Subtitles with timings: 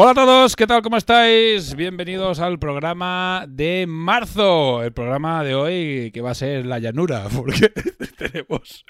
[0.00, 0.80] Hola a todos, ¿qué tal?
[0.80, 1.74] ¿Cómo estáis?
[1.74, 4.84] Bienvenidos al programa de marzo.
[4.84, 7.72] El programa de hoy que va a ser la llanura, porque
[8.16, 8.84] tenemos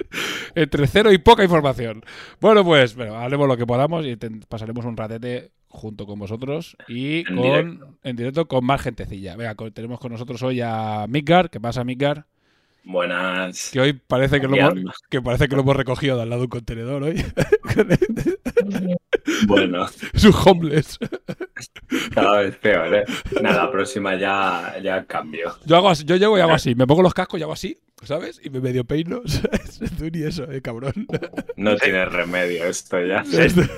[0.55, 2.05] entre cero y poca información.
[2.43, 7.21] Bueno, pues bueno, haremos lo que podamos y pasaremos un ratete junto con vosotros y
[7.21, 7.95] En con directo.
[8.03, 9.35] en directo con más gentecilla.
[9.35, 11.49] Venga, tenemos con nosotros hoy a Midgar.
[11.49, 12.27] ¿Qué pasa, Midgar?
[12.91, 13.69] Buenas.
[13.71, 16.41] Que hoy parece que lo, hemos, que parece que lo hemos recogido de al lado
[16.41, 17.23] de un contenedor hoy.
[19.47, 20.99] Bueno, es un homeless.
[22.15, 23.05] cada vez peor, ¿eh?
[23.43, 25.55] Nada, la próxima ya, ya cambio.
[25.65, 26.75] Yo, hago así, yo llego y hago así.
[26.75, 28.41] Me pongo los cascos y hago así, ¿sabes?
[28.43, 29.21] Y me medio peino.
[29.27, 29.79] ¿sabes?
[29.99, 31.07] Tú ni eso, eh, cabrón.
[31.57, 33.23] No tiene remedio esto ya.
[33.27, 33.69] Se, se-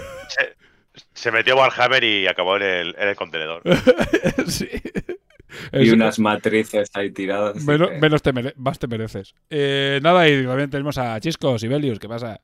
[1.13, 3.63] se metió Warhammer y acabó en el, en el contenedor.
[4.47, 4.69] sí.
[5.73, 7.63] Y unas matrices ahí tiradas.
[7.65, 9.35] menos, que- menos te mere- más te mereces.
[9.51, 12.41] Eh, nada, y también tenemos a Chisco, Sibelius, ¿qué pasa?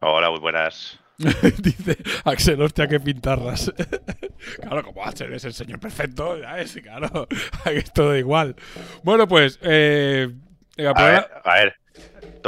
[0.00, 0.98] Hola, muy buenas.
[1.62, 3.72] Dice Axel, hostia, qué pintarras.
[4.60, 7.26] claro, como Axel es el señor perfecto, ya es, claro,
[7.64, 8.54] es todo igual.
[9.02, 10.28] Bueno, pues, eh,
[10.76, 11.74] venga, A ver, a ver.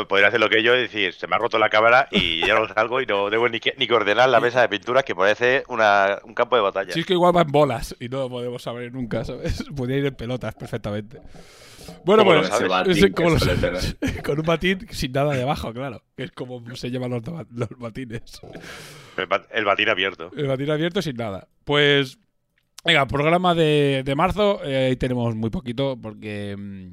[0.09, 2.55] Podría hacer lo que yo y decir, se me ha roto la cámara y ya
[2.59, 5.15] no salgo y no debo ni que, ni que ordenar la mesa de pintura que
[5.15, 6.93] parece una, un campo de batalla.
[6.93, 9.65] Chisco igual va en bolas y no lo podemos saber nunca, ¿sabes?
[9.77, 11.21] Podría ir en pelotas perfectamente.
[12.05, 12.23] Bueno,
[12.95, 13.11] Sí, que
[13.57, 14.23] tener.
[14.23, 16.03] con un batín sin nada debajo, claro.
[16.17, 18.23] Que es como se llevan los, los batines.
[19.17, 20.31] El, bat- el batín abierto.
[20.37, 21.49] El batín abierto sin nada.
[21.65, 22.19] Pues,
[22.85, 24.61] venga, programa de, de marzo.
[24.65, 26.89] eh, Ahí tenemos muy poquito porque mm,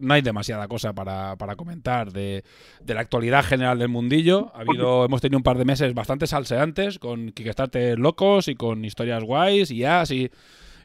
[0.00, 2.44] no hay demasiada cosa para, para comentar de,
[2.82, 4.52] de la actualidad general del mundillo.
[4.54, 8.84] Ha habido, hemos tenido un par de meses bastante salseantes con Kickstarter locos y con
[8.84, 10.30] historias guays y as y,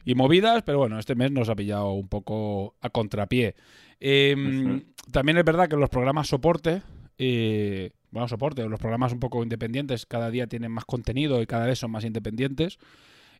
[0.04, 3.54] y movidas, pero bueno, este mes nos ha pillado un poco a contrapié.
[4.00, 4.82] Eh, Ujú.
[5.10, 6.82] También es verdad que los programas soporte,
[7.18, 11.66] eh, bueno, soporte, los programas un poco independientes cada día tienen más contenido y cada
[11.66, 12.78] vez son más independientes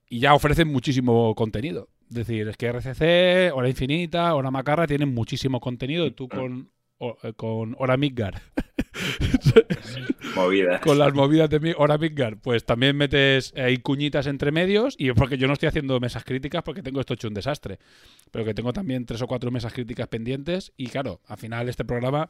[0.08, 1.88] y ya ofrecen muchísimo contenido.
[2.12, 6.70] Es decir, es que RCC, Hora Infinita, Hora Macarra tienen muchísimo contenido y tú con,
[6.98, 8.42] o- eh, con Hora Midgar
[10.36, 10.80] Movidas.
[10.82, 15.10] con las movidas de mi hora Midgar, pues también metes ahí cuñitas entre medios y
[15.12, 17.78] porque yo no estoy haciendo mesas críticas porque tengo esto hecho un desastre,
[18.30, 21.84] pero que tengo también tres o cuatro mesas críticas pendientes y claro, al final este
[21.86, 22.28] programa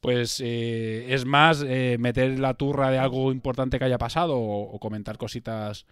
[0.00, 4.72] pues eh, es más eh, meter la turra de algo importante que haya pasado o,
[4.74, 5.86] o comentar cositas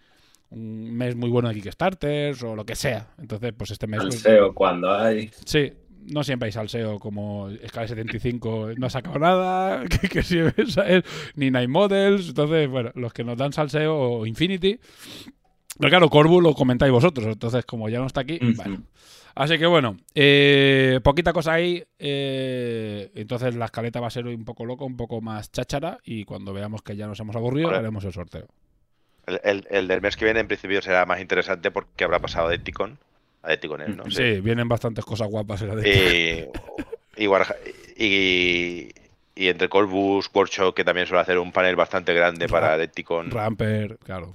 [0.51, 3.07] un mes muy bueno de Kickstarters o lo que sea.
[3.17, 4.01] Entonces, pues este mes...
[4.01, 5.31] Al pues, cuando hay.
[5.45, 5.71] Sí,
[6.07, 11.03] no siempre hay salseo como Scala 75 no ha sacado nada, que, que sí, ¿sabes?
[11.35, 14.79] ni Night Models, entonces, bueno, los que nos dan salseo o Infinity.
[15.79, 18.83] Pero claro, Corbu lo comentáis vosotros, entonces como ya no está aquí, bueno.
[19.33, 24.35] Así que bueno, eh, poquita cosa ahí, eh, entonces la escaleta va a ser hoy
[24.35, 27.67] un poco loco, un poco más cháchara y cuando veamos que ya nos hemos aburrido
[27.67, 27.79] Vale.
[27.79, 28.47] haremos el sorteo.
[29.31, 32.49] El, el- el del mes que viene en principio será más interesante porque habrá pasado
[32.49, 32.97] de Ticon
[33.43, 34.09] a de Ticon, ¿no?
[34.11, 35.61] Sí, vienen bastantes cosas guapas.
[35.63, 36.49] en la de-
[37.17, 37.55] Y, y, Warha-
[37.97, 38.89] y,
[39.35, 43.31] y entre Corbus, Workshop, que también suele hacer un panel bastante grande para Deticon.
[43.31, 44.31] Ramper, claro.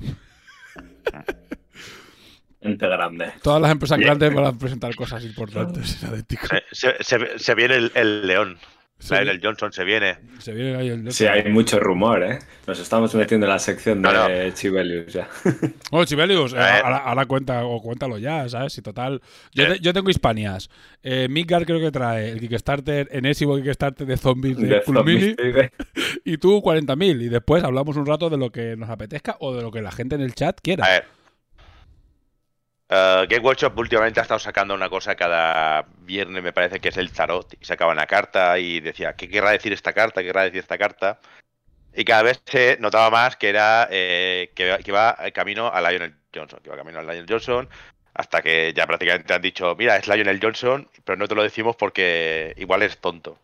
[2.62, 3.32] Gente grande.
[3.42, 4.08] Todas las empresas Bien.
[4.08, 6.46] grandes van a presentar cosas importantes en la de Tico.
[6.48, 8.58] Se, se- se- se viene el, el León.
[8.98, 10.16] Se, el Johnson se viene.
[10.38, 12.38] se viene Sí, hay mucho rumor, ¿eh?
[12.66, 14.50] Nos estamos metiendo en la sección de No, no.
[14.50, 15.28] Chibelius ya.
[15.90, 16.84] Bueno, Sibelius, eh, A ver.
[16.84, 18.72] ahora, cuenta, o cuéntalo ya, ¿sabes?
[18.72, 19.20] Si total.
[19.52, 19.66] Yo, Eh.
[19.74, 20.70] te- yo tengo Hispanias.
[21.02, 25.34] Eh, Midgard creo que trae el Kickstarter, enésimo Kickstarter de zombies de, De Cool Mini,
[25.36, 25.70] zombies,
[26.24, 27.22] y tú 40.000.
[27.22, 29.92] Y después hablamos un rato de lo que nos apetezca o de lo que la
[29.92, 30.88] gente en el chat A quiera.
[30.88, 31.04] ver.
[32.88, 36.96] Eh, Game Workshop últimamente ha estado sacando una cosa cada viernes, me parece que es
[36.96, 37.54] el tarot.
[37.60, 40.20] Y sacaba una carta y decía, ¿qué querrá decir esta carta?
[40.20, 41.20] ¿Qué querrá decir esta carta?
[41.94, 46.14] Y cada vez se notaba más que era eh, que, que iba camino a Lionel
[46.34, 47.68] Johnson, que iba camino a Lionel Johnson,
[48.14, 51.76] Hasta que ya prácticamente han dicho, mira, es Lionel Johnson, pero no te lo decimos
[51.76, 53.38] porque igual es tonto.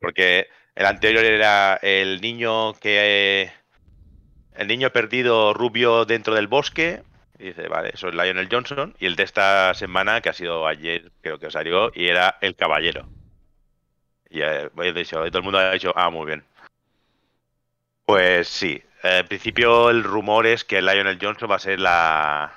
[0.00, 3.50] Porque el anterior era el niño que...
[4.54, 7.02] El niño perdido rubio dentro del bosque.
[7.38, 8.94] Y dice, vale, eso es Lionel Johnson.
[8.98, 12.54] Y el de esta semana, que ha sido ayer, creo que salió, y era el
[12.56, 13.08] caballero.
[14.30, 16.44] Y eh, he dicho, y todo el mundo ha dicho, ah, muy bien.
[18.04, 22.52] Pues sí, eh, en principio el rumor es que Lionel Johnson va a ser la.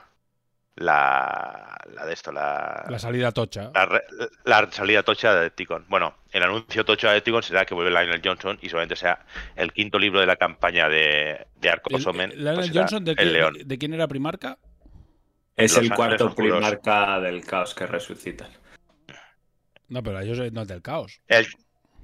[0.76, 1.76] La.
[1.94, 2.86] La de esto, la.
[2.88, 3.72] La salida tocha.
[3.74, 4.02] La,
[4.46, 5.86] la salida tocha de Ticon.
[5.90, 9.26] Bueno, el anuncio tocha de Ticon será que vuelve Lionel Johnson y solamente sea
[9.56, 12.32] el quinto libro de la campaña de, de Arcos Omen.
[12.32, 13.58] el- Lionel pues Johnson, ¿de, el león.
[13.66, 14.58] ¿de quién era primarca?
[15.60, 16.58] Es Los el cuarto Oscuros.
[16.60, 18.50] primarca del caos que resucitan.
[19.88, 21.20] No, pero ellos no es del caos.
[21.28, 21.48] El,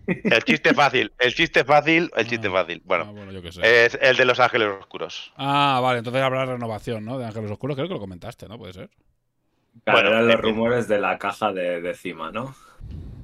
[0.07, 2.81] el chiste fácil, el chiste fácil, el chiste Ah, fácil.
[2.89, 3.85] Ah, Bueno, yo qué sé.
[3.85, 5.31] es el de los Ángeles Oscuros.
[5.37, 7.17] Ah, vale, entonces habrá renovación, ¿no?
[7.17, 8.57] De Ángeles Oscuros, creo que lo comentaste, ¿no?
[8.57, 8.89] Puede ser.
[9.83, 12.55] Claro, Bueno, eran los eh, rumores de la caja de, de cima, ¿no?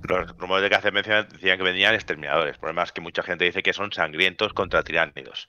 [0.03, 2.55] Los rumores de que hace mención decían que venían exterminadores.
[2.55, 5.47] El problema es que mucha gente dice que son sangrientos contra tiránidos.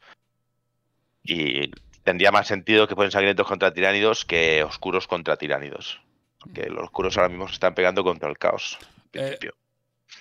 [1.25, 1.71] Y
[2.03, 6.01] tendría más sentido que fuesen sangrientos contra tiránidos que oscuros contra tiránidos.
[6.41, 8.79] Porque los oscuros ahora mismo se están pegando contra el caos.
[9.13, 9.39] Eh.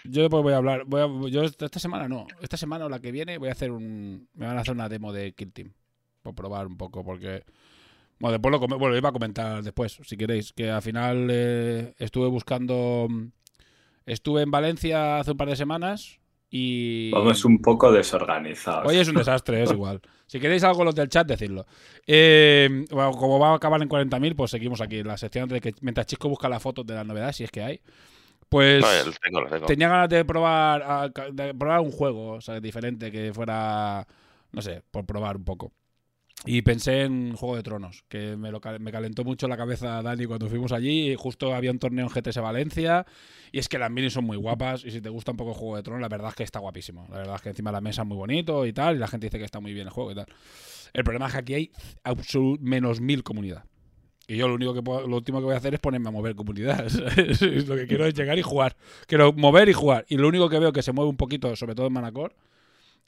[0.04, 0.84] Yo después voy a hablar.
[0.86, 2.28] Voy a- yo esta semana no.
[2.42, 4.30] Esta semana o la que viene voy a hacer un.
[4.34, 5.74] Me van a hacer una demo de Kill Team.
[6.22, 7.44] Por probar un poco, porque.
[8.20, 10.54] Bueno, después lo bueno, iba a comentar después, si queréis.
[10.54, 13.08] Que al final eh, estuve buscando.
[14.06, 16.20] Estuve en Valencia hace un par de semanas
[16.52, 17.10] y.
[17.12, 18.86] Vamos un poco desorganizados.
[18.88, 20.02] Hoy es un desastre, es igual.
[20.28, 21.66] Si queréis algo los del chat, decidlo.
[22.06, 25.60] Eh, bueno, como va a acabar en 40.000, pues seguimos aquí en la sección de
[25.60, 27.82] que mientras Chico busca las fotos de las novedades, si es que hay.
[28.48, 29.66] Pues No, tengo, tengo.
[29.66, 34.06] tenía ganas de probar, a- de probar un juego o sea, diferente, que fuera,
[34.52, 35.72] no sé, por probar un poco.
[36.44, 40.48] Y pensé en Juego de Tronos, que me, me calentó mucho la cabeza Dani cuando
[40.50, 41.12] fuimos allí.
[41.12, 43.06] Y justo había un torneo en GTS Valencia.
[43.52, 44.84] Y es que las minis son muy guapas.
[44.84, 47.06] Y si te gusta un poco Juego de Tronos, la verdad es que está guapísimo.
[47.12, 48.96] La verdad es que encima la mesa es muy bonito y tal.
[48.96, 50.26] Y la gente dice que está muy bien el juego y tal.
[50.94, 51.72] El problema es que aquí hay
[52.60, 53.64] menos mil comunidad.
[54.28, 56.12] Y yo lo único que puedo- lo último que voy a hacer es ponerme a
[56.12, 56.86] mover comunidad.
[57.18, 58.76] Es lo que quiero es llegar y jugar.
[59.06, 60.06] Quiero mover y jugar.
[60.10, 62.34] Y lo único que veo que se mueve un poquito, sobre todo en Manacor,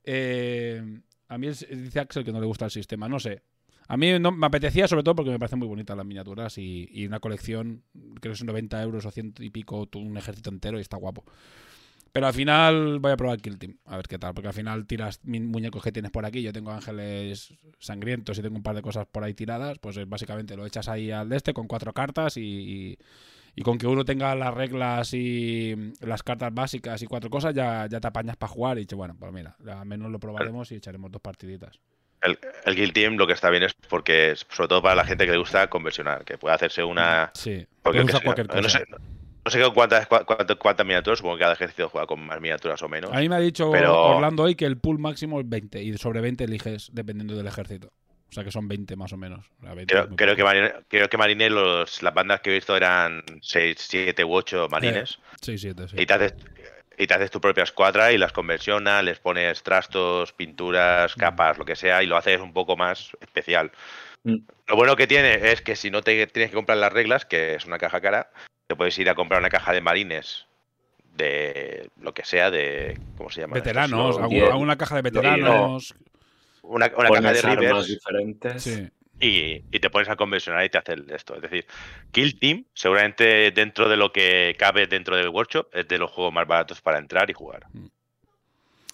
[0.04, 1.00] eh,
[1.34, 3.08] a mí es- dice Axel que no le gusta el sistema.
[3.10, 3.42] No sé.
[3.88, 7.06] A mí me apetecía sobre todo porque me parecen muy bonitas las miniaturas y, y
[7.06, 7.84] una colección,
[8.22, 11.26] creo que son 90 euros o 100 y pico, un ejército entero y está guapo.
[12.14, 14.86] Pero al final voy a probar Kill Team, a ver qué tal, porque al final
[14.86, 18.84] tiras muñecos que tienes por aquí, yo tengo ángeles sangrientos y tengo un par de
[18.84, 21.92] cosas por ahí tiradas, pues eh, básicamente lo echas ahí al de este con cuatro
[21.92, 22.98] cartas y-
[23.56, 27.54] y con que uno tenga las reglas y mm, las cartas básicas y cuatro cosas
[27.54, 30.72] ya, ya te apañas para jugar y dices, bueno, pues mira, al menos lo probaremos
[30.72, 31.80] y echaremos dos partiditas.
[32.22, 35.26] El, el Guild Team lo que está bien es porque, sobre todo para la gente
[35.26, 37.32] que le gusta conversionar, que puede hacerse una.
[37.34, 38.80] Sí, porque sé, cualquier no cosa.
[38.80, 38.86] sé,
[39.46, 42.88] no sé cuántas, cuántas, cuántas miniaturas, supongo que cada ejército juega con más miniaturas o
[42.88, 43.12] menos.
[43.12, 45.98] A mí me ha dicho Pero- Orlando hoy que el pool máximo es 20 y
[45.98, 47.92] sobre 20 eliges dependiendo del ejército.
[48.34, 49.46] O sea que son 20 más o menos.
[49.60, 52.54] O sea, 20 es Creo, que Marine, creo que Marine los, las bandas que he
[52.56, 55.20] visto eran 6, 7 u 8 marines.
[55.40, 55.98] Sí, 7, sí.
[56.00, 56.34] Y, te haces,
[56.98, 60.36] y te haces tu propia escuadra y las conversionas, les pones trastos, Mm.
[60.36, 63.72] pinturas, capas, lo que sea, y lo haces un poco más especial.
[64.24, 64.38] Mm.
[64.66, 67.54] Lo bueno que tiene es que si no te tienes que comprar las reglas, que
[67.54, 68.32] es una caja cara,
[68.66, 70.48] te puedes ir a comprar una caja de marines
[71.16, 73.00] de lo que sea, de.
[73.16, 73.54] ¿Cómo se llama?
[73.54, 75.22] Veteranos, alguna, caja de no.
[75.22, 75.94] veteranos.
[76.64, 77.88] Una, una caja de Rivers.
[77.88, 78.64] diferentes.
[78.64, 78.88] Sí.
[79.20, 81.36] y, y te pones a conversionar y te hace esto.
[81.36, 81.66] Es decir,
[82.12, 86.34] Kill Team, seguramente dentro de lo que cabe dentro del workshop, es de los juegos
[86.34, 87.68] más baratos para entrar y jugar.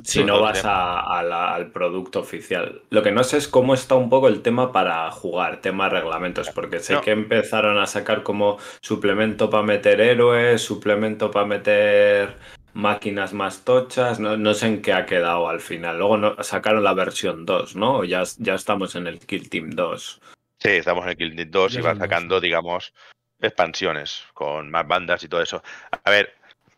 [0.01, 0.67] Si Sí, no vas sí.
[0.67, 2.83] a- a la- al producto oficial.
[2.89, 6.49] Lo que no sé es cómo está un poco el tema para jugar, tema reglamentos,
[6.51, 7.01] porque sé No.
[7.01, 12.35] que empezaron a sacar como suplemento para meter héroes, suplemento para meter
[12.79, 15.97] máquinas más tochas, no, no sé en qué ha quedado al final.
[15.97, 17.99] Luego no, sacaron la versión 2, ¿no?
[17.99, 20.21] O Ya, ya estamos en el Kill Team 2.
[20.57, 22.93] Sí, estamos en el Kill Team 2 Ya y van dos, sacando, digamos,
[23.39, 25.61] expansiones con más bandas y todo eso.
[26.03, 26.33] A ver,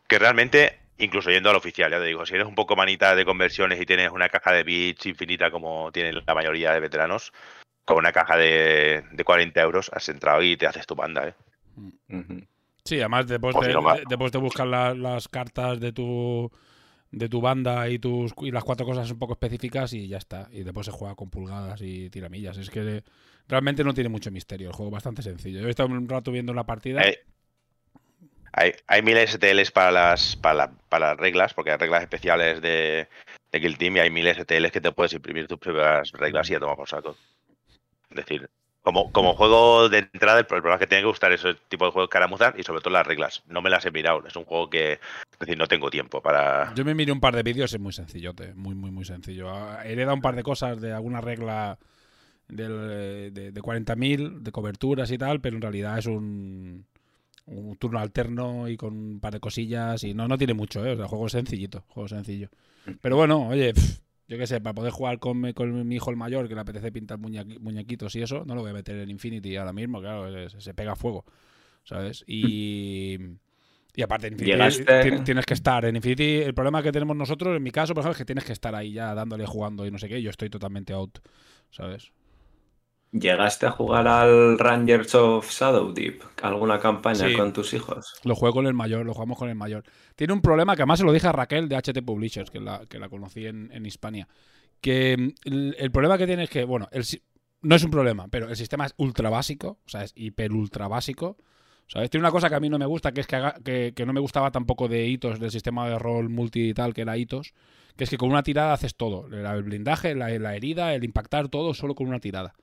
[0.07, 3.25] que realmente, incluso yendo al oficial, ya te digo, si eres un poco manita de
[3.25, 7.31] conversiones y tienes una caja de bits infinita como tienen la mayoría de veteranos,
[7.85, 11.33] con una caja de, de 40 euros has entrado y te haces tu banda, ¿eh?
[12.09, 12.41] Ujú.
[12.83, 16.51] Sí, además después te, ma- de- después te la- las cartas de tu
[17.11, 20.47] de tu banda y tus y las cuatro cosas un poco específicas y ya está.
[20.51, 22.57] Y después se juega con pulgadas y tiramillas.
[22.57, 23.03] Es que
[23.49, 24.69] realmente no tiene mucho misterio.
[24.69, 25.59] El juego es bastante sencillo.
[25.59, 27.01] Yo he estado un rato viendo la partida.
[27.01, 27.15] Hay,
[28.53, 32.61] hay, hay mil STLs para las, para, la- para las reglas, porque hay reglas especiales
[32.61, 33.07] de,
[33.51, 36.53] de Kill Team y hay mil STLs que te puedes imprimir tus propias reglas y
[36.53, 37.15] ya toma por saco.
[38.09, 38.49] Es decir,
[38.81, 41.91] Como, como juego de entrada, el problema es que tiene que gustar ese tipo de
[41.91, 43.43] juegos ahora y sobre todo las reglas.
[43.47, 44.25] No me las he mirado.
[44.25, 46.73] Es un juego que, es decir, no tengo tiempo para.
[46.73, 48.55] Yo me miré un par de vídeos, es muy sencillote.
[48.55, 49.51] Muy, muy, muy sencillo.
[49.83, 51.77] Hereda un par de cosas de alguna regla
[52.47, 56.87] del, de, de 40.000, de coberturas y tal, pero en realidad es un,
[57.45, 60.03] un turno alterno y con un par de cosillas.
[60.03, 60.93] Y no, no tiene mucho, ¿eh?
[60.93, 61.83] O sea, juego sencillito.
[61.89, 62.49] Juego sencillo.
[62.99, 63.73] Pero bueno, oye.
[64.31, 66.89] Yo qué sé, para poder jugar con, con, mi hijo el mayor, que le apetece
[66.89, 70.73] pintar muñequitos y eso, no lo voy a meter en Infinity ahora mismo, claro, se,
[70.73, 71.25] pega fuego,
[71.83, 72.23] ¿sabes?
[72.25, 73.17] Y,
[73.93, 75.83] y aparte, en Infinity tienes que estar.
[75.83, 78.45] En Infinity, el problema que tenemos nosotros, en mi caso, por ejemplo, es que tienes
[78.45, 81.19] que estar ahí ya dándole, jugando y no sé qué, yo estoy totalmente out,
[81.69, 82.13] ¿sabes?
[83.11, 86.23] ¿Llegaste a jugar al Rangers of Shadow Deep?
[86.41, 88.15] ¿Alguna campaña con tus hijos?
[88.23, 89.83] Lo juego con el mayor, lo jugamos con el mayor.
[90.15, 92.85] Tiene un problema que además se lo dije a Raquel de HT Publishers, que la,
[92.87, 94.29] que la conocí en, en Hispania.
[94.79, 96.87] Que mm, el, problema que tiene es que, bueno,
[97.61, 100.87] no es un problema, pero el sistema es ultra básico, o sea, es hiper ultra
[100.87, 101.37] básico.
[101.87, 102.09] ¿Sabes?
[102.09, 104.21] Tiene una cosa que a mí no me gusta, que es que, que, no me
[104.21, 107.53] gustaba tampoco de hitos, del sistema de rol multi y tal, que era hitos,
[107.97, 109.27] que es que con una tirada haces todo.
[109.27, 112.53] El blindaje, la, la herida, el impactar, todo solo con una tirada.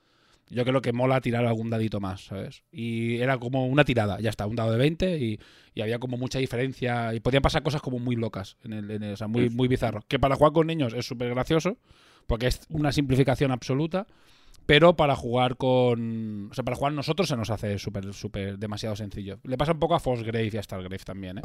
[0.51, 2.65] Yo creo que mola tirar algún dadito más, ¿sabes?
[2.71, 5.39] Y era como una tirada, ya está, un dado de 20 y,
[5.81, 9.29] había como mucha diferencia y podían pasar cosas como muy locas, en el, o sea,
[9.29, 10.03] muy, muy bizarro.
[10.09, 11.79] Que para jugar con niños es súper gracioso,
[12.27, 14.09] porque es una simplificación absoluta,
[14.69, 16.51] pero para jugar con.
[16.51, 19.39] O sea, para jugar nosotros se nos hace súper, súper demasiado sencillo.
[19.45, 21.43] Le pasa un poco a Grave y a Stargrave también, ¿eh?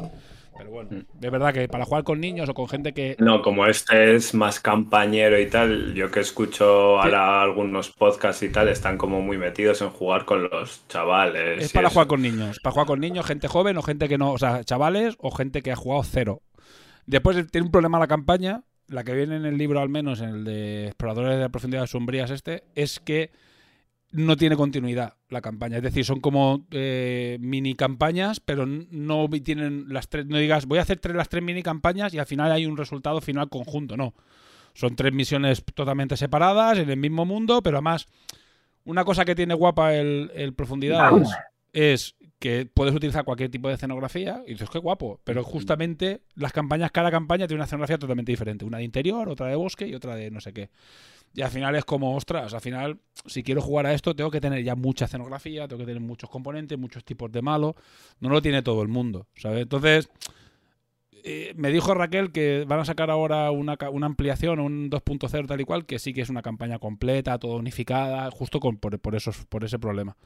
[0.54, 1.20] Pero bueno, mm.
[1.20, 3.16] de verdad que para jugar con niños o con gente que.
[3.20, 8.50] No, como este es más campañero y tal, yo que escucho ahora algunos podcasts y
[8.50, 11.64] tal, están como muy metidos en jugar con los chavales.
[11.64, 12.60] Es para jugar con niños.
[12.60, 14.32] Para jugar con niños, gente joven o gente que no.
[14.32, 16.42] O sea, chavales o gente que ha jugado cero.
[17.06, 20.28] Después tiene un problema la campaña la que viene en el libro al menos, en
[20.30, 23.30] el de Exploradores de Profundidades Sombrías este, es que
[24.10, 25.78] no tiene continuidad la campaña.
[25.78, 30.26] Es decir, son como eh, mini campañas, pero no tienen las tres.
[30.26, 32.76] No digas, voy a hacer tres, las tres mini campañas y al final hay un
[32.76, 33.96] resultado final conjunto.
[33.96, 34.14] No.
[34.74, 38.06] Son tres misiones totalmente separadas, en el mismo mundo, pero además,
[38.84, 41.28] una cosa que tiene guapa el, el Profundidades
[41.72, 46.52] es que puedes utilizar cualquier tipo de escenografía y dices, qué guapo, pero justamente las
[46.52, 49.94] campañas, cada campaña tiene una escenografía totalmente diferente, una de interior, otra de bosque y
[49.94, 50.70] otra de no sé qué.
[51.32, 54.40] Y al final es como, ostras, al final, si quiero jugar a esto, tengo que
[54.40, 57.74] tener ya mucha escenografía, tengo que tener muchos componentes, muchos tipos de malo,
[58.20, 59.62] no lo tiene todo el mundo, ¿sabes?
[59.62, 60.08] Entonces,
[61.26, 65.58] eh, me dijo Raquel que van a sacar ahora una, una ampliación, un 2.0 tal
[65.58, 69.14] y cual, que sí que es una campaña completa, todo unificada, justo con, por, por,
[69.14, 70.18] esos, por ese problema.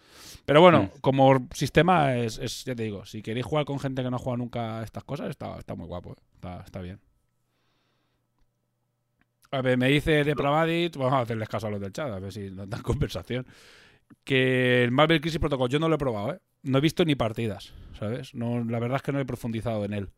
[0.44, 1.00] Pero bueno, mm.
[1.00, 4.82] como sistema, es, ya te digo, si queréis jugar con gente que no juega nunca
[4.82, 6.98] estas cosas, está, está muy guapo, eh, está, está bien.
[9.52, 12.18] A ver, me dice de Pravadit, vamos a hacerles caso a los del chat, a
[12.18, 13.46] ver si nos dan conversación.
[14.24, 16.40] Que el Marvel Crisis Protocol yo no lo he probado, ¿eh?
[16.64, 18.34] No he visto ni partidas, ¿sabes?
[18.34, 20.10] No, la verdad es que no he profundizado en él.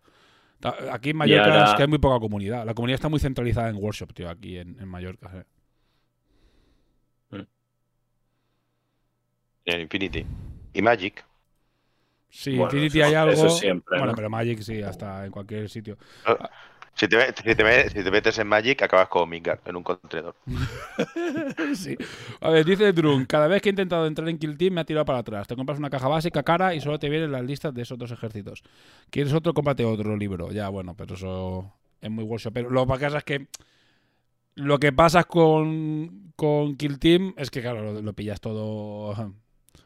[0.62, 2.66] Aquí en Mallorca es que hay muy poca comunidad.
[2.66, 5.30] La comunidad está muy centralizada en workshop, tío, aquí en, Mallorca.
[5.34, 5.44] ¿eh?
[7.30, 7.46] Mm.
[9.66, 10.26] En Infinity.
[10.74, 11.24] Y Magic.
[12.28, 13.42] Sí, Infinity hay algo.
[13.88, 15.96] bueno, pero Magic sí, hasta en cualquier sitio.
[16.94, 17.16] Si te,
[18.10, 20.34] metes en Magic, acabas como Mingar, en un contenedor.
[21.74, 21.96] sí.
[22.40, 24.84] A ver, dice Drun, cada vez que he intentado entrar en Kill Team me ha
[24.84, 25.48] tirado para atrás.
[25.48, 28.10] Te compras una caja básica cara y solo te vienen las listas de esos dos
[28.10, 28.62] ejércitos.
[29.08, 29.54] ¿Quieres otro?
[29.54, 30.52] Cómprate otro libro.
[30.52, 32.52] Ya, bueno, pero eso es muy workshop.
[32.52, 33.46] Pero lo que pasa es que
[34.56, 39.34] lo que pasa con, con Kill Team es que, claro, lo, pillas todo,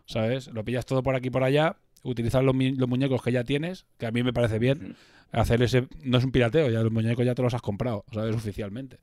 [0.07, 0.49] ¿sabes?
[0.49, 4.07] Lo pillas todo por aquí y por allá utilizar los, muñecos que ya tienes, que
[4.07, 4.97] a mí me parece bien.
[5.35, 5.89] Hacer ese.
[6.03, 8.35] No es un pirateo, ya los muñecos ya te los has comprado, ¿sabes?
[8.35, 8.99] Oficialmente.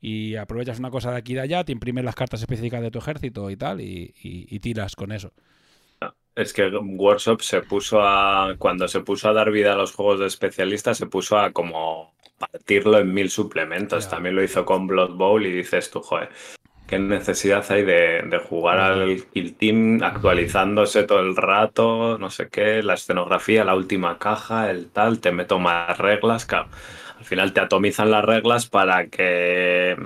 [0.00, 2.90] Y aprovechas una cosa de aquí y de allá, te imprimes las cartas específicas de
[2.90, 5.32] tu ejército y tal, y, tiras con eso.
[6.34, 8.54] Es que Workshop se puso a.
[8.58, 12.14] Cuando se puso a dar vida a los juegos de especialistas, se puso a como
[12.38, 14.08] partirlo en mil suplementos.
[14.08, 16.30] También lo hizo con Blood Bowl y dices tú, joder,
[16.90, 22.82] qué necesidad hay de, jugar al Kill Team actualizándose todo el rato, no sé qué,
[22.82, 26.48] la escenografía, la última caja, el tal, te meto más reglas.
[26.50, 29.96] al final te atomizan las reglas para que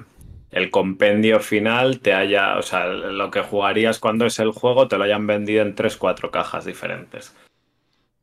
[0.50, 4.99] el compendio final te haya, o sea, lo que jugarías cuando es el juego te
[4.99, 7.35] lo hayan vendido en tres, cuatro cajas diferentes.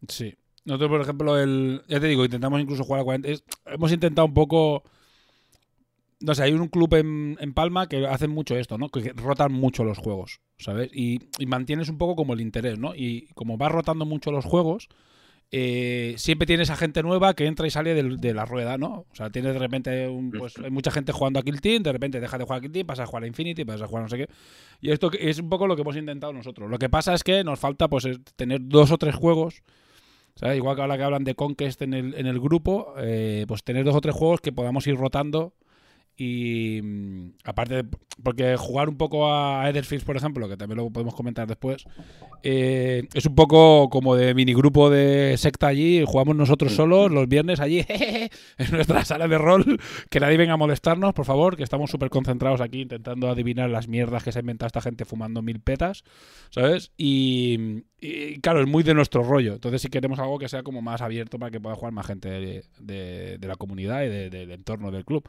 [0.08, 0.36] Sí.
[0.66, 3.30] Nosotros, por ejemplo, el, ya te digo, intentamos incluso jugar a 40.
[3.66, 4.84] hemos intentado un poco
[6.22, 8.90] no sé, hay un club en, Palma que hacen mucho esto, ¿no?
[8.90, 10.90] Que rotan mucho los juegos, ¿sabes?
[10.94, 12.96] Y, mantienes un poco como el interés, ¿no?
[12.96, 14.88] Y como vas rotando mucho los juegos,
[15.52, 19.06] eh, siempre tienes a gente nueva que entra y sale de, la rueda, ¿no?
[19.12, 22.22] O sea, tienes de repente, pues hay mucha gente jugando a Kill Team, de repente
[22.22, 24.06] deja de jugar a Kill Team, pasa a jugar a Infinity, pasa a jugar a
[24.06, 24.30] no sé qué.
[24.80, 26.70] Y esto es un poco lo que hemos intentado nosotros.
[26.70, 29.62] Lo que pasa es que nos falta pues es tener dos o tres juegos.
[30.36, 30.56] ¿sabes?
[30.56, 33.84] Igual que ahora que hablan de Conquest en el, en el grupo, eh, pues tener
[33.84, 35.54] dos o tres juegos que podamos ir rotando
[36.24, 37.84] y mm, aparte,
[38.22, 41.84] porque jugar un poco a Etherfields, por ejemplo, que también lo podemos comentar después,
[42.44, 46.04] eh, es un poco como de minigrupo de secta allí.
[46.06, 47.84] Jugamos nosotros solos los viernes allí
[48.60, 49.80] en nuestra sala de rol.
[50.12, 53.88] Que nadie venga a molestarnos, por favor, que estamos súper concentrados aquí intentando adivinar las
[53.88, 56.04] mierdas que se ha inventado esta gente fumando mil petas,
[56.52, 56.92] ¿sabes?
[56.98, 59.54] Y, y, claro, es muy de nuestro rollo.
[59.54, 62.30] Entonces, si queremos algo que sea como más abierto para que pueda jugar más gente
[62.30, 65.28] de, de- de la comunidad y de- del entorno del club.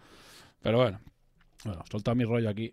[0.62, 1.00] Pero bueno,
[1.64, 2.73] bueno, soltado mi rollo aquí.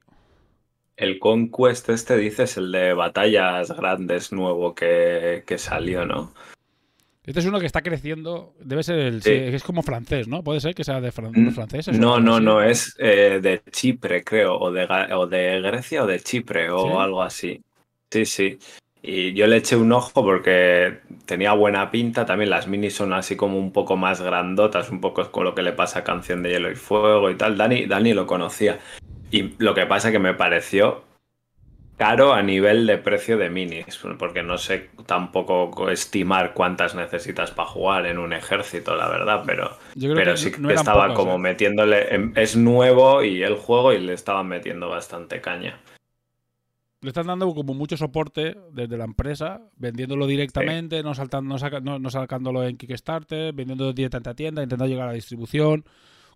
[0.98, 6.34] El Conquest este dices el de batallas grandes nuevo que, que salió, ¿no?
[7.24, 8.53] Este es uno que está creciendo.
[8.60, 9.22] Debe ser el.
[9.22, 9.31] Sí.
[9.31, 10.43] es como francés, ¿no?
[10.43, 11.96] Puede ser que sea de fran- los franceses.
[11.98, 12.43] o No, no, así.
[12.46, 16.88] no, es eh, de Chipre, creo, o de, o de Grecia o de Chipre, o
[16.88, 16.98] ¿Sí?
[16.98, 17.62] algo así.
[18.12, 18.58] Sí, sí.
[19.01, 22.25] Y yo le eché un ojo porque tenía buena pinta.
[22.25, 25.62] También las minis son así como un poco más grandotas, un poco con lo que
[25.63, 27.58] le pasa a Canción de Hielo y Fuego y tal.
[27.58, 28.79] Dani, Dani lo conocía.
[29.32, 31.03] Y lo que pasa que me pareció
[31.98, 37.68] caro a nivel de precio de minis, porque no sé tampoco estimar cuántas necesitas para
[37.68, 39.77] jugar en un ejército, la verdad, pero...
[40.00, 41.39] Pero que sí no que estaba pocos, como ¿eh?
[41.39, 42.15] metiéndole.
[42.15, 45.77] en- Es nuevo y el juego y le estaban metiendo bastante caña.
[47.01, 51.79] Le están dando como mucho soporte desde la empresa, vendiéndolo directamente, no, saltando, no, saca-
[51.79, 55.86] no- no sacándolo en Kickstarter, vendiéndolo directamente a tienda, intentando llegar a la distribución.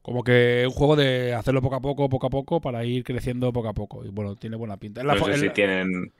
[0.01, 3.51] Como que un juego de hacerlo poco a poco, poco a poco, para ir creciendo
[3.53, 4.05] poco a poco.
[4.05, 5.03] Y bueno, tiene buena pinta.
[5.03, 6.11] La No sé si tienen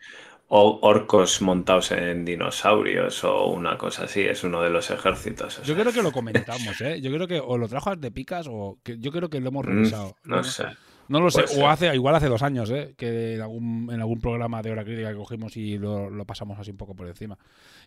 [0.49, 4.21] orcos montados en dinosaurios o una cosa así.
[4.21, 5.59] Es uno de los ejércitos.
[5.59, 7.01] o Yo creo que lo comentamos, ¿eh?
[7.01, 9.65] Yo creo que o lo trajo de picas o que yo creo que lo hemos
[9.65, 10.15] Mm, revisado.
[10.25, 10.65] No sé.
[11.09, 12.93] No lo sé, o hace, igual hace dos años, ¿eh?
[12.97, 16.57] que en algún, en algún programa de hora crítica que cogimos y lo, lo pasamos
[16.59, 17.37] así un poco por encima.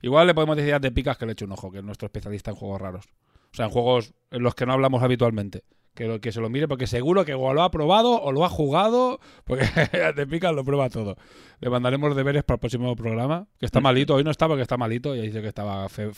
[0.02, 2.06] Igual le podemos decir a De Picas que le eche un ojo, que es nuestro
[2.06, 3.06] especialista en juegos raros.
[3.52, 5.62] O sea, en juegos en los que no hablamos habitualmente.
[5.94, 8.44] Que, lo- que se lo mire, porque seguro que o lo ha probado o lo
[8.44, 9.64] ha jugado, porque
[10.14, 11.16] De Picas lo prueba todo.
[11.60, 14.76] Le mandaremos deberes para el próximo programa, que está malito, hoy no está porque está
[14.76, 16.10] malito, y dice que estaba fe-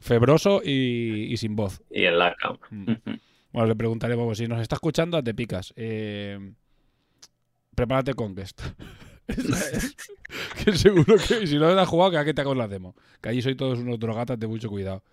[0.00, 1.80] febroso y, y sin voz.
[1.90, 2.58] Y en la cama.
[2.70, 2.92] Mm.
[3.52, 5.72] Bueno, le preguntaremos pues, si nos está escuchando, te picas.
[5.76, 6.52] Eh,
[7.74, 8.60] prepárate Conquest.
[9.30, 9.94] Es.
[10.64, 12.96] que seguro que si no has jugado, que aquí te hago la demo.
[13.20, 15.04] Que allí soy todos unos drogatas de mucho cuidado.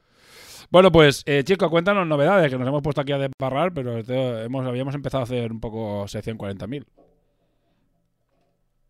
[0.72, 4.66] Bueno, pues, eh, chicos, cuéntanos novedades, que nos hemos puesto aquí a desbarrar, pero hemos,
[4.66, 6.84] habíamos empezado a hacer un poco sección 40.000.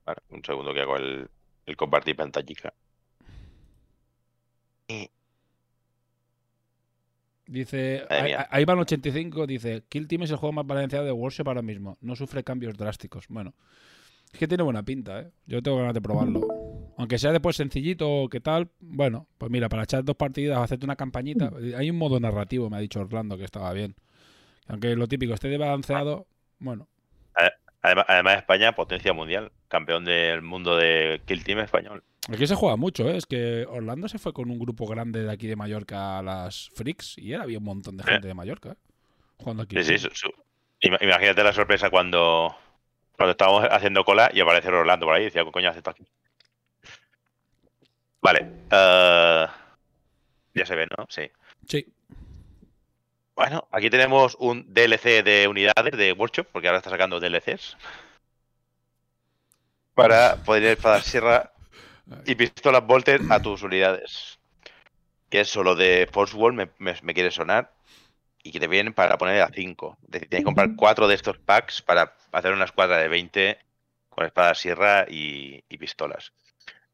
[0.05, 1.29] Vale, un segundo que hago el,
[1.65, 2.73] el compartir pantallica.
[7.47, 8.03] Dice,
[8.49, 11.97] ahí- van 85, dice, Kill Team es el juego más balanceado de Workshop ahora mismo.
[12.01, 13.25] No sufre cambios drásticos.
[13.29, 13.53] Bueno,
[14.33, 15.29] es que tiene buena pinta, ¿eh?
[15.45, 16.41] Yo tengo ganas de probarlo.
[16.97, 20.85] Aunque sea después sencillito o qué tal, bueno, pues mira, para echar dos partidas, hacerte
[20.85, 21.51] una campañita.
[21.77, 23.95] Hay un modo narrativo, me ha dicho Orlando, que estaba bien.
[24.67, 26.27] Aunque lo típico, esté de balanceado,
[26.59, 26.89] bueno.
[27.81, 32.03] Además España, potencia mundial, campeón del mundo de Kill Team español.
[32.29, 33.15] Aquí se juega mucho, ¿eh?
[33.17, 36.69] Es que Orlando se fue con un grupo grande de aquí de Mallorca a las
[36.75, 38.75] Freaks y era, había un montón de gente de Mallorca, ¿eh?
[39.37, 39.75] Jugando aquí.
[39.77, 40.33] Sí, sí, su- su-
[40.81, 42.55] ima- imagínate la sorpresa cuando,
[43.15, 45.91] cuando estábamos haciendo cola y aparece Rolando por ahí y decía, ¿qué coño hace esto
[45.91, 46.05] aquí?
[48.21, 48.51] Vale.
[48.71, 49.47] eh,
[50.53, 51.05] ya se ve, ¿no?
[51.09, 51.29] Sí.
[51.67, 51.85] Sí.
[53.35, 57.77] Bueno, aquí tenemos un DLC de unidades de Workshop, porque ahora está sacando DLCs.
[59.93, 61.51] Para poder ir para sierra
[62.25, 64.39] y pistolas Volter a tus unidades.
[65.29, 67.73] Que eso, lo de Force Wall me, me- me quiere sonar.
[68.43, 69.97] Y que te vienen para poner a 5.
[70.05, 73.59] Es decir, tienes que comprar 4 de estos packs para hacer una escuadra de 20
[74.09, 76.31] con espada sierra y, y pistolas.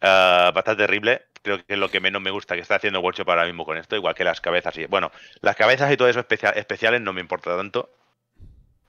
[0.02, 1.22] Ah, bastante terrible.
[1.44, 3.78] Creo que es lo que menos me gusta que está haciendo Workshop ahora mismo con
[3.78, 4.76] esto, igual que las cabezas.
[4.78, 7.92] Y, bueno, las cabezas y todo eso especia- especiales no me importa tanto.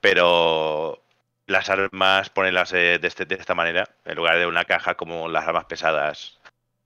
[0.01, 1.03] Pero
[1.47, 5.27] las armas, ponerlas eh, de, este- de esta manera, en lugar de una caja como
[5.29, 6.39] las armas pesadas,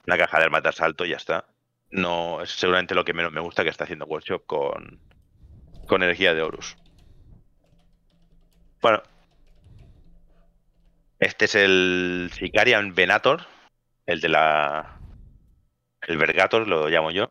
[0.06, 1.46] una caja de armas de asalto y ya está.
[1.92, 5.00] No es seguramente lo que menos me gusta que está haciendo Workshop con,
[5.88, 6.76] con energía de Horus.
[8.82, 9.02] Bueno.
[11.20, 13.46] Este es el Sicarian Venator,
[14.06, 15.00] el de la.
[16.08, 17.30] El Vergator, lo llamo yo.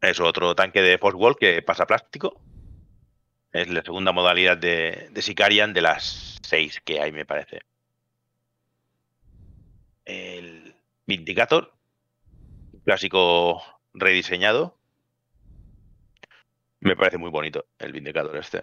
[0.00, 2.40] Es otro tanque de Force Wall que pasa plástico.
[3.52, 7.60] Es la segunda modalidad de, de Sicarian de las seis que hay, me parece.
[10.04, 10.74] El
[11.06, 11.72] Vindicator,
[12.84, 13.62] clásico
[13.94, 14.78] rediseñado.
[16.80, 18.62] Me parece muy bonito el Vindicator este.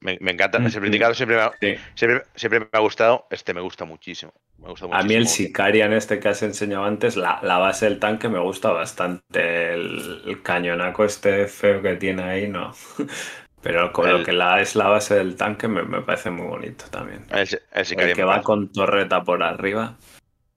[0.00, 0.58] Me, me encanta.
[0.58, 0.84] Ese Ujú.
[0.84, 1.74] Vindicator siempre me, ha, Sí.
[1.94, 3.26] siempre, siempre me ha gustado.
[3.30, 4.32] Este me gusta muchísimo.
[4.58, 5.28] Me gusta A mí el.
[5.28, 9.74] Sicarian este que has enseñado antes, la, la base del tanque me gusta bastante.
[9.74, 12.72] El, el cañonaco este feo que tiene ahí, no.
[13.62, 16.46] Pero con El- lo que la, es la base del tanque me, me parece muy
[16.46, 17.24] bonito también.
[17.30, 17.38] El,
[17.72, 19.96] el El que va parece- con torreta por arriba.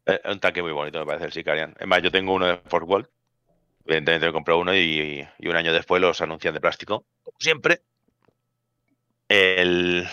[0.05, 1.75] Es un tanque muy bonito, me parece el Sicarian.
[1.79, 3.07] Es más, yo tengo uno de Fort World.
[3.85, 7.05] Evidentemente me compré uno y, y un año después los anuncian de plástico.
[7.23, 7.81] Como siempre.
[9.29, 10.07] El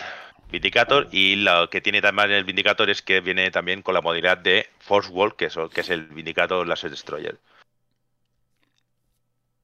[0.51, 1.09] Vindicator.
[1.13, 4.67] Y lo que tiene también el Vindicator es que viene también con la modalidad de
[4.79, 7.39] Force Wall, que es, que es el Vindicator Laser Destroyer.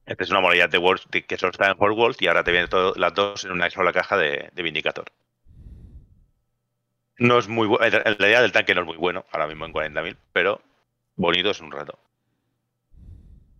[0.05, 2.69] Esta es una modalidad de World que solo está en Wall y ahora te vienen
[2.69, 5.05] todo- las dos en una sola caja de, de Vindicator.
[7.17, 9.73] No es muy bu- en idea del tanque no es muy bueno, ahora mismo en
[9.73, 10.61] 40.000, pero
[11.17, 11.99] bonito es un rato.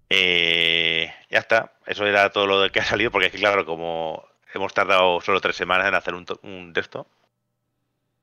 [0.09, 4.73] Eh, ya está, eso era todo lo que ha salido, porque que, claro, como hemos
[4.73, 7.07] tardado solo tres semanas en hacer un, to- un de esto,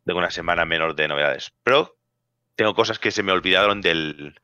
[0.05, 1.53] tengo una semana menos de novedades.
[1.63, 1.97] Pero
[2.57, 4.41] tengo cosas que se me olvidaron del,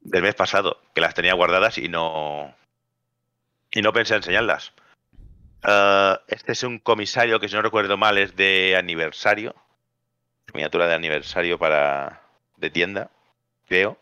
[0.00, 2.54] del mes pasado, que las tenía guardadas y no,
[3.74, 4.72] y no pensé enseñarlas.
[5.62, 9.54] Ah, este es un comisario que, si no recuerdo mal, es de aniversario
[10.52, 12.22] miniatura de aniversario para
[12.56, 13.10] de tienda,
[13.66, 13.98] creo,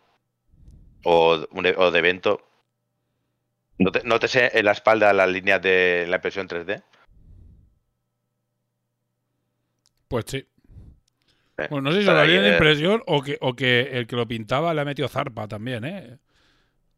[1.04, 2.46] o, e- o de evento.
[3.78, 6.82] No te, no te sé en la espalda las líneas de la impresión 3D.
[10.08, 10.46] Pues sí.
[11.58, 13.54] Eh, Bueno, no sé si se lo ahí, haría de eh, impresión o que, o
[13.54, 16.18] que el que lo pintaba le ha metido zarpa también, ¿eh?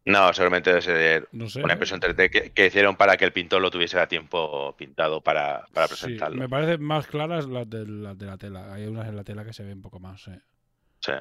[0.07, 1.62] No, seguramente debe ser No sé.
[1.62, 1.77] una ¿eh?
[1.77, 5.67] impresión 3D que, que hicieron para que el pintor lo tuviese a tiempo pintado para,
[5.73, 6.37] para Sí, presentarlo.
[6.38, 8.73] me parecen más claras las de, las de la tela.
[8.75, 10.29] Hay unas en la tela que se ven un poco más.
[10.29, 10.40] eh.
[11.01, 11.12] Sí.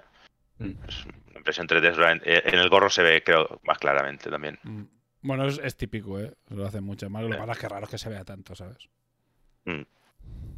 [0.60, 0.72] Mm.
[0.88, 4.60] Es una impresión 3D solamente- eh, en el gorro se ve, creo, más claramente también.
[4.64, 4.84] Mm.
[5.22, 6.34] Bueno, es, es típico, ¿eh?
[6.50, 7.24] Lo hacen mucho más.
[7.24, 7.40] Lo que Sí.
[7.40, 8.90] pasa es que raro es que se vea tanto, ¿sabes?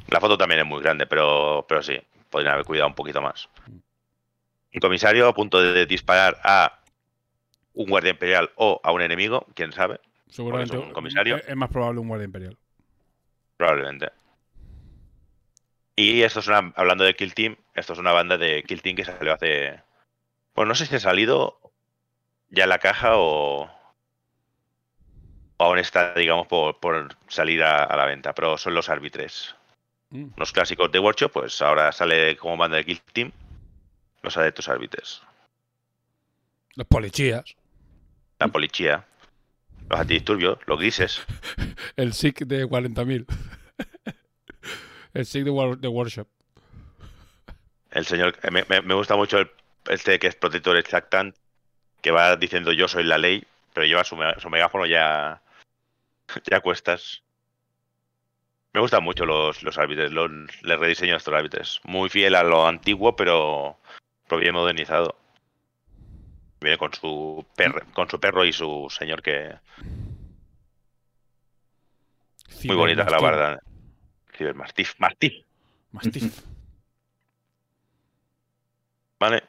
[0.08, 1.96] La foto también es muy grande, pero, pero sí,
[2.30, 3.48] podrían haber cuidado un poquito más.
[3.68, 6.80] Un comisario a punto de disparar a
[7.76, 11.36] un guardia imperial o a un enemigo, quién sabe, Seguramente un comisario.
[11.36, 12.56] Es, más probable un guardia imperial.
[13.56, 14.10] probablemente.
[15.94, 18.96] Y esto es una, hablando de Kill Team, esto es una banda de Kill Team
[18.96, 19.80] que salió hace.
[20.54, 21.58] Bueno, no sé si ha salido
[22.50, 23.70] ya en la caja o.
[25.56, 29.54] o aún está, digamos, por, por salir a, a la venta, pero son los árbitres.
[30.10, 30.28] Mm.
[30.36, 33.32] Los clásicos de Workshop, pues ahora sale como banda de Kill Team
[34.22, 35.22] los adeptos árbitres.
[36.74, 37.56] Los policías.
[38.38, 39.06] La policía,
[39.88, 41.22] los antidisturbios, los grises.
[41.96, 43.26] El SIC de 40.000.
[45.14, 46.28] el SIC de, War- de Workshop.
[47.90, 49.50] El señor, me, me- gusta mucho el,
[49.88, 51.34] este que es protector exactant,
[52.02, 55.40] que va diciendo yo soy la ley, pero lleva su, me- su megáfono ya,
[56.50, 57.22] ya a cuestas.
[58.74, 60.30] Me gustan mucho los, los árbitros, los,
[60.62, 61.80] el rediseño de estos árbitros.
[61.84, 63.78] Muy fiel a lo antiguo, pero,
[64.28, 65.16] pero bien modernizado.
[66.60, 69.56] Viene con su perro, con su perro y su señor que
[72.64, 73.60] muy bonita la barda.
[74.32, 75.32] Cibermastif, Mastif,
[75.92, 76.44] Mastiff.
[79.18, 79.42] ¿vale?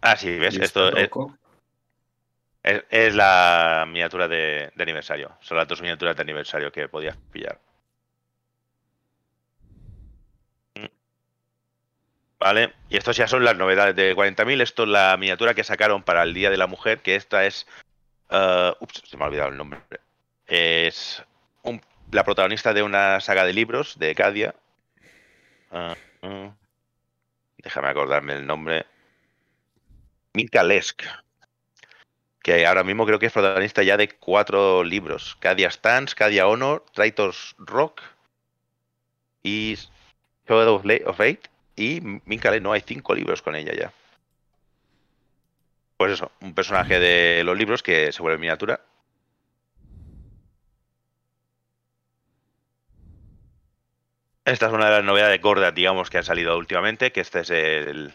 [0.00, 0.90] Ah, sí, ves, esto.
[2.62, 5.36] Es, es la miniatura de, de aniversario.
[5.40, 7.58] Son las dos miniaturas de aniversario que podías pillar.
[12.40, 14.62] Vale, y estos ya son las novedades de 40.000.
[14.62, 17.66] Esto es la miniatura que sacaron para el Día de la Mujer, que esta es...
[18.30, 19.80] eh, ups, se me ha olvidado el nombre.
[20.46, 21.22] Es
[22.10, 24.54] la protagonista de una saga de libros de Cadia.
[25.70, 26.50] Ah, ah.
[27.58, 28.86] déjame acordarme el nombre.
[30.32, 31.04] Mika Lesk
[32.42, 35.36] que ahora mismo creo que es protagonista ya de cuatro libros.
[35.40, 38.00] Cadia Stance, Cadia Honor, Traitors Rock
[39.42, 39.76] y
[40.48, 41.50] Shadow of Fate
[41.80, 42.60] y Minkale.
[42.60, 43.92] No, hay cinco libros con ella ya.
[45.96, 48.80] Pues eso, un personaje de los libros que se vuelve miniatura.
[54.44, 57.50] Esta es una de las novedades gordas, digamos, que han salido últimamente, que este es
[57.50, 58.12] el,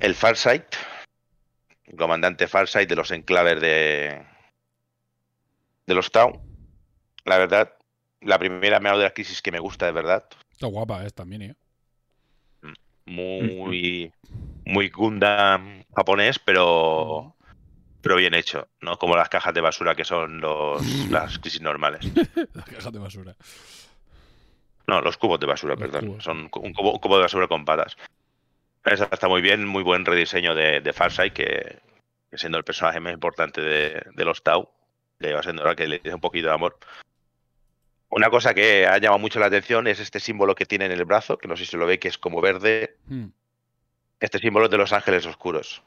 [0.00, 0.64] el Farsight,
[1.84, 4.24] el comandante Farsight de los enclaves de,
[5.86, 6.40] de los Town.
[7.24, 7.76] La verdad,
[8.20, 10.24] la primera meao de la crisis que me gusta de verdad.
[10.50, 11.46] Está guapa esta mini.
[11.46, 11.56] ¿eh?
[13.06, 14.12] Muy,
[14.64, 17.34] muy Gundam japonés, pero,
[18.00, 18.98] pero bien hecho, ¿no?
[18.98, 22.04] Como las cajas de basura que son los, las crisis normales.
[22.52, 23.34] Las cajas de basura.
[24.86, 26.06] No, los cubos de basura, Los perdón.
[26.06, 26.24] cubos.
[26.24, 27.96] Son un cubo, un cubo de basura con patas.
[28.84, 31.78] Esa está muy bien, muy buen rediseño de, de Farsight que,
[32.30, 34.68] que siendo el personaje más importante de, de los Tau,
[35.20, 36.76] le va siendo hora que le dé un poquito de amor.
[38.14, 41.04] Una cosa que ha llamado mucho la atención es este símbolo que tiene en el
[41.04, 42.96] brazo, que no sé si lo ve, que es como verde.
[43.08, 43.30] Hmm.
[44.20, 45.82] Este símbolo es de los ángeles oscuros.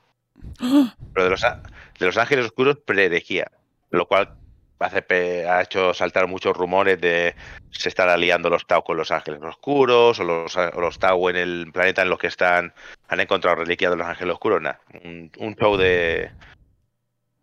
[0.60, 3.50] Pero de los, de los ángeles oscuros pre-herejía,
[3.92, 4.36] lo cual
[4.78, 7.34] hace ha hecho saltar muchos rumores de
[7.72, 11.38] se están aliando los Tau con los ángeles oscuros o los, o los Tau en
[11.38, 12.74] el planeta en los que están
[13.08, 14.62] han encontrado reliquias de los ángeles oscuros.
[14.62, 16.30] Nada, un, un show de,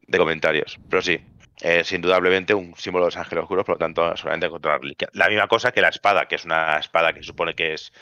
[0.07, 0.79] de comentarios.
[0.91, 1.25] Pero sí,
[1.61, 5.11] es indudablemente un símbolo de los ángeles oscuros, por lo tanto, solamente encontrar reliquias.
[5.15, 7.93] La misma cosa que la espada, que es una espada que se supone que es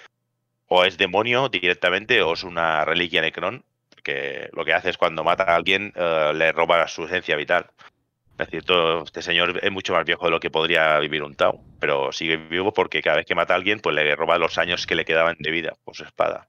[0.67, 3.65] o es demonio directamente o es una reliquia Necron,
[4.03, 7.67] que lo que hace es cuando mata a alguien eh, le roba su esencia vital.
[8.38, 11.35] Es decir, todo este señor es mucho más viejo de lo que podría vivir un
[11.35, 14.57] Tau, pero sigue vivo porque cada vez que mata a alguien, pues le roba los
[14.59, 16.49] años que le quedaban de vida por su espada.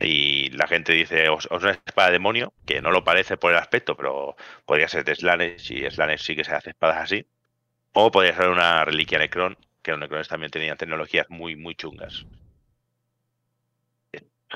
[0.00, 3.58] Y la gente dice, o es una espada demonio, que no lo parece por el
[3.58, 7.26] aspecto, pero podría ser de Slanesh, y Slanesh sí que se hace espadas así.
[7.92, 12.24] O podría ser una reliquia Necron, que los Necrones también tenían tecnologías muy, muy chungas.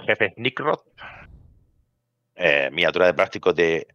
[0.06, 0.84] Jefe Nikrot,
[2.36, 3.88] eh, miniatura de plástico de,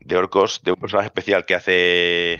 [0.00, 2.34] de orcos, de un personaje especial que hace...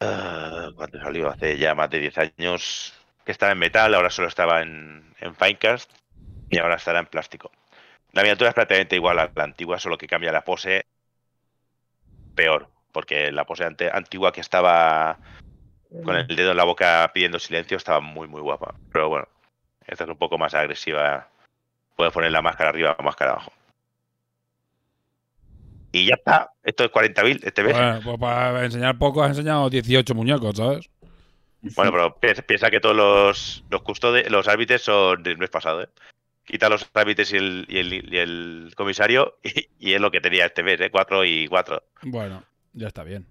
[0.00, 1.28] eh, ¿Cuánto salió?
[1.28, 5.34] Hace ya más de 10 años que estaba en metal, ahora solo estaba en, en
[5.34, 5.90] Finecast
[6.50, 7.50] y ahora estará en plástico.
[8.12, 10.86] La miniatura es prácticamente igual a la antigua, solo que cambia la pose
[12.34, 15.18] peor, porque la pose ante- antigua que estaba
[16.04, 18.74] con el dedo en la boca pidiendo silencio estaba muy muy guapa.
[18.92, 19.28] Pero bueno,
[19.86, 21.28] esta es un poco más agresiva.
[21.96, 23.52] Puedes poner la máscara arriba o máscara abajo.
[25.92, 26.50] Y ya está.
[26.62, 27.72] Esto es 40.000 este mes.
[27.74, 30.90] Bueno, pues para enseñar poco has enseñado 18 muñecos, ¿sabes?
[31.74, 35.82] Bueno, pero piensa, piensa que todos los, los custode- los árbitros son del mes pasado,
[35.84, 35.88] ¿eh?
[36.46, 40.20] Quita los árbitros y el, y el, y el comisario y, y es lo que
[40.20, 40.90] tenía este mes, ¿eh?
[40.90, 41.82] 4 y 4.
[42.02, 43.26] Bueno, ya está bien.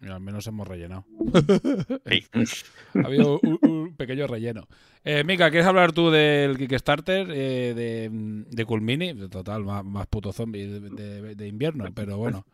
[0.00, 1.04] Mira, al menos hemos rellenado.
[2.06, 2.26] Sí.
[2.94, 4.66] ha habido un, un pequeño relleno.
[5.04, 9.14] Eh, Mika, ¿quieres hablar tú del Kickstarter eh, de, de Culmini?
[9.28, 12.44] Total, más, más puto zombie de, de- de invierno, pero bueno.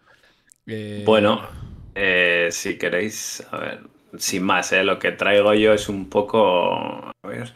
[0.66, 1.46] Eh, Bueno,
[1.94, 3.80] eh, si queréis, a ver,
[4.18, 7.52] sin más, eh, lo que traigo yo es un poco, a ver,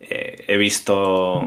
[0.00, 1.42] eh, he visto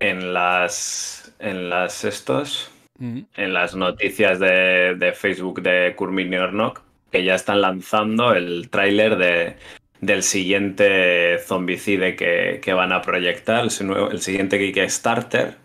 [0.00, 6.82] en las, en las estos, mm, en las noticias de, de Facebook de Kurmini Ornok
[7.12, 9.56] que ya están lanzando el tráiler de,
[10.00, 15.56] del siguiente zombicide que, que van a proyectar, el, el siguiente Kickstarter.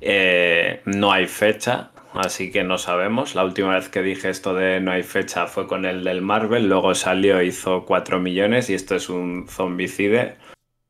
[0.00, 3.34] Eh, no hay fecha, así que no sabemos.
[3.34, 6.68] La última vez que dije esto de no hay fecha fue con el del Marvel,
[6.68, 10.36] luego salió, hizo 4 millones y esto es un zombicide.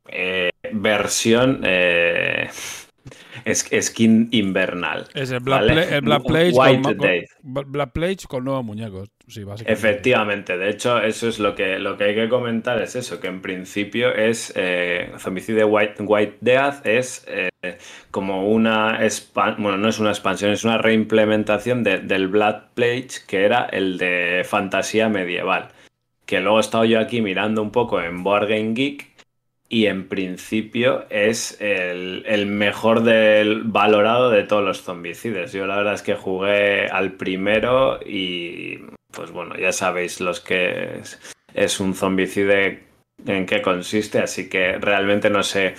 [0.07, 2.49] eh, versión eh,
[3.45, 5.07] es- skin invernal.
[5.13, 5.73] Es el Black, Vale.
[5.73, 7.29] Pla- el Black Plague White con, con- Death.
[7.41, 9.09] Black Plague con nuevos muñecos.
[9.27, 9.43] Sí.
[9.65, 13.27] Efectivamente, de hecho, eso es lo que, lo que hay que comentar, es eso, que
[13.27, 17.49] en principio es eh, Zombicide White, White Death es eh,
[18.11, 18.99] como una
[19.57, 23.97] bueno, no es una expansión, es una reimplementación de- del Blood Plague, que era el
[23.97, 25.69] de fantasía medieval.
[26.25, 29.10] Que luego he estado yo aquí mirando un poco en Board Game Geek
[29.71, 35.53] y en principio es el, el mejor del valorado de todos los zombicides.
[35.53, 38.79] Yo la verdad es que jugué al primero y
[39.11, 41.21] pues bueno, ya sabéis los que es,
[41.53, 42.83] es un zombicide
[43.25, 45.75] en qué consiste, así que realmente no sé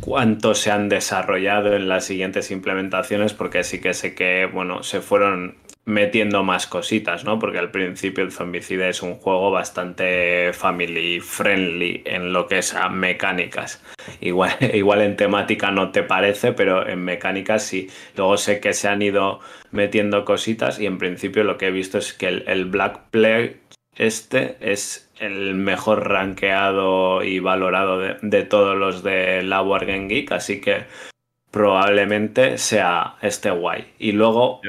[0.00, 5.00] cuánto se han desarrollado en las siguientes implementaciones porque sí que sé que bueno, se
[5.00, 7.38] fueron metiendo más cositas, ¿no?
[7.38, 12.74] Porque al principio el Zombicide es un juego bastante family friendly en lo que es
[12.74, 13.82] a mecánicas.
[14.20, 17.88] Igual, igual en temática no te parece, pero en mecánicas sí.
[18.16, 19.40] Luego sé que se han ido
[19.72, 23.60] metiendo cositas y en principio lo que he visto es que el, Black Plague
[23.96, 30.32] este es el mejor rankeado y valorado de, de todos los de la Wargame Geek,
[30.32, 30.84] así que
[31.50, 33.92] probablemente sea este guay.
[33.98, 34.60] Y luego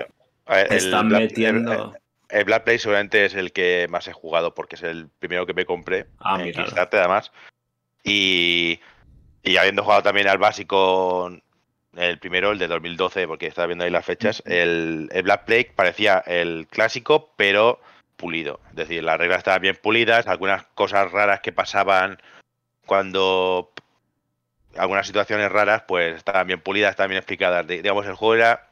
[0.47, 1.93] el están Black- metiendo...
[2.29, 5.45] El, el Black Play seguramente es el que más he jugado porque es el primero
[5.45, 6.07] que me compré.
[6.19, 6.51] Ah, en.
[6.51, 7.31] Kickstarter, además.
[8.03, 8.79] Y,
[9.43, 11.31] y habiendo jugado también al básico,
[11.95, 15.71] el primero, el de 2012, porque estaba viendo ahí las fechas, el, el Black Plague
[15.75, 17.79] parecía el clásico, pero
[18.17, 18.59] pulido.
[18.71, 22.19] Es decir, las reglas estaban bien pulidas, algunas cosas raras que pasaban
[22.85, 23.71] cuando
[24.75, 27.67] algunas situaciones raras, pues estaban bien pulidas, estaban bien explicadas.
[27.67, 28.69] Digamos, el juego era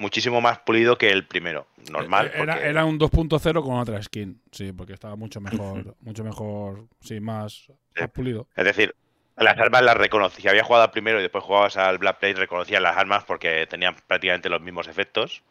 [0.00, 1.66] muchísimo más pulido que el primero.
[1.90, 2.26] Normal.
[2.26, 6.24] Eh, Era, porque- era un 2.0 con otra skin, sí, porque estaba mucho mejor, mucho
[6.24, 8.48] mejor, sí, más, más pulido.
[8.56, 8.94] Es decir,
[9.36, 10.42] Las armas las reconocí.
[10.42, 13.66] Si había jugado al primero y después jugabas al Black Play, reconocías las armas porque
[13.66, 15.42] tenían prácticamente los mismos efectos.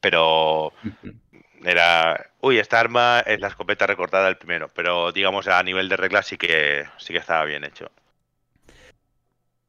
[0.00, 0.72] Pero
[1.64, 2.30] era.
[2.40, 4.68] Uy, esta arma es la escopeta recortada del primero.
[4.74, 7.90] Pero digamos a nivel de reglas sí que sí que estaba bien hecho.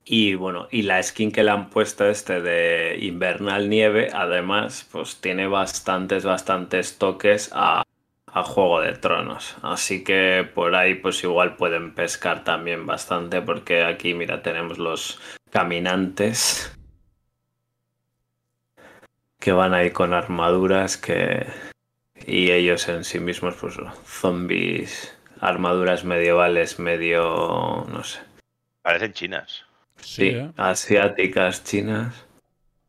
[0.07, 5.19] Y bueno, y la skin que le han puesto este de Invernal Nieve, además, pues
[5.19, 7.83] tiene bastantes, bastantes toques a,
[8.27, 9.55] a Juego de Tronos.
[9.63, 15.19] Así que por ahí pues igual pueden pescar también bastante porque aquí, mira, tenemos los
[15.49, 16.71] caminantes
[19.39, 21.47] que van ahí con armaduras que...
[22.27, 28.19] Y ellos en sí mismos, pues zombies, armaduras medievales medio, no sé.
[28.81, 29.65] Parecen chinas.
[30.01, 30.51] Sí, ¿eh?
[30.57, 32.25] asiáticas, chinas.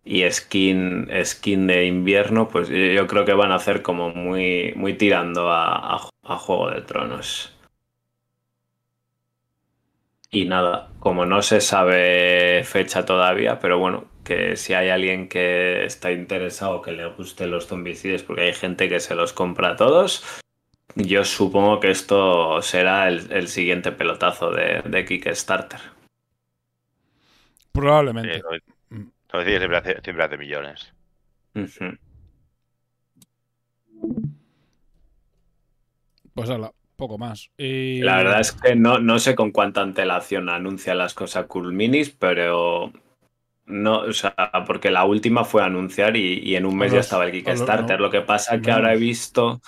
[0.04, 4.94] Y skin, skin de invierno, pues yo creo que van a hacer como muy, muy
[4.94, 7.52] tirando a, a- a Juego de Tronos.
[10.30, 15.84] Y nada, como no se sabe fecha todavía, pero bueno, que si hay alguien que
[15.84, 20.24] está interesado, que le guste los zombicides, porque hay gente que se los compra todos,
[20.96, 25.80] yo supongo que esto será el, el siguiente pelotazo de, de Kickstarter.
[27.76, 28.36] Probablemente.
[28.36, 29.10] Eh, lo- Mm.
[29.44, 30.92] siempre hace, siempre hace millones.
[31.54, 31.96] Ujú.
[36.34, 37.50] Pues hala, poco más.
[37.56, 38.00] Y...
[38.00, 42.10] La verdad es que no, no sé con cuánta antelación anuncia las cosas Cool Minis,
[42.10, 42.92] pero
[43.66, 44.34] no, o sea,
[44.66, 47.98] porque la última fue anunciar y, y en un mes ya estaba el Kickstarter.
[47.98, 49.60] no, Lo que pasa es que ahora he visto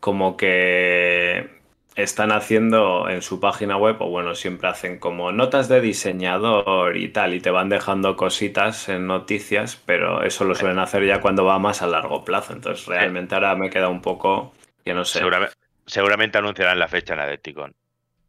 [0.00, 1.57] como que
[1.98, 7.08] están haciendo en su página web, o bueno, siempre hacen como notas de diseñador y
[7.08, 11.44] tal, y te van dejando cositas en noticias, pero eso lo suelen hacer ya cuando
[11.44, 12.52] va más a largo plazo.
[12.52, 14.52] Entonces, realmente ahora me queda un poco
[14.84, 15.18] que no sé.
[15.18, 15.54] Seguramente,
[15.86, 17.74] seguramente anunciarán la fecha en Adepticon.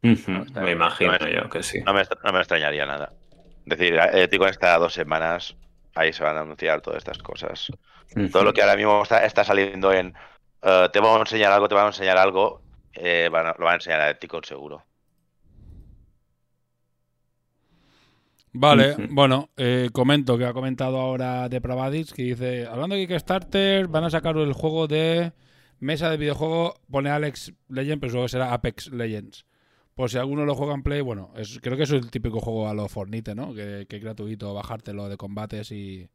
[0.02, 1.80] Ujú, está me imagino No yo que sí.
[1.86, 3.12] No me, no me extrañaría nada.
[3.66, 5.56] Es decir, Adepticon es cada dos semanas.
[5.94, 7.70] Ahí se van a anunciar todas estas cosas.
[8.32, 10.14] Todo lo que ahora mismo está, está saliendo en
[10.62, 12.62] eh, te vamos a enseñar algo, te vamos a enseñar algo,
[12.94, 14.84] eh, van a- lo van a enseñar a Adepticon seguro.
[18.52, 23.86] Vale, bueno, eh, comento que ha comentado ahora de Pravadix que dice, hablando de Kickstarter,
[23.86, 25.32] van a sacar el juego de
[25.78, 29.46] mesa de videojuego, pone Alex Legend, pero luego será Apex Legends.
[29.94, 32.68] Por si alguno lo juega en Play, bueno, es, creo que es el típico juego
[32.68, 33.54] a lo Fornite, ¿no?
[33.54, 36.08] Que, que es gratuito bajártelo de combates y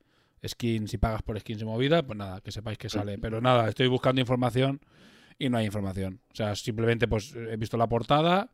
[0.45, 3.17] skins y pagas por skins y movida, pues nada, que sepáis que sale.
[3.17, 4.81] Pero nada, estoy buscando información
[5.39, 6.21] y no hay información.
[6.31, 8.51] O sea, simplemente pues he visto la portada,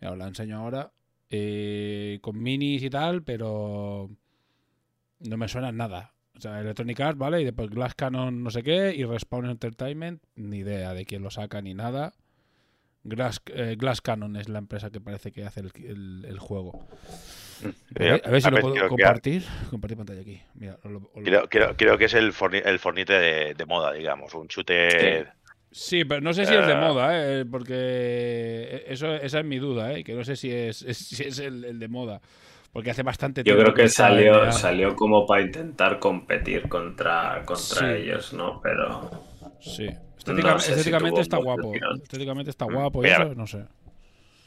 [0.00, 0.92] mira, os la enseño ahora,
[1.30, 4.10] eh, con minis y tal, pero
[5.20, 6.12] no me suena nada.
[6.36, 7.40] O sea, Electronic Arts, ¿vale?
[7.40, 11.30] Y después Glass Cannon no sé qué y Respawn Entertainment, ni idea de quién lo
[11.30, 12.12] saca ni nada.
[13.04, 16.86] Glass, eh, Glass Cannon es la empresa que parece que hace el, el- el juego.
[17.64, 19.44] A ver, a ver si lo puedo que- compartir.
[19.70, 20.42] Compartir pantalla aquí.
[20.54, 23.92] Mira, lo- lo- Creo, creo- creo que es el, forni- el Fornite de, de moda,
[23.94, 25.32] digamos, un shooter.
[25.78, 26.76] Sí, pero no sé si es de Eh.
[26.76, 27.44] moda, ¿eh?
[27.44, 30.04] porque eso, esa es mi duda, ¿eh?
[30.04, 32.20] que no sé si es, es- si es el, el de moda,
[32.72, 33.62] porque hace bastante Yo tiempo.
[33.64, 37.84] creo que está salió, salió como para intentar competir contra, contra Sí.
[38.02, 38.60] ellos, ¿no?
[38.62, 39.10] Pero
[39.60, 39.86] Sí,
[40.16, 41.72] Estética- No sé si estéticamente está mucho guapo.
[42.02, 42.72] Estéticamente está Mm.
[42.74, 43.64] guapo y Mira, eso, no sé.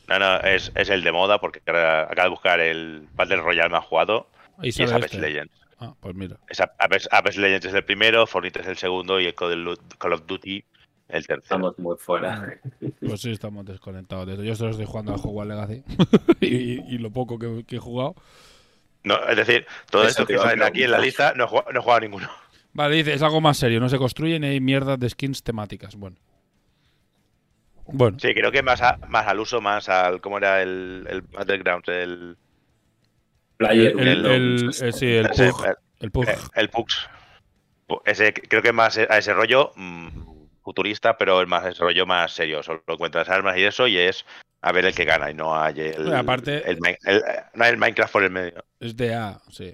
[0.08, 3.86] No, no, es, es el de moda porque acabo de buscar el Battle Royale más
[3.86, 5.28] jugado Ahí y es sale Apex este.
[5.28, 5.54] Legends.
[5.80, 6.38] Ah, pues mira.
[6.50, 10.13] Es Ap- Apex, Apex Legends es el primero, Fornite es el segundo y el Call
[10.13, 10.63] of Duty
[11.10, 11.41] el tercero.
[11.43, 12.60] estamos muy fuera.
[13.06, 14.43] Pues sí, estamos desconectados de esto.
[14.45, 15.84] Yo solo estoy jugando al Hogwarts Legacy
[16.41, 18.15] y, y lo poco que, que he jugado.
[19.04, 21.72] No, es decir, todo Eso esto que salen aquí en la lista no he jugado,
[21.72, 22.30] no he jugado a ninguno.
[22.74, 25.95] Vale, dice, es algo más serio, no se construyen y hay mierdas de skins temáticas.
[25.95, 26.17] Bueno.
[27.91, 30.22] Bueno, Sí, creo que más, a- más al uso, más al.
[30.22, 31.88] ¿Cómo era el, el Battlegrounds?
[31.89, 32.38] El,
[33.58, 35.65] Player el, el, eh, sí, el ese- Pug.
[36.00, 36.30] El Pug.
[36.30, 37.10] eh, el Pux.
[38.06, 40.08] Ese, creo que más a ese rollo mm,
[40.69, 42.62] futurista, pero es más ese rollo más serio.
[42.62, 44.23] Solo encuentras armas y eso, y es
[44.62, 47.21] a ver el que gana, y no hay el, Bueno, aparte- el, el-
[47.55, 48.63] no hay el Minecraft por el medio.
[48.79, 49.73] Es de A, sí.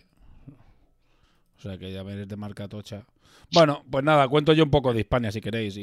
[1.57, 3.03] O sea que ya veréis de marca tocha.
[3.51, 5.81] Bueno, pues nada, cuento yo un poco de Hispania si queréis y,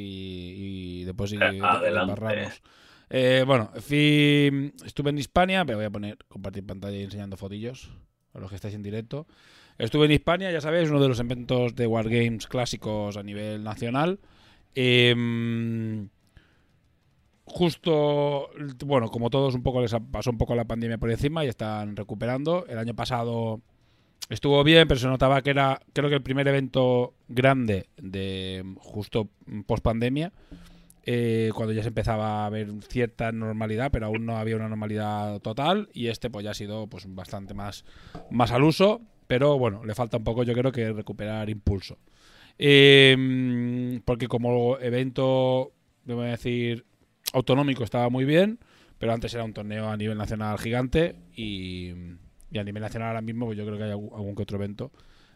[1.00, 2.62] y después sí, Eh, embarramos.
[3.10, 7.90] Eh, bueno, fui, estuve en Hispania, pero voy a poner compartir pantalla y enseñando fotillos
[8.32, 9.26] a los que estáis en directo.
[9.78, 14.18] Estuve en Hispania, ya sabéis, uno de los eventos de Wargames clásicos a nivel nacional.
[14.74, 16.08] Em,
[17.44, 18.50] justo,
[18.84, 21.96] bueno, como todos, un poco les pasó un poco la pandemia por encima y están
[21.96, 22.66] recuperando.
[22.66, 23.60] El año pasado
[24.30, 29.28] estuvo bien, pero se notaba que era, creo que el primer evento grande de justo
[29.66, 30.32] post pandemia.
[31.04, 35.40] eh, cuando ya se empezaba a ver cierta normalidad, pero aún no había una normalidad
[35.40, 35.88] total.
[35.92, 37.84] Y este pues ya ha sido pues bastante más,
[38.30, 41.98] más al uso, pero bueno, le falta un poco yo creo que recuperar impulso.
[42.58, 45.72] Eh, porque como evento,
[46.04, 46.84] debo decir,
[47.32, 48.58] autonómico estaba muy bien,
[48.98, 51.90] pero antes era un torneo a nivel nacional gigante y,
[52.54, 54.92] a nivel nacional ahora mismo pues yo creo que hay algún, que otro evento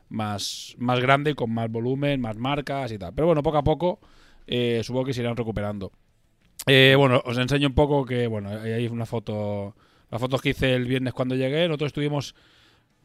[0.09, 3.13] más, más grande, con más volumen, más marcas y tal.
[3.15, 4.01] Pero bueno, poco a poco
[4.47, 5.93] eh, supongo que se irán recuperando.
[6.67, 9.75] Eh, bueno, os enseño un poco que, bueno, ahí hay una foto,
[10.11, 11.67] las fotos que hice el viernes cuando llegué.
[11.67, 12.35] Nosotros estuvimos,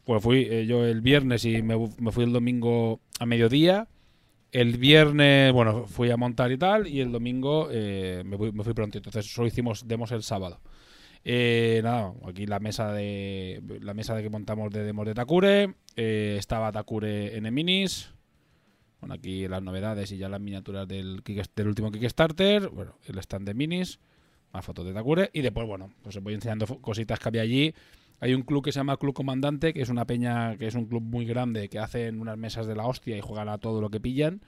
[0.04, 3.88] pues fui eh, yo el viernes y me fui el domingo a mediodía.
[4.52, 8.98] El viernes, bueno, fui a montar y tal, y el domingo eh, me, fui, pronto.
[8.98, 10.60] Entonces solo hicimos demos el sábado.
[11.24, 15.74] Eh, nada, aquí la mesa de la mesa de que montamos de demos de Takure.
[15.96, 18.12] Eh, estaba Takure en Minis.
[19.00, 22.68] Bueno, aquí las novedades y ya las miniaturas del, del último Kickstarter.
[22.68, 24.00] Bueno, el stand de Minis.
[24.52, 25.30] Más fotos de Takure.
[25.32, 27.74] Y después, bueno, pues os voy enseñando cositas que había allí.
[28.22, 30.86] Hay un club que se llama Club Comandante, que es una peña, que es un
[30.86, 33.90] club muy grande, que hacen unas mesas de la hostia y juegan a todo lo
[33.90, 34.42] que pillan.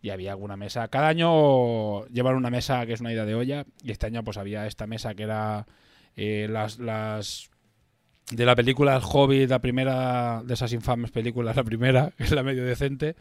[0.00, 0.88] Y había alguna mesa.
[0.88, 3.66] Cada año llevan una mesa que es una idea de olla.
[3.84, 5.66] Y este año, pues había esta mesa que era
[6.16, 7.50] eh, las, las
[8.30, 12.32] de la película El Hobbit, la primera de esas infames películas, la primera, que es
[12.32, 13.16] la medio decente,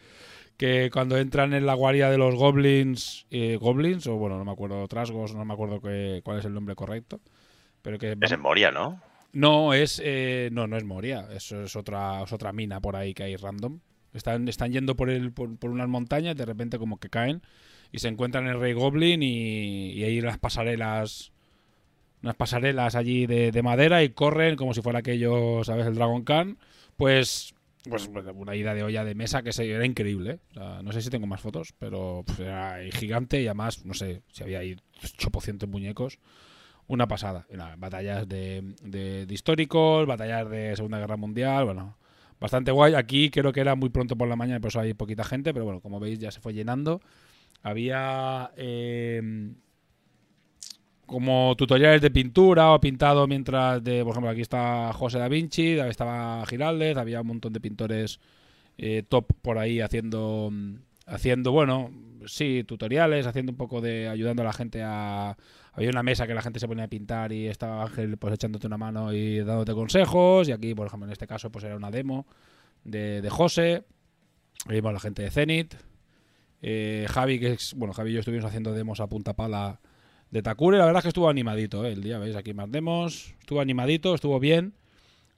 [0.56, 4.52] que cuando entran en la guardia de los goblins, eh, goblins, o bueno, no me
[4.54, 7.20] acuerdo, trasgos, no me acuerdo qué- cuál es el nombre correcto,
[7.82, 9.02] pero que Es en Moria, ¿no?
[9.34, 13.14] No es eh, no no es Moria, eso es otra es otra mina por ahí
[13.14, 13.80] que hay random.
[14.12, 17.44] Están, están yendo por, el, por, por unas montañas, de repente como que caen
[17.92, 21.32] y se encuentran el Rey Goblin y, y hay unas pasarelas
[22.22, 25.88] unas pasarelas allí de, de madera y corren como si fuera aquello, ¿sabes?
[25.88, 26.58] El Dragon Khan.
[26.98, 27.54] Pues,
[27.90, 30.40] pues una ida de olla de mesa que se, era increíble.
[30.56, 30.80] ¿eh?
[30.84, 34.44] No sé si tengo más fotos, pero pues, era gigante y además, no sé, si
[34.44, 34.76] había ahí
[35.26, 36.20] 800 muñecos.
[36.90, 37.46] Una pasada.
[37.78, 41.98] Batallas de, de, de históricos, batallas de Segunda Guerra Mundial, bueno,
[42.40, 42.96] bastante guay.
[42.96, 45.66] Aquí creo que era muy pronto por la mañana, por eso hay poquita gente, pero
[45.66, 47.00] bueno, como veis ya se fue llenando.
[47.62, 49.52] Había eh,
[51.06, 56.44] como tutoriales de pintura o pintado mientras por ejemplo, aquí está José da Vinci, estaba
[56.48, 58.20] Giraldez, había un montón de pintores
[58.80, 60.52] eh, top por ahí haciendo
[61.06, 61.92] haciendo, bueno,
[62.26, 65.38] sí, tutoriales, haciendo un poco de ayudando a la gente a
[65.74, 68.68] había una mesa que la gente se ponía a pintar y estaba Ángel pues echándote
[68.68, 71.92] una mano y dándote consejos y aquí, por ejemplo, en este caso pues era una
[71.92, 72.26] demo
[72.84, 73.84] de, de José,
[74.68, 75.76] vimos la gente de Zenith,
[76.62, 79.80] eh, Javi, que es, bueno, Javi y yo estuvimos haciendo demos a punta pala
[80.32, 81.94] de Takure, la verdad es que estuvo animadito ¿eh?
[81.94, 84.74] el día, veis aquí más demos, estuvo animadito, estuvo bien,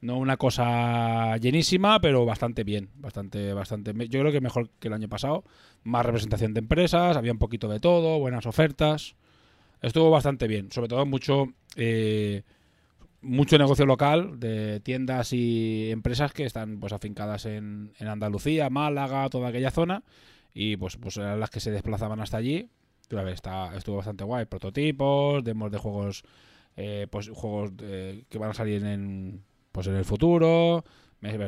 [0.02, 4.94] no una cosa llenísima, pero bastante bien, bastante, bastante, yo creo que mejor que el
[4.94, 5.44] año pasado,
[5.84, 9.16] más representación de empresas, había un poquito de todo, buenas ofertas,
[9.82, 12.44] estuvo bastante bien, sobre todo mucho, eh,
[13.22, 19.30] mucho negocio local de tiendas y empresas que están pues afincadas en, en Andalucía, Málaga,
[19.30, 20.04] toda aquella zona,
[20.54, 22.70] y pues, pues eran las que se desplazaban hasta allí
[23.16, 24.46] ver, está, estuvo bastante guay.
[24.46, 26.24] Prototipos, demos de juegos,
[26.76, 30.84] eh, pues juegos eh, que van a salir en, pues en el futuro.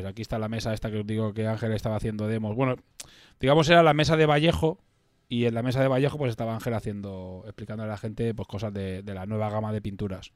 [0.05, 2.55] Aquí está la mesa esta que os digo que Ángel estaba haciendo demos.
[2.55, 2.75] Bueno,
[3.39, 4.79] digamos era la mesa de Vallejo
[5.33, 8.47] y en la mesa de Vallejo pues estaba Ángel haciendo, explicando a la gente pues
[8.47, 10.31] cosas de, la nueva gama de pinturas.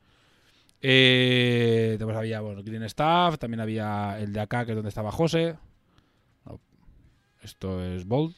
[0.81, 5.55] Eh, había, Green Staff, también había el de acá que es donde estaba José.
[7.43, 8.35] Esto es Bolt.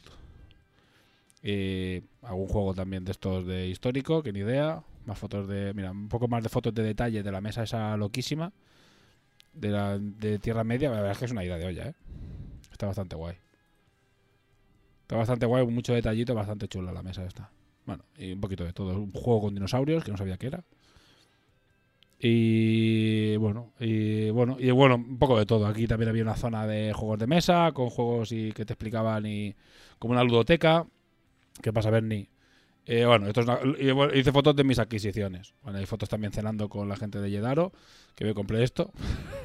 [1.43, 4.83] Eh, algún juego también de estos de histórico, que ni idea.
[5.05, 5.73] Más fotos de.
[5.73, 8.51] Mira, un poco más de fotos de detalle de la mesa esa loquísima.
[9.53, 10.89] De, la, de Tierra Media.
[10.89, 11.93] La verdad es que es una idea de olla, ¿eh?
[12.69, 13.37] Está bastante guay.
[15.09, 17.49] Está bastante guay, mucho detallito, bastante chula la mesa esta.
[17.87, 18.91] Bueno, y un poquito de todo.
[18.91, 20.63] Un juego con dinosaurios, que no sabía qué era.
[22.19, 25.65] Y bueno, y bueno, y bueno, un poco de todo.
[25.65, 29.25] Aquí también había una zona de juegos de mesa, con juegos y que te explicaban
[29.25, 29.55] y
[29.97, 30.85] como una ludoteca.
[31.59, 32.29] ¿Qué pasa, Bernie?
[32.85, 33.59] Eh, bueno, esto es una,
[34.13, 35.55] hice fotos de mis adquisiciones.
[35.63, 37.71] Bueno, hay fotos también cenando con la gente de Yedaro,
[38.13, 38.91] que me compré esto.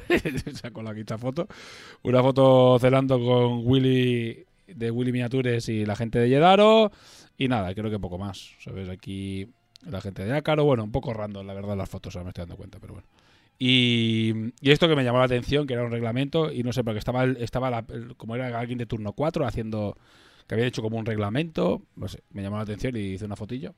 [0.60, 1.48] Saco la quinta foto.
[2.02, 6.90] Una foto cenando con Willy de Willy Miniatures y la gente de Yedaro.
[7.36, 8.52] Y nada, creo que poco más.
[8.60, 8.88] ¿Sabes?
[8.88, 9.48] Aquí
[9.82, 10.64] la gente de Ácaro.
[10.64, 13.08] Bueno, un poco random, la verdad, las fotos, ahora me estoy dando cuenta, pero bueno.
[13.58, 16.98] Y, esto que me llamó la atención, que era un reglamento, y no sé, porque
[16.98, 17.84] estaba, estaba
[18.16, 19.96] como era alguien de turno 4 haciendo
[20.46, 23.36] que había hecho como un reglamento, no sé, me llamó la atención y hice una
[23.36, 23.74] fotillo.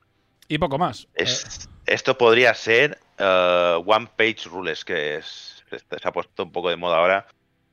[0.48, 1.08] Y poco más.
[1.14, 6.76] Es, esto podría ser uh, One Page Rules, que se ha puesto un poco de
[6.76, 7.26] moda ahora,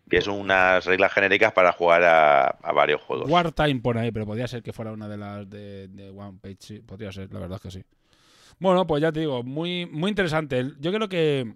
[0.09, 3.29] que es unas reglas genéricas para jugar a, a varios juegos.
[3.29, 6.57] Wartime por ahí, pero podría ser que fuera una de las de, de One Page.
[6.59, 7.85] Sí, podría ser, la verdad es que sí.
[8.59, 10.71] Bueno, pues ya te digo, muy, muy interesante.
[10.79, 11.55] Yo creo que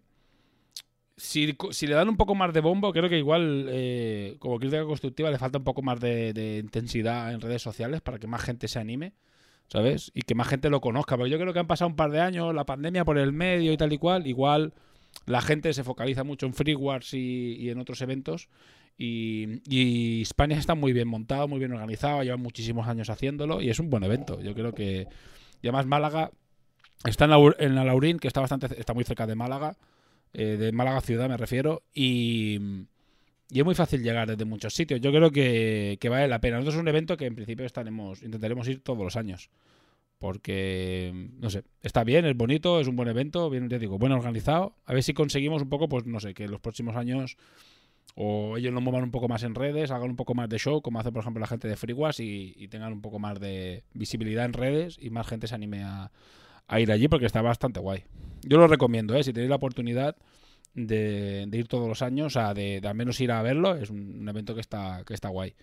[1.15, 4.83] si, si le dan un poco más de bombo, creo que igual, eh, como crítica
[4.83, 8.41] constructiva, le falta un poco más de, de intensidad en redes sociales para que más
[8.41, 9.13] gente se anime.
[9.69, 10.11] ¿Sabes?
[10.13, 11.17] Y que más gente lo conozca.
[11.17, 13.73] Porque yo creo que han pasado un par de años, la pandemia por el medio
[13.73, 14.25] y tal y cual.
[14.25, 14.73] Igual
[15.25, 18.49] la gente se focaliza mucho en Free Wars y, en otros eventos.
[18.97, 23.79] Y, España está muy bien montado, muy bien organizado, lleva muchísimos años haciéndolo y es
[23.79, 24.41] un buen evento.
[24.41, 25.07] Yo creo que.
[25.63, 26.31] Además Málaga
[27.03, 29.75] está en, la, en la Laurín, que está bastante está muy cerca de Málaga,
[30.33, 32.59] eh, de Málaga ciudad me refiero, y,
[33.49, 35.01] y es muy fácil llegar desde muchos sitios.
[35.01, 36.57] Yo creo que, que vale la pena.
[36.57, 39.49] Nosotros es un evento que en principio estaremos, intentaremos ir todos los años.
[40.19, 44.11] Porque, no sé, está bien, es bonito, es un buen evento, bien, ya digo, buen
[44.11, 44.75] organizado.
[44.85, 47.37] A ver si conseguimos un poco, pues no sé, que en los próximos años
[48.19, 50.81] o ellos lo muevan un poco más en redes, hagan un poco más de show,
[50.81, 53.83] como hace por ejemplo la gente de FreeWash, y, y tengan un poco más de
[53.93, 56.11] visibilidad en redes y más gente se anime a,
[56.79, 58.05] ir allí porque está bastante guay.
[58.41, 59.23] Yo lo recomiendo, ¿eh?
[59.23, 60.15] si tenéis la oportunidad
[60.73, 63.91] de, ir todos los años, o sea, de, de, al menos ir a verlo, es
[63.91, 65.53] un, un evento que está, que está guay.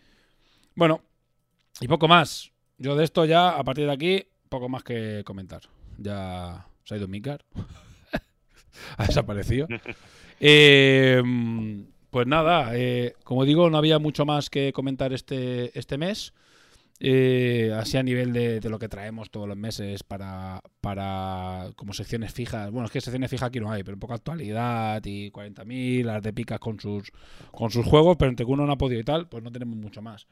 [0.77, 1.01] Bueno,
[1.81, 2.53] y poco más.
[2.79, 5.63] Yo de esto ya, a partir de aquí, poco más que comentar.
[5.99, 7.45] Ya se ha ido Mikar.
[8.97, 9.67] ha desaparecido.
[10.41, 11.23] Eh,
[12.11, 16.35] pues nada, eh, como digo, no había mucho más que comentar este, este mes.
[17.01, 21.93] Eh, así a nivel de, de, lo que traemos todos los meses para, para como
[21.93, 22.71] secciones fijas.
[22.73, 26.23] Bueno, es que secciones fijas aquí no hay, pero un poco actualidad y 40.000, las
[26.23, 27.11] de picas con sus,
[27.53, 29.77] con sus juegos, pero entre que uno no ha podido y tal, pues no tenemos
[29.77, 30.27] mucho más.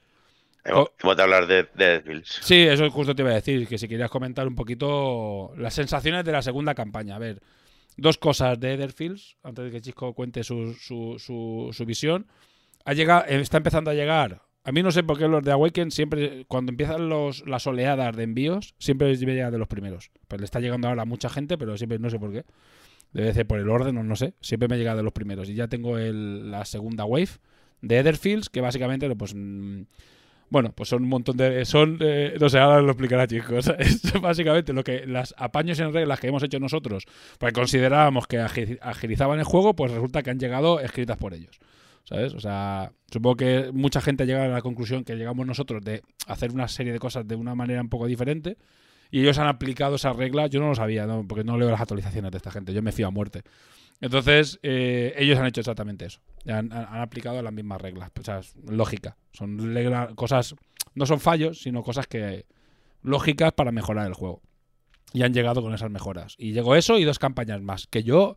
[0.65, 2.39] Hemos, hemos de hablar de, de Bills.
[2.41, 6.25] Sí, eso justo te iba a decir, que si querías comentar un poquito las sensaciones
[6.25, 7.17] de la segunda campaña.
[7.17, 7.43] A ver,
[7.97, 12.27] dos cosas de Etherfields, antes de que Chisco cuente su, su, su, su visión.
[12.85, 14.43] Ha llegado, está empezando a llegar.
[14.65, 18.15] A mí no sé por qué los de Awaken siempre, cuando empiezan los, las oleadas
[18.15, 20.13] de envíos, siempre llega de los primeros.
[20.29, 22.45] Pues le está llegando ahora a mucha gente, pero siempre no sé por qué.
[23.13, 24.35] Debe ser por el orden o no sé.
[24.41, 25.49] Siempre me llega de los primeros.
[25.49, 27.31] Y ya tengo el, la segunda wave
[27.81, 29.35] de Etherfields, que básicamente, pues...
[29.35, 29.83] Mmm,
[30.53, 31.65] bueno, pues son un montón de.
[31.65, 31.97] Son.
[32.01, 33.73] Eh, no sé, ahora lo explicará, chicos.
[34.21, 35.07] Básicamente lo que.
[35.07, 37.07] Las apaños en reglas que hemos hecho nosotros,
[37.39, 41.59] porque considerábamos que agilizaban el juego, pues resulta que han llegado escritas por ellos.
[42.05, 42.35] ¿Sabes?
[42.35, 46.51] O sea, supongo que mucha gente llega a la conclusión que llegamos nosotros de hacer
[46.51, 48.59] una serie de cosas de una manera un poco diferente.
[49.11, 50.51] Y ellos han aplicado esas reglas.
[50.51, 51.25] Yo no lo sabía, ¿no?
[51.27, 52.75] porque no leo las actualizaciones de esta gente.
[52.75, 53.43] Yo me fío a muerte.
[54.03, 56.21] Entonces, eh, ellos han hecho exactamente eso.
[56.47, 58.11] Han, han, aplicado las mismas reglas.
[58.19, 59.17] O sea, lógica.
[59.33, 60.57] Son reglas, cosas,
[60.95, 62.45] no son fallos, sino cosas que
[63.01, 64.43] lógicas para mejorar el juego.
[65.13, 66.35] Y han llegado con esas mejoras.
[66.37, 67.87] Y llegó eso y dos campañas más.
[67.87, 68.37] Que yo,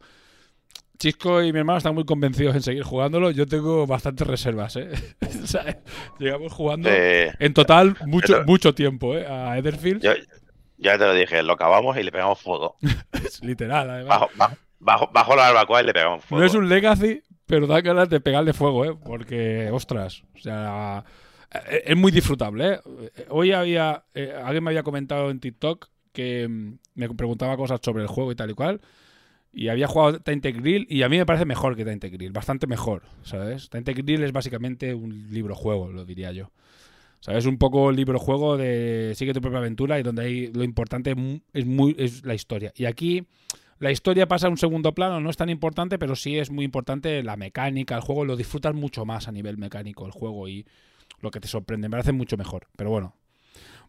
[0.99, 3.31] Chisco y mi hermano están muy convencidos en seguir jugándolo.
[3.31, 4.91] Yo tengo bastantes reservas, ¿eh?
[5.43, 5.81] o sea,
[6.19, 9.25] llegamos jugando Eh, en total mucho, mucho tiempo, ¿eh?
[9.27, 10.03] A Etherfield.
[10.03, 10.13] yo,
[10.77, 12.77] ya te lo dije, lo acabamos y le pegamos fuego.
[13.13, 14.19] Es literal, además.
[14.19, 14.55] Bajo, bajo,
[14.85, 16.39] bajo, bajo la barbacoa y le pegamos fuego.
[16.39, 18.95] No es un Legacy, pero da ganas de pegarle fuego, ¿eh?
[19.03, 21.03] Porque, ostras, o sea,
[21.69, 22.79] eh, es muy disfrutable, ¿eh?
[23.29, 28.03] Hoy había, eh, alguien me había comentado en TikTok que mm, me preguntaba cosas sobre
[28.03, 28.81] el juego y tal y cual,
[29.51, 32.67] y había jugado Tainted Grill y a mí me parece mejor que Tainted Grill, bastante
[32.67, 33.69] mejor, ¿sabes?
[33.69, 36.51] Tainted Grill es básicamente un libro juego, lo diría yo.
[37.21, 37.47] ¿Sabes?
[37.47, 41.15] Un poco libro juego de sigue tu propia aventura y donde hay lo importante
[41.53, 42.71] es muy es la historia.
[42.75, 43.25] Y aquí
[43.79, 46.65] la historia pasa a un segundo plano, no es tan importante, pero sí es muy
[46.65, 50.65] importante la mecánica, el juego, lo disfrutas mucho más a nivel mecánico el juego y
[51.19, 52.67] lo que te sorprende, me parece mucho mejor.
[52.77, 53.15] Pero bueno.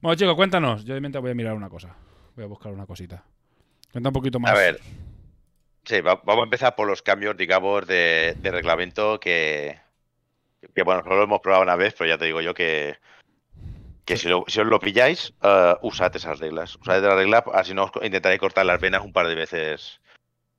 [0.01, 0.85] Bueno, chicos, cuéntanos.
[0.85, 1.97] Yo de mientras voy a mirar una cosa.
[2.35, 3.25] Voy a buscar una cosita.
[3.93, 4.53] Cuenta un poquito más.
[4.53, 4.81] A ver.
[5.85, 9.79] Sí, va- vamos a empezar por los cambios, digamos, de, de reglamento que,
[10.75, 12.97] que, bueno, solo lo hemos probado una vez, pero ya te digo yo que,
[14.07, 16.77] que si, lo- si os lo pilláis, eh, usad esas reglas.
[16.77, 20.01] Usad esas reglas, así no os intentaré cortar las venas un par de veces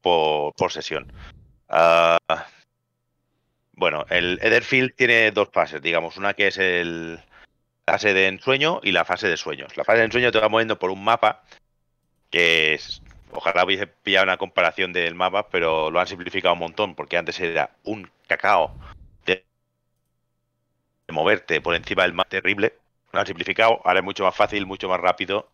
[0.01, 1.11] por, por sesión.
[1.69, 2.17] Ah,
[3.73, 6.17] bueno, el Etherfield tiene dos fases, digamos.
[6.17, 7.19] Una que es el
[7.87, 9.77] la fase de ensueño y la fase de sueños.
[9.77, 11.43] La fase de ensueño te va moviendo por un mapa
[12.31, 16.95] que es, ojalá hubiese pillado una comparación del mapa, pero lo han simplificado un montón,
[16.95, 18.73] porque antes era un cacao
[19.25, 19.43] de
[21.09, 22.73] moverte por encima del mapa terrible.
[23.17, 25.49] Lo han simplificado, ahora es mucho más fácil, mucho más rápido.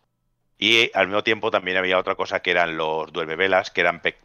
[0.58, 4.18] Y al mismo tiempo también había otra cosa que eran los duermevelas, que eran pe-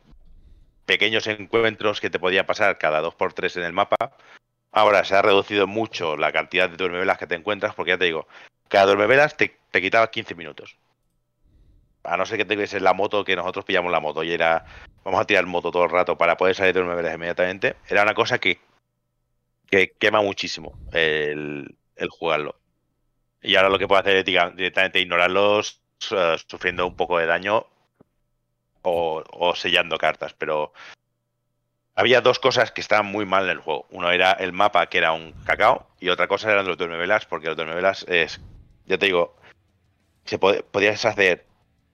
[0.87, 4.17] pequeños encuentros que te podía pasar cada dos por tres en el mapa.
[4.73, 8.07] Ahora se ha reducido mucho la cantidad de duermevelas que te encuentras, porque ya te
[8.07, 8.27] digo,
[8.67, 10.77] cada duermevelas te, te quitaba 15 minutos.
[12.03, 14.65] A no ser que en la moto, que nosotros pillamos la moto y era,
[15.05, 17.77] vamos a tirar moto todo el rato para poder salir de duermevelas inmediatamente.
[17.89, 18.59] Era una cosa que
[19.71, 22.57] que quema muchísimo el, el jugarlo.
[23.43, 25.81] Y ahora lo que puedo hacer es directamente ignorarlos
[26.11, 27.67] eh, sufriendo un poco de daño
[28.83, 30.73] o, sellando cartas, pero
[31.95, 33.87] había dos cosas que estaban muy mal en el juego.
[33.91, 37.49] Uno era el mapa, que era un cacao, y otra cosa eran los duermevelas, porque
[37.49, 38.41] los duermevelas es,
[38.87, 39.37] ya te digo,
[40.25, 41.45] se pod- podías hacer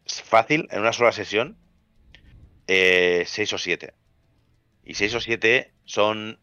[0.07, 1.57] fácil en una sola sesión
[2.67, 3.95] 6 o 7.
[4.85, 6.39] Y 6 o 7 son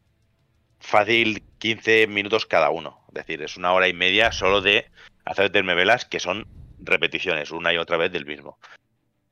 [0.81, 2.99] fácil 15 minutos cada uno.
[3.09, 4.87] Es decir, es una hora y media solo de
[5.25, 6.47] hacer duermevelas que son
[6.79, 8.57] repeticiones, una y otra vez del mismo.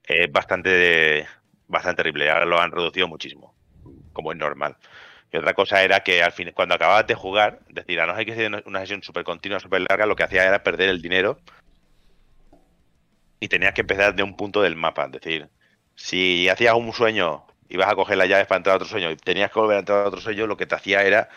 [0.04, 1.28] Es bastante,
[1.68, 2.30] bastante terrible.
[2.30, 3.54] Ahora lo han reducido muchísimo,
[4.14, 4.78] como es normal.
[5.32, 8.16] Y otra cosa era que al fin, cuando acababas de jugar, es decir, a no
[8.16, 11.02] ser que sea una sesión súper continua, súper larga, lo que hacía era perder el
[11.02, 11.40] dinero
[13.40, 15.06] y tenías que empezar de un punto del mapa.
[15.06, 15.50] Es decir,
[15.96, 19.16] si hacías un sueño, ibas a coger las llaves para entrar a otro sueño y
[19.16, 21.30] tenías que volver a entrar a otro sueño, lo que te hacía era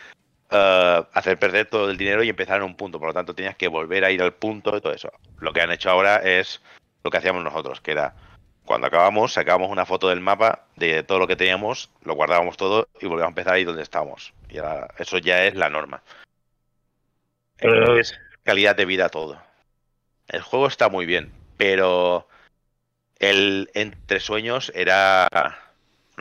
[0.50, 2.98] eh, hacer perder todo el dinero y empezar en un punto.
[2.98, 5.10] Por lo tanto, tenías que volver a ir al punto y todo eso.
[5.38, 6.60] Lo que han hecho ahora es
[7.04, 8.14] lo que hacíamos nosotros, que era
[8.64, 12.88] cuando acabamos, sacábamos una foto del mapa de todo lo que teníamos, lo guardábamos todo
[13.00, 14.32] y volvíamos a empezar ahí donde estábamos.
[14.48, 16.02] Y ahora, eso ya es la norma.
[17.58, 19.40] Es calidad de vida todo.
[20.28, 22.28] El juego está muy bien, pero
[23.18, 25.28] el entre sueños era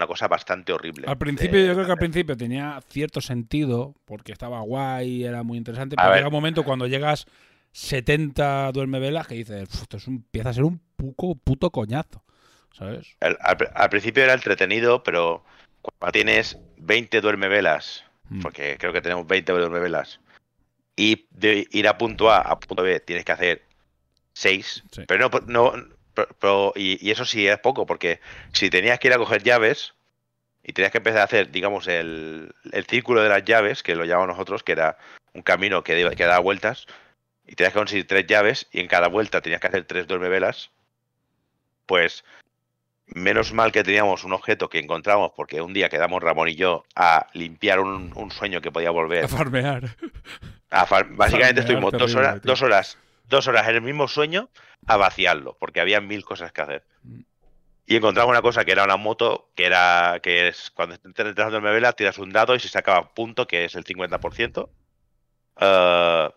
[0.02, 1.06] una cosa bastante horrible.
[1.08, 5.44] Al principio, Eh, yo creo que al principio tenía cierto sentido, porque estaba guay, era
[5.44, 7.28] muy interesante, pero llega un momento cuando llegas
[7.72, 11.70] 70 duerme velas que dices, "Uf, esto es un, empieza a ser un puco, puto
[11.70, 12.24] coñazo,
[12.74, 13.16] ¿sabes?
[13.20, 15.44] Al, al- al principio era entretenido, pero
[15.82, 18.42] cuando tienes 20 duermevelas, Mm.
[18.42, 20.20] porque creo que tenemos 20 duermevelas,
[20.96, 23.64] y de ir a punto A a punto B tienes que hacer
[24.34, 25.04] 6, Sí.
[25.08, 25.74] pero no, no
[26.14, 28.20] pero- pero- y, y eso sí es poco, porque
[28.54, 29.94] si tenías que ir a coger llaves
[30.64, 34.06] y tenías que empezar a hacer, digamos, el, el círculo de las llaves, que lo
[34.06, 34.98] llamamos nosotros, que era
[35.34, 36.86] un camino que, que daba vueltas,
[37.48, 40.70] y tenías que conseguir tres llaves, y en cada vuelta tenías que hacer tres duermevelas,
[41.86, 42.24] pues
[43.08, 46.86] menos mal que teníamos un objeto que encontramos, porque un día quedamos Ramón y yo
[46.96, 49.26] a limpiar un, un sueño que podía volver.
[49.26, 49.84] A farmear.
[50.70, 52.42] A far- básicamente Farmear estuvimos dos horas, tío.
[52.44, 52.98] dos horas,
[53.32, 54.50] dos horas en el mismo sueño
[54.86, 56.84] a vaciarlo, porque había mil cosas que hacer.
[57.04, 57.22] Mm.
[57.88, 61.58] Y encontramos una cosa que era una moto, que era que es cuando estás entrando
[61.58, 64.70] en vela, tiras un dado y se sacaba punto, que es el 50%.
[65.60, 66.30] eh,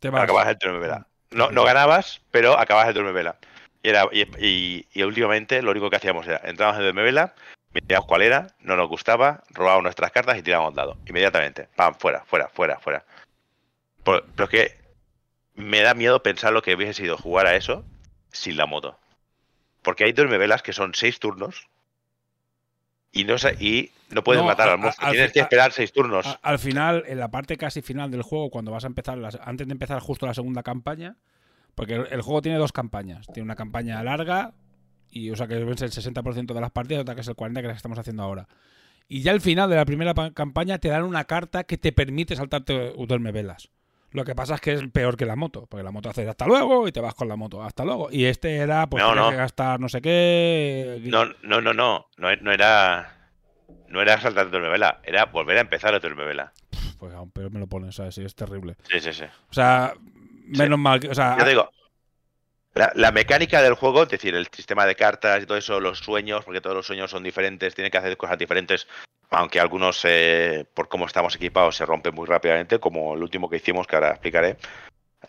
[0.00, 0.22] Te vas.
[0.24, 1.06] acabas el turno de vela.
[1.30, 3.36] No, no ganabas, pero acabas el turno de vela.
[3.82, 7.34] Y, era, y, y- y últimamente lo único que hacíamos era entramos en el vela,
[7.72, 10.96] mirábamos cuál era, no nos gustaba, robábamos nuestras cartas y tirábamos dado.
[11.06, 11.68] Inmediatamente.
[11.76, 13.04] Pam, fuera, fuera, fuera, fuera.
[14.04, 14.81] Pero es que
[15.54, 17.84] me da miedo pensar lo que hubiese sido jugar a eso
[18.30, 18.98] sin la moto.
[19.82, 21.68] Porque hay duermevelas que son seis turnos
[23.12, 25.06] y no, y no puedes No, matar al monstruo.
[25.08, 26.38] al Tienes que esperar seis turnos.
[26.42, 29.66] Al final, en la parte casi final del juego, cuando vas a empezar, las- antes
[29.66, 31.16] de empezar justo la segunda campaña,
[31.74, 33.26] porque el, el juego tiene dos campañas.
[33.26, 34.54] Tiene una campaña larga,
[35.10, 37.60] y o sea que es el 60% de las partidas, otra que es el 40%
[37.70, 38.48] que estamos haciendo ahora.
[39.08, 41.92] Y ya al final de la primera pa- campaña te dan una carta que te
[41.92, 43.68] permite saltarte duerme velas.
[44.12, 46.46] Lo que pasa es que es peor que la moto, porque la moto hace hasta
[46.46, 48.08] luego y te vas con la moto, hasta luego.
[48.10, 49.30] Y este era, pues No, no.
[49.30, 51.00] que gastar no sé qué.
[51.04, 52.06] No, no, no, no.
[52.16, 53.18] No, e- no era.
[53.88, 56.52] No era saltar de vela, era volver a empezar a vela.
[56.98, 58.14] Pues aún peor me lo pones, ¿sabes?
[58.14, 58.76] Sí, es terrible.
[58.90, 59.24] Sí, sí, sí.
[59.50, 59.92] O sea,
[60.46, 61.08] menos mal que.
[61.08, 61.70] O sea, Yo digo,
[62.74, 65.98] la, la mecánica del juego, es decir, el sistema de cartas y todo eso, los
[65.98, 68.86] sueños, porque todos los sueños son diferentes, tienen que hacer cosas diferentes,
[69.32, 73.56] aunque algunos, eh, por cómo estamos equipados, se rompen muy rápidamente, como el último que
[73.56, 74.58] hicimos, que ahora explicaré.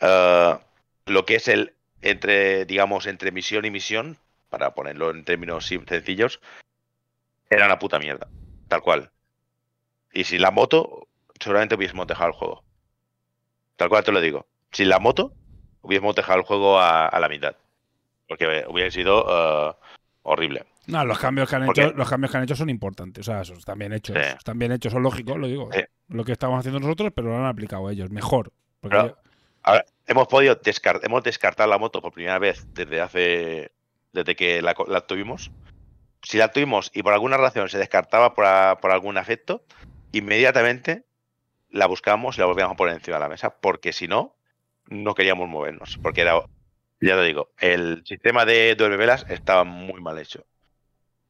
[0.01, 0.57] Eh,
[1.05, 4.17] lo que es el entre, digamos, entre misión y misión,
[4.49, 6.41] para ponerlo en términos sencillos,
[7.49, 8.27] era una puta mierda,
[8.67, 9.09] tal cual.
[10.11, 11.07] Y sin la moto,
[11.39, 12.63] seguramente hubiésemos dejado el juego.
[13.77, 14.45] Tal cual te lo digo.
[14.71, 15.33] Sin la moto,
[15.81, 17.55] hubiésemos dejado el juego a, a la mitad.
[18.27, 19.75] Porque hubiera sido eh,
[20.23, 20.65] horrible.
[20.87, 23.27] No, los cambios que han hecho, los cambios que han hecho son importantes.
[23.27, 24.17] O sea, esos están bien hechos.
[24.17, 24.23] Sí.
[24.37, 25.69] Están bien hechos, son lógicos, lo digo.
[25.71, 25.81] Sí.
[26.09, 28.09] Lo que estamos haciendo nosotros, pero lo han aplicado ellos.
[28.09, 28.51] Mejor.
[28.81, 29.17] Porque Pero-
[29.65, 33.71] Ahora, hemos podido descartar, hemos descartado la moto por primera vez desde hace,
[34.11, 35.51] desde que la, la tuvimos.
[36.21, 39.63] Si la tuvimos y por alguna razón se descartaba por, a- por algún afecto,
[40.11, 41.03] inmediatamente
[41.69, 44.35] la buscamos y la volvíamos a poner encima de la mesa, porque si no,
[44.87, 45.97] no queríamos movernos.
[46.01, 46.41] Porque era,
[47.07, 50.45] ya te digo, el sistema de duerme velas estaba muy mal hecho.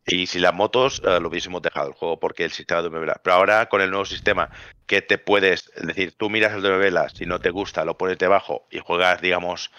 [0.05, 3.17] Y si las motos eh, lo hubiésemos dejado el juego porque el sistema de velas.
[3.23, 4.49] Pero ahora con el nuevo sistema
[4.85, 7.97] que te puedes, es decir, tú miras el de velas, si no te gusta, lo
[7.97, 9.71] pones debajo y juegas, digamos,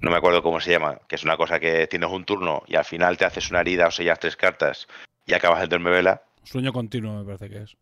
[0.00, 2.76] no me acuerdo cómo se llama, que es una cosa que tienes un turno y
[2.76, 4.86] al final te haces una herida o sellas tres cartas
[5.26, 7.76] y acabas el duerme vela, sueño continuo, me parece que es.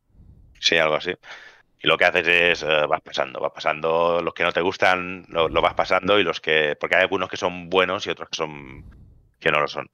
[0.61, 1.13] sí, algo así.
[1.83, 5.24] Y lo que haces es, eh, vas pasando, vas pasando, los que no te gustan
[5.28, 8.37] lo, vas pasando y los que, porque hay algunos que son buenos y otros que
[8.37, 8.85] son,
[9.41, 9.89] que no lo son.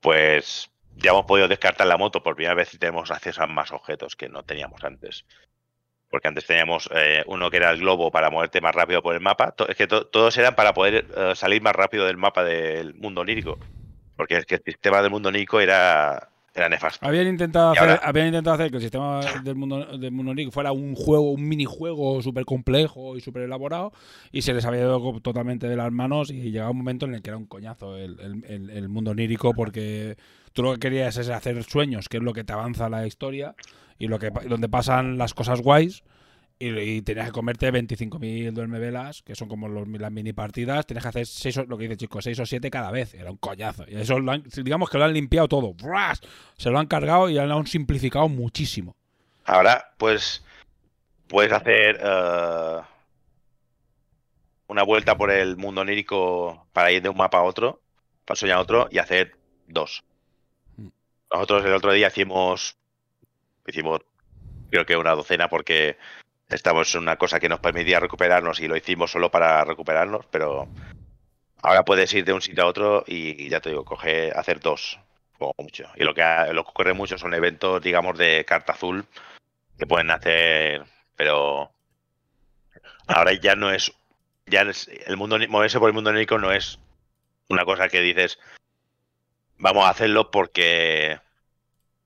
[0.00, 3.72] Pues ya hemos podido descartar la moto por primera vez y tenemos acceso a más
[3.72, 5.24] objetos que no teníamos antes.
[6.10, 9.20] Porque antes teníamos eh, uno que era el globo para moverte más rápido por el
[9.20, 9.54] mapa.
[9.68, 13.22] Es que to- todos eran para poder eh, salir más rápido del mapa del mundo
[13.22, 13.58] onírico.
[14.16, 17.06] Porque es que el sistema del mundo onírico era, era nefasto.
[17.06, 20.50] Habían intentado, hacer, ahora- habían intentado hacer que el sistema del mundo, del mundo Nick
[20.50, 23.92] fuera un juego, un minijuego súper complejo y súper elaborado
[24.32, 27.22] y se les había ido totalmente de las manos y llegaba un momento en el
[27.22, 30.16] que era un coñazo el, el- el- el mundo onírico porque
[30.52, 33.54] tú lo que querías es hacer sueños, que es lo que te avanza la historia
[33.98, 36.02] y lo que donde pasan las cosas guays
[36.58, 40.86] y, y tenías que comerte 25.000 duermevelas, que son como los, las mini partidas.
[40.86, 43.14] Tenías que hacer seis, o- lo que dice chico, 6 o 7 cada vez.
[43.14, 43.84] Era un coñazo.
[43.88, 45.72] Y eso lo han- digamos que lo han limpiado todo.
[45.74, 46.20] ¡Bras!
[46.56, 48.96] Se lo han cargado y lo han simplificado muchísimo.
[49.44, 50.44] Ahora, pues,
[51.28, 52.80] puedes hacer eh,
[54.66, 57.80] una vuelta por el mundo onírico para ir de un mapa a otro,
[58.24, 59.36] para soñar a otro y hacer
[59.66, 60.04] dos.
[60.76, 60.88] Mm.
[61.32, 62.76] Nosotros el otro día hicimos,
[63.66, 64.00] hicimos
[64.70, 65.96] creo que una docena porque
[66.48, 70.68] estamos en una cosa que nos permitía recuperarnos y lo hicimos solo para recuperarnos, pero
[71.62, 74.98] ahora puedes ir de un sitio a otro y ya te digo, coge, hacer dos,
[75.38, 75.84] como mucho.
[75.96, 76.22] Y lo que,
[76.52, 79.04] lo que ocurre mucho son eventos, digamos, de carta azul
[79.78, 80.84] que pueden hacer,
[81.16, 81.70] pero
[83.06, 83.92] ahora ya no es,
[84.46, 86.78] ya el mundo, moverse por el mundo onírico no es
[87.48, 88.38] una cosa que dices,
[89.58, 91.20] vamos a hacerlo porque,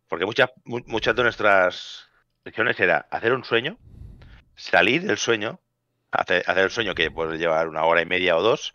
[0.09, 2.09] porque muchas, mu- muchas de nuestras
[2.45, 3.79] secciones era hacer un sueño,
[4.57, 5.61] salir del sueño,
[6.11, 8.75] hacer, el sueño que puede llevar una hora y media o dos,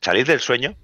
[0.00, 0.76] salir del sueño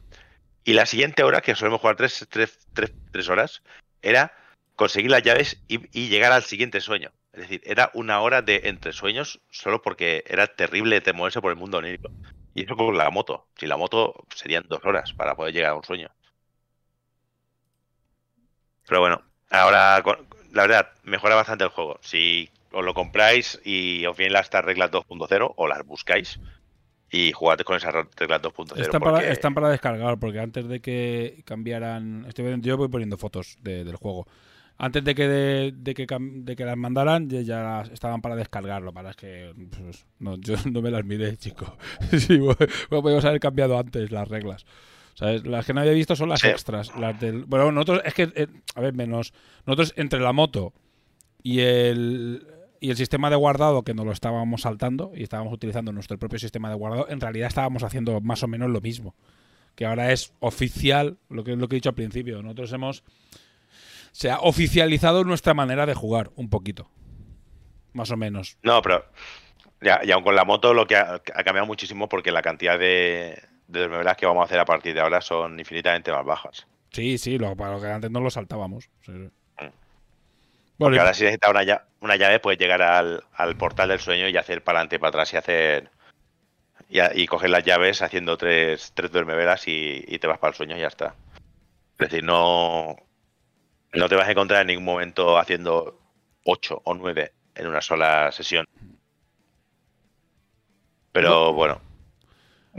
[0.64, 3.62] y la siguiente hora, que solemos jugar tres, horas,
[4.01, 4.32] era
[4.76, 7.11] conseguir las llaves y, llegar al siguiente sueño.
[7.32, 11.51] Es decir, era una hora de entre sueños solo porque era terrible de moverse por
[11.51, 12.11] el mundo onírico.
[12.55, 13.49] Y eso con la moto.
[13.57, 16.11] Si la moto serían dos horas para poder llegar a un sueño.
[18.86, 20.03] Pero bueno, ahora
[20.53, 21.99] la verdad, mejora bastante el juego.
[22.03, 26.39] Si os lo compráis y os vienen las reglas 2.0 o las buscáis
[27.11, 28.81] y jugad con esas reglas 2.0.
[28.81, 32.25] Están para, porque- están para descargar, porque antes de que cambiaran.
[32.29, 34.27] Estoy, viendo- yo voy poniendo fotos de- del juego.
[34.79, 38.93] Antes de que, de, de que, de que las mandaran, ya, estaban para descargarlo.
[38.93, 39.53] Para es que.
[39.79, 41.77] pues, no, yo no me las miré, chico.
[42.18, 42.57] sí, bueno,
[42.89, 44.64] podemos haber cambiado antes las reglas.
[45.14, 45.47] ¿Sabes?
[45.47, 46.49] Las que no había visto son las Sí.
[46.49, 46.97] extras.
[46.97, 49.35] Las del, bueno, nosotros, es que, eh, a ver, menos.
[49.66, 50.73] Nosotros entre la moto
[51.43, 52.47] y el,
[52.83, 56.41] y el sistema de guardado que nos lo estábamos saltando y estábamos utilizando nuestro propio
[56.41, 59.14] sistema de guardado, en realidad estábamos haciendo más o menos lo mismo.
[59.76, 62.43] Que ahora es oficial, lo que es lo que he dicho al principio.
[62.43, 63.05] Nosotros hemos.
[64.11, 66.91] Se ha oficializado nuestra manera de jugar, un poquito.
[67.93, 68.59] Más o menos.
[68.64, 69.07] No, pero
[69.80, 72.80] ya, y aun con la moto lo que ha, ha cambiado muchísimo porque la cantidad
[72.80, 76.66] de, de que vamos a hacer a partir de ahora son infinitamente más bajas.
[76.91, 78.91] Sí, sí, lo, para lo que antes no lo saltábamos.
[79.07, 79.30] Sí, sí.
[80.79, 84.29] Porque ahora si necesitas una, lla- una llave puedes llegar al, al portal del sueño
[84.29, 85.91] y hacer para adelante y para atrás y hacer
[86.89, 90.51] y, a- y coger las llaves haciendo tres, tres duermevelas y, y te vas para
[90.51, 91.14] el sueño y ya está.
[91.99, 92.97] Es decir, no,
[93.95, 95.99] no te vas a encontrar en ningún momento haciendo
[96.45, 98.66] ocho o nueve en una sola sesión.
[101.12, 101.81] Pero bueno,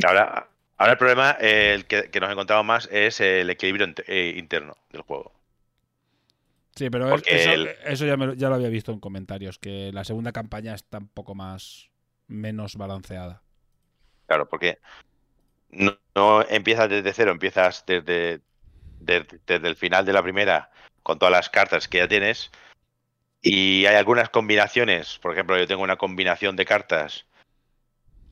[0.06, 4.34] ahora, ahora el problema eh, el que, que nos encontramos más es el equilibrio eh,
[4.38, 5.34] interno del juego.
[6.76, 9.60] Sí, pero porque eso, el- eso ya, me lo- ya lo había visto en comentarios,
[9.60, 11.90] que la segunda campaña está un poco más
[12.28, 13.42] menos balanceada.
[14.28, 14.80] Claro, porque
[15.70, 18.42] no, no empiezas desde cero, empiezas desde,
[19.00, 20.72] desde, desde el final de la primera
[21.04, 22.52] con todas las cartas que ya tienes.
[23.42, 27.28] Y hay algunas combinaciones, por ejemplo, yo tengo una combinación de cartas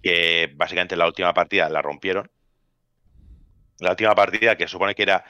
[0.01, 2.31] que básicamente en la última partida la rompieron.
[3.79, 5.25] La última partida, que supone que era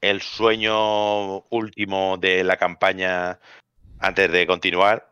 [0.00, 3.38] el sueño último de la campaña
[3.98, 5.08] antes de continuar,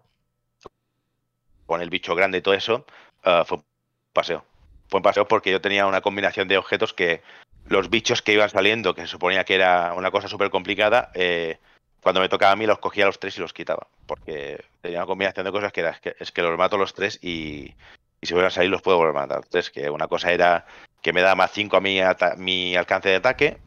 [1.67, 2.87] con el bicho grande y todo eso,
[3.25, 3.65] eh, fue un
[4.13, 4.45] paseo
[4.89, 7.23] fue un paseo porque yo tenía una combinación de objetos que
[7.67, 11.59] los bichos que iban saliendo, que se suponía que era una cosa súper complicada, eh,
[12.03, 13.89] cuando me tocaba a mí los cogía a los tres y los quitaba.
[14.07, 17.75] Porque tenía una combinación de cosas que era, es que, los mato los tres y,
[18.23, 19.41] si vuelven a salir los puedo volver a matar.
[19.45, 20.67] Entonces, que una cosa era
[21.03, 23.59] que me da más 5 a mi alcance de ataque,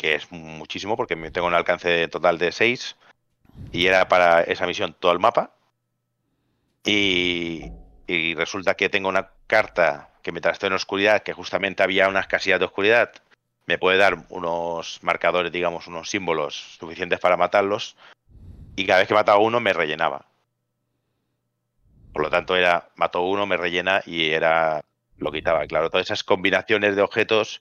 [0.00, 2.96] que es muchísimo porque tengo un alcance total de 6
[3.70, 5.52] y era para esa misión todo el mapa.
[6.86, 7.70] Y,
[8.06, 12.28] y resulta que tengo una carta que mientras estoy en oscuridad, que justamente había unas
[12.28, 13.12] casillas de oscuridad,
[13.66, 17.94] me puede dar unos marcadores, digamos, unos símbolos suficientes para matarlos.
[18.76, 20.24] Y cada vez que mataba uno me rellenaba.
[22.14, 24.80] Por lo tanto, era mato uno, me rellena y era
[25.18, 25.66] lo quitaba.
[25.66, 27.60] Claro, todas esas combinaciones de objetos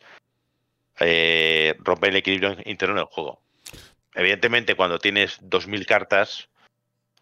[1.00, 3.42] eh, rompen el equilibrio interno del juego.
[4.16, 6.50] Evidentemente, cuando tienes 2.000 cartas,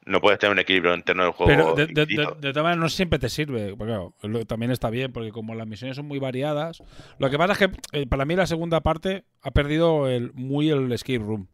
[0.05, 1.51] no puedes tener un equilibrio interno del juego.
[1.51, 3.75] Pero de, de- de- de todas maneras no siempre te sirve.
[3.75, 6.81] porque, claro, lo- también está bien, porque como las misiones son muy variadas.
[7.19, 7.69] Lo que pasa es que
[7.99, 11.47] eh, para mí la segunda parte ha perdido el, muy el escape room.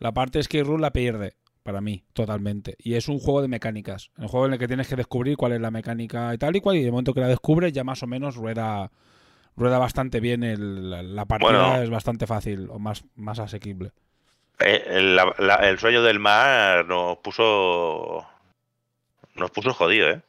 [0.00, 2.74] La parte escape room la pierde, para mí, totalmente.
[2.78, 4.10] Y es un juego de mecánicas.
[4.18, 6.60] Un juego en el que tienes que descubrir cuál es la mecánica y tal y
[6.60, 6.76] cual.
[6.76, 8.90] Y de momento que la descubres, ya más o menos rueda,
[9.58, 10.42] rueda bastante bien.
[10.42, 11.82] El, la, la partida Bueno.
[11.82, 13.92] es bastante fácil o más, más asequible.
[14.60, 18.26] Eh, el, la- la- el sueño del mar nos puso.
[19.34, 20.20] Nos puso jodido, ¿eh?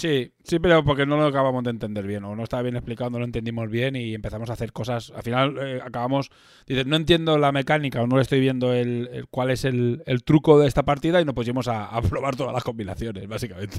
[0.00, 3.10] Sí, sí, pero porque no lo acabamos de entender bien, o no estaba bien explicado,
[3.10, 5.12] no lo entendimos bien y empezamos a hacer cosas.
[5.14, 6.30] Al final eh, acabamos,
[6.66, 10.02] dices, no entiendo la mecánica o no le estoy viendo el, el- cuál es el,
[10.06, 13.78] el truco de esta partida y nos pusimos a, a probar todas las combinaciones, básicamente.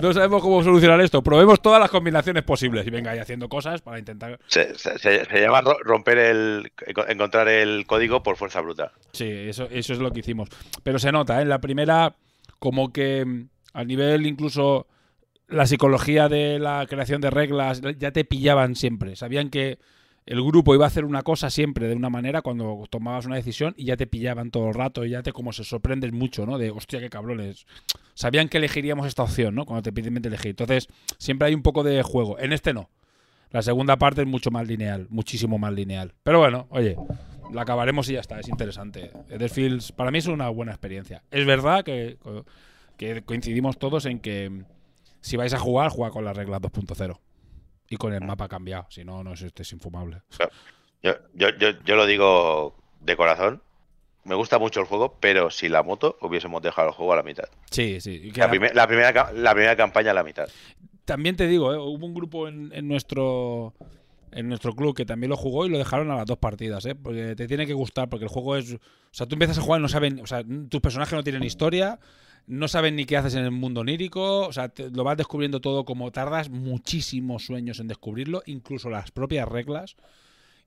[0.00, 3.82] No sabemos cómo solucionar esto, probemos todas las combinaciones posibles y venga ahí haciendo cosas
[3.82, 4.38] para intentar.
[4.46, 6.72] Se, se- se- se llama ro- romper el.
[7.08, 8.92] encontrar el código por fuerza bruta.
[9.12, 10.48] Sí, eso, eso es lo que hicimos.
[10.82, 11.42] Pero se nota, ¿eh?
[11.42, 12.14] en la primera,
[12.58, 14.86] como que mm, a nivel incluso
[15.48, 19.16] la psicología de la creación de reglas ya te pillaban siempre.
[19.16, 19.78] Sabían que
[20.26, 23.72] el grupo iba a hacer una cosa siempre de una manera cuando tomabas una decisión
[23.78, 26.58] y ya te pillaban todo el rato y ya te como se sorprenden mucho, ¿no?
[26.58, 27.66] De hostia, qué cabrones.
[28.12, 29.64] Sabían que elegiríamos esta opción, ¿no?
[29.64, 30.50] Cuando te piden elegir.
[30.50, 32.38] Entonces, siempre hay un poco de juego.
[32.38, 32.90] En este no.
[33.50, 36.12] La segunda parte es mucho más lineal, muchísimo más lineal.
[36.22, 36.96] Pero bueno, oye,
[37.50, 39.10] la acabaremos y ya está, es interesante.
[39.30, 41.22] Etherfields para mí es una buena experiencia.
[41.30, 42.18] Es verdad que,
[42.98, 44.64] que coincidimos todos en que
[45.20, 47.18] si vais a jugar, juega con las reglas 2.0
[47.90, 50.22] y con el mapa cambiado, si no, no es, este es infumable.
[51.02, 53.62] Yo, yo, yo, yo lo digo de corazón.
[54.24, 57.22] Me gusta mucho el juego, pero si la moto hubiésemos dejado el juego a la
[57.22, 57.44] mitad.
[57.70, 58.30] Sí, sí.
[58.32, 60.48] La, la- primer- la primera, la primera campaña a la mitad.
[61.04, 61.78] También te digo, ¿eh?
[61.78, 63.74] hubo un grupo en, en nuestro
[64.30, 66.94] en nuestro club que también lo jugó y lo dejaron a las dos partidas, ¿eh?
[66.94, 68.74] porque te tiene que gustar, porque el juego es...
[68.74, 68.78] O
[69.10, 70.20] sea, tú empiezas a jugar y no saben...
[70.20, 71.98] O sea, tus personajes no tienen historia,
[72.48, 75.60] no saben ni qué haces en el mundo onírico, o sea, te- lo vas descubriendo
[75.60, 79.96] todo como tardas muchísimos sueños en descubrirlo, incluso las propias reglas,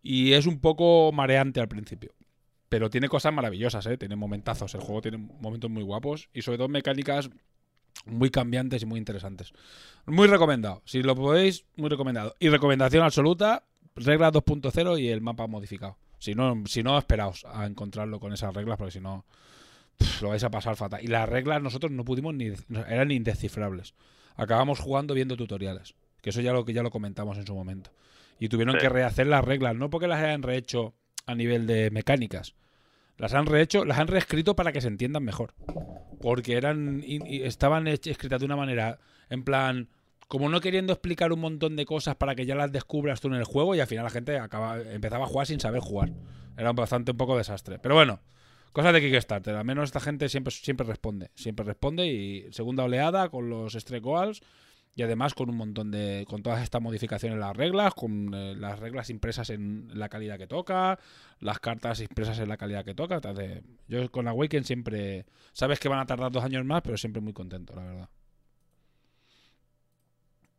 [0.01, 2.13] y es un poco mareante al principio.
[2.69, 3.97] Pero tiene cosas maravillosas, ¿eh?
[3.97, 7.29] Tiene momentazos, el juego tiene momentos muy guapos y sobre todo mecánicas
[8.05, 9.51] muy cambiantes y muy interesantes.
[10.05, 10.81] Muy recomendado.
[10.85, 12.33] Si lo podéis, muy recomendado.
[12.39, 13.63] Y recomendación absoluta,
[13.95, 15.97] regla 2.0 y el mapa modificado.
[16.17, 19.25] Si no, si no, esperaos a encontrarlo con esas reglas, porque si no,
[20.21, 21.01] lo vais a pasar fatal.
[21.03, 22.51] Y las reglas nosotros no pudimos ni,
[22.87, 23.93] eran indescifrables.
[24.35, 25.95] Acabamos jugando viendo tutoriales.
[26.21, 27.91] Que eso ya lo que ya lo comentamos en su momento.
[28.39, 28.81] Y tuvieron Sí.
[28.81, 30.93] que rehacer las reglas, no porque las hayan rehecho
[31.25, 32.55] a nivel de mecánicas.
[33.17, 35.53] Las han rehecho, las han reescrito para que se entiendan mejor.
[36.21, 38.99] Porque eran estaban escritas de una manera,
[39.29, 39.89] en plan,
[40.27, 43.35] como no queriendo explicar un montón de cosas para que ya las descubras tú en
[43.35, 46.11] el juego y al final la gente acaba, empezaba a jugar sin saber jugar.
[46.57, 47.79] Era bastante un poco desastre.
[47.79, 48.19] Pero bueno,
[48.71, 49.55] cosas de Kickstarter.
[49.55, 51.31] Al menos esta gente siempre, siempre responde.
[51.35, 54.41] Siempre responde y segunda oleada con los Stray Goals
[54.93, 56.25] y además con un montón de.
[56.27, 60.37] con todas estas modificaciones en las reglas, con eh, las reglas impresas en la calidad
[60.37, 60.99] que toca,
[61.39, 63.15] las cartas impresas en la calidad que toca.
[63.15, 65.25] Entonces, yo con Awaken siempre.
[65.53, 68.09] Sabes que van a tardar dos años más, pero siempre muy contento, la verdad.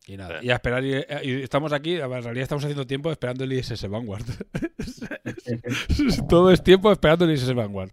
[0.07, 0.47] Y nada, Sí.
[0.47, 0.85] y a esperar.
[0.85, 4.25] Y, y estamos aquí, en realidad estamos haciendo tiempo esperando el ISS Vanguard.
[6.29, 7.91] todo es tiempo esperando el ISS Vanguard.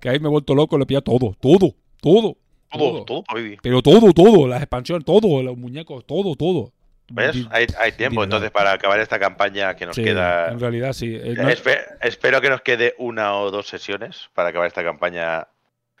[0.00, 2.36] Que ahí me he vuelto loco, lo he pillado todo, todo, todo.
[2.70, 3.58] Todo, todo para vivir.
[3.62, 6.72] Pero todo, todo, las expansiones, todo, los muñecos, todo, todo.
[7.10, 7.36] ¿Ves?
[7.50, 10.48] Hay, hay tiempo entonces para acabar esta campaña que nos Sí, queda.
[10.50, 11.14] En realidad sí.
[11.14, 15.46] Eh, no- Espe- espero que nos quede una o dos sesiones para acabar esta campaña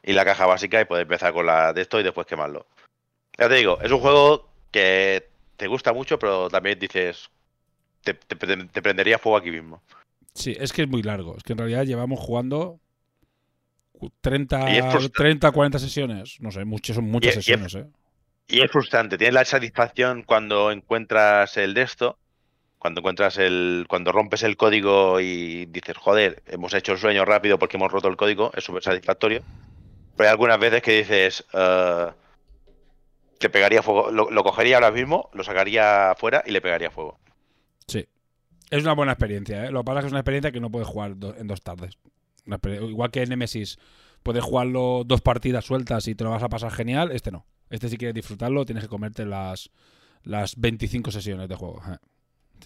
[0.02, 2.66] y la caja básica y poder empezar con la de esto y después quemarlo.
[3.38, 5.28] Ya te digo, es un juego que
[5.62, 7.30] te gusta mucho, pero también dices,
[8.02, 9.80] te, te, te prendería fuego aquí mismo.
[10.34, 11.36] sí, es que es muy largo.
[11.36, 12.80] Es que en realidad llevamos jugando
[14.20, 16.36] 30, Y es frustra- 30 40 sesiones.
[16.40, 17.86] No sé, muchas, son muchas Y- y es- sesiones, ¿eh?
[18.48, 22.18] Y es frustrante, tienes la satisfacción cuando encuentras el de esto,
[22.78, 27.56] cuando encuentras el, cuando rompes el código y dices, joder, hemos hecho el sueño rápido
[27.60, 29.42] porque hemos roto el código, es súper satisfactorio.
[30.16, 32.06] Pero hay algunas veces que dices, eh,
[33.42, 37.18] que pegaría fuego, lo, cogería ahora mismo, lo sacaría afuera y le pegaría fuego.
[37.88, 38.06] Sí.
[38.70, 39.70] Es una buena experiencia, ¿eh?
[39.72, 41.98] Lo que pasa es que es una experiencia que no puedes jugar en dos tardes.
[42.46, 43.78] Igual que en Nemesis
[44.22, 47.44] puedes jugarlo dos partidas sueltas y te lo vas a pasar genial, este no.
[47.68, 49.70] Este si quieres disfrutarlo tienes que comerte las,
[50.22, 51.82] las 25 sesiones de juego.
[51.90, 51.98] eh.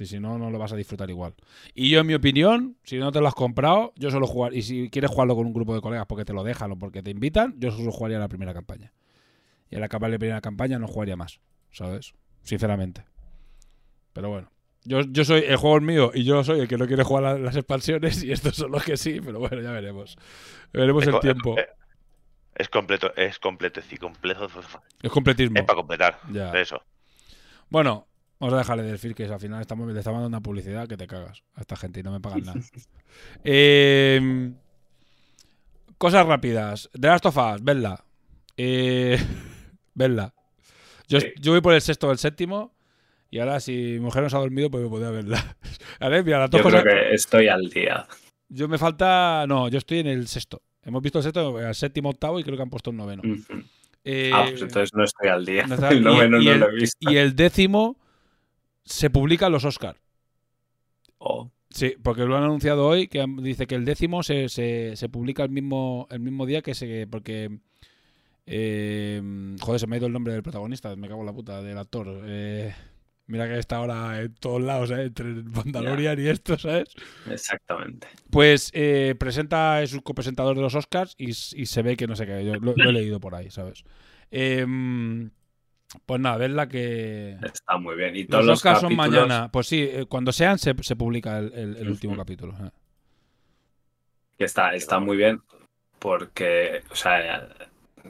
[0.04, 1.34] Si no, no lo vas a disfrutar igual.
[1.74, 4.52] Y yo, en mi opinión, si no te lo has comprado, yo solo jugar.
[4.52, 7.02] Y si quieres jugarlo con un grupo de colegas porque te lo dejan o porque
[7.02, 8.92] te invitan, yo solo jugaría la primera campaña.
[9.70, 11.40] Y al acabar la primera campaña no jugaría más,
[11.70, 12.14] ¿sabes?
[12.42, 13.04] Sinceramente.
[14.12, 14.50] Pero bueno.
[14.84, 17.40] Yo, yo soy, el juego es mío y yo soy el que no quiere jugar
[17.40, 20.16] las expansiones y estos son los que sí, pero bueno, ya veremos.
[20.72, 21.58] Veremos Es el tiempo.
[21.58, 21.66] eh,
[22.54, 24.46] Es completo, es completo, sí, completo.
[25.02, 25.58] Es completismo.
[25.58, 26.20] Es para completar.
[26.30, 26.52] Ya.
[26.52, 26.80] Eso.
[27.68, 28.06] Bueno,
[28.38, 31.08] vamos a dejarle decir que al final estamos, le estamos dando una publicidad que te
[31.08, 32.60] cagas a esta gente y no me pagan nada.
[33.44, 34.52] Eh,
[35.98, 36.88] cosas rápidas.
[36.92, 38.04] The Last of Us, vedla.
[38.56, 39.18] Eh,
[39.96, 40.32] vedla.
[41.08, 41.28] Yo, Sí.
[41.40, 42.72] yo voy por el sexto o el séptimo.
[43.28, 45.56] Y ahora, si mi mujer no se ha dormido, pues me podría verla.
[46.00, 48.06] A ver, mira, las dos Yo creo que estoy al día.
[48.48, 49.44] Yo me falta.
[49.48, 50.62] No, yo estoy en el sexto.
[50.84, 53.22] Hemos visto el sexto, el séptimo, octavo y creo que han puesto un noveno.
[54.04, 55.66] Eh, Ah, pues entonces no estoy al día.
[55.66, 57.10] no está- El y- noveno y no el- lo he visto.
[57.10, 57.98] y el décimo
[58.84, 59.98] se publican los Oscars.
[61.18, 65.08] Oh, Sí, porque lo han anunciado hoy, que dice que el décimo se, se, se
[65.10, 67.06] publica el mismo, el mismo día que se...
[67.08, 67.58] Porque...
[68.46, 69.20] eh,
[69.60, 71.78] joder, se me ha ido el nombre del protagonista, me cago en la puta, del
[71.78, 72.22] actor.
[72.24, 72.74] Eh,
[73.26, 75.02] mira que está ahora en todos lados, ¿eh?
[75.02, 76.88] entre el Mandalorian y esto, ¿sabes?
[77.30, 78.06] exactamente.
[78.30, 82.24] Pues eh, presenta, es un copresentador de los Oscars y, se ve que no sé
[82.26, 83.84] qué, yo lo, lo he leído por ahí, ¿sabes?
[84.30, 85.30] Em,
[86.04, 87.36] pues nada, verla que...
[87.42, 88.14] Está muy bien.
[88.16, 89.50] Y todos Los los, Oscars son capítulos- mañana.
[89.52, 92.20] Pues sí, cuando sean se, se publica el, el- el último Ujú.
[92.22, 92.54] capítulo.
[92.64, 92.70] eh.
[94.38, 95.40] que está, está muy bien
[95.98, 97.48] porque, o sea,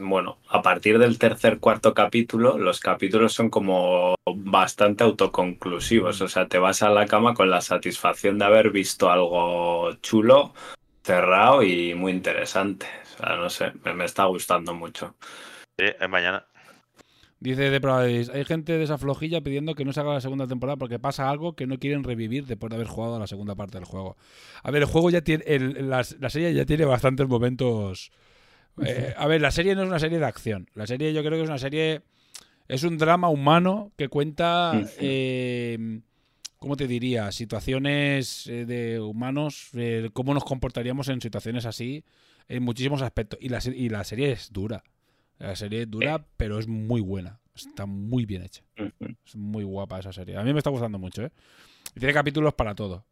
[0.01, 6.21] bueno, a partir del tercer, cuarto capítulo, los capítulos son como bastante autoconclusivos.
[6.21, 10.55] O sea, te vas a la cama con la satisfacción de haber visto algo chulo,
[11.03, 12.87] cerrado y muy interesante.
[13.15, 15.15] O sea, no sé, me, me está gustando mucho.
[15.79, 16.47] Sí, es mañana.
[17.39, 20.47] Dice de Paradise, hay gente de esa flojilla pidiendo que no se haga la segunda
[20.47, 23.55] temporada porque pasa algo que no quieren revivir después de haber jugado a la segunda
[23.55, 24.17] parte del juego.
[24.63, 28.11] A ver, el juego ya tiene, el- la, la serie ya tiene bastantes momentos...
[28.85, 30.69] eh, a ver, la serie no es una serie de acción.
[30.75, 32.03] La serie yo creo que es una serie...
[32.69, 34.73] Es un drama humano que cuenta...
[34.99, 36.01] Eh,
[36.59, 37.31] ¿Cómo te diría?
[37.33, 42.03] Situaciones eh, de humanos, eh, cómo nos comportaríamos en situaciones así,
[42.49, 43.39] en muchísimos aspectos.
[43.43, 44.83] Y la, se- y la serie es dura.
[45.39, 47.39] La serie es dura, pero es muy buena.
[47.55, 48.63] Está muy bien hecha.
[49.25, 50.37] Es muy guapa esa serie.
[50.39, 51.31] A mí me está gustando mucho, ¿eh?
[51.95, 53.05] Y tiene capítulos para todo.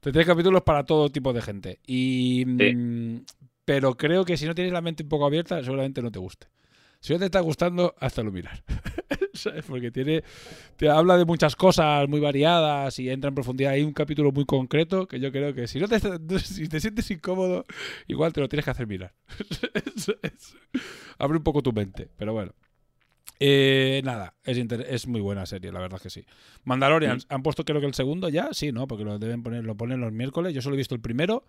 [0.00, 1.78] Tiene capítulos para todo tipo de gente.
[1.86, 2.44] Y.
[2.58, 3.24] Sí.
[3.66, 6.18] Mm, Pero creo que si no tienes la mente un poco abierta, seguramente no te
[6.18, 6.48] guste.
[7.00, 8.64] Si no te está gustando, hasta lo mirar.
[9.34, 9.64] ¿Sabes?
[9.66, 10.24] Porque tiene.
[10.76, 13.72] Te habla de muchas cosas muy variadas y entra en profundidad.
[13.72, 16.00] Hay un capítulo muy concreto que yo creo que si no te,
[16.40, 17.64] si te sientes incómodo,
[18.06, 19.12] igual te lo tienes que hacer mirar.
[21.18, 22.52] Abre un poco tu mente, pero bueno.
[23.38, 26.24] Eh, nada, es, es muy buena serie, la verdad que sí.
[26.64, 28.48] Mandalorian, ¿han puesto creo que el segundo ya?
[28.52, 28.86] Sí, ¿no?
[28.88, 30.54] Porque lo deben poner, lo ponen los miércoles.
[30.54, 31.44] Yo solo he visto el primero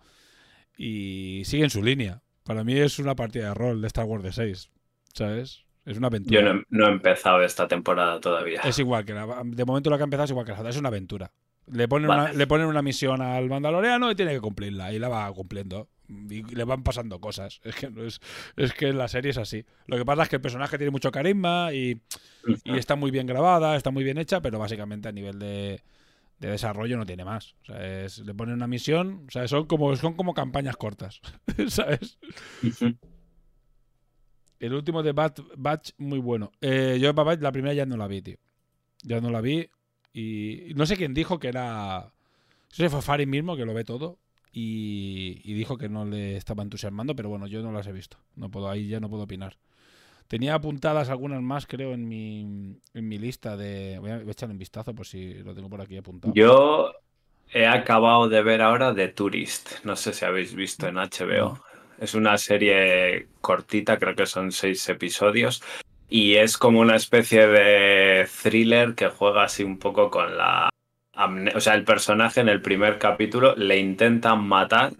[0.78, 2.22] y sigue en su línea.
[2.44, 4.70] Para mí es una partida de rol de Star Wars de 6,
[5.12, 5.64] ¿sabes?
[5.84, 6.40] Es una aventura.
[6.40, 8.62] Yo no, he- no he empezado esta temporada todavía.
[8.62, 10.76] Es igual que la, de momento lo que ha empezado es igual que la es
[10.78, 11.32] una aventura.
[11.70, 12.22] Le ponen, Vale.
[12.22, 15.88] una, le ponen una misión al mandaloriano y tiene que cumplirla y la va cumpliendo.
[16.08, 17.60] Y le van pasando cosas.
[17.64, 18.20] Es que no es,
[18.56, 19.66] es que la serie es así.
[19.86, 22.00] Lo que pasa es que el personaje tiene mucho carisma y,
[22.64, 25.82] y está muy bien grabada, está muy bien hecha, pero básicamente a nivel de,
[26.38, 27.54] de desarrollo no tiene más.
[27.62, 31.20] O sea, es- le ponen una misión, o sea, son como, son como campañas cortas,
[31.68, 32.18] ¿sabes?
[34.58, 36.50] El último de Bad Batch, muy bueno.
[36.60, 38.38] Eh, yo Batch, la primera ya no la vi, tío.
[39.02, 39.68] Ya no la vi.
[40.12, 42.12] Y no sé quién dijo que era.
[42.70, 44.18] Si fue Farin mismo que lo ve todo.
[44.52, 48.18] Y, y dijo que no le estaba entusiasmando, pero bueno, yo no las he visto.
[48.34, 49.58] No puedo, ahí ya no puedo opinar.
[50.28, 52.42] Tenía apuntadas algunas más, creo, en mi,
[52.92, 53.98] en mi lista de.
[53.98, 56.34] Voy a, voy a echarle un vistazo por si lo tengo por aquí apuntado.
[56.34, 56.92] Yo
[57.50, 59.84] he acabado de ver ahora The Tourist.
[59.84, 61.58] No sé si habéis visto en HBO.
[61.98, 65.62] Es una serie cortita, creo que son seis episodios.
[66.10, 70.68] Y es como una especie de thriller que juega así un poco con la...
[71.54, 74.92] O sea, el personaje en el primer capítulo le intentan matar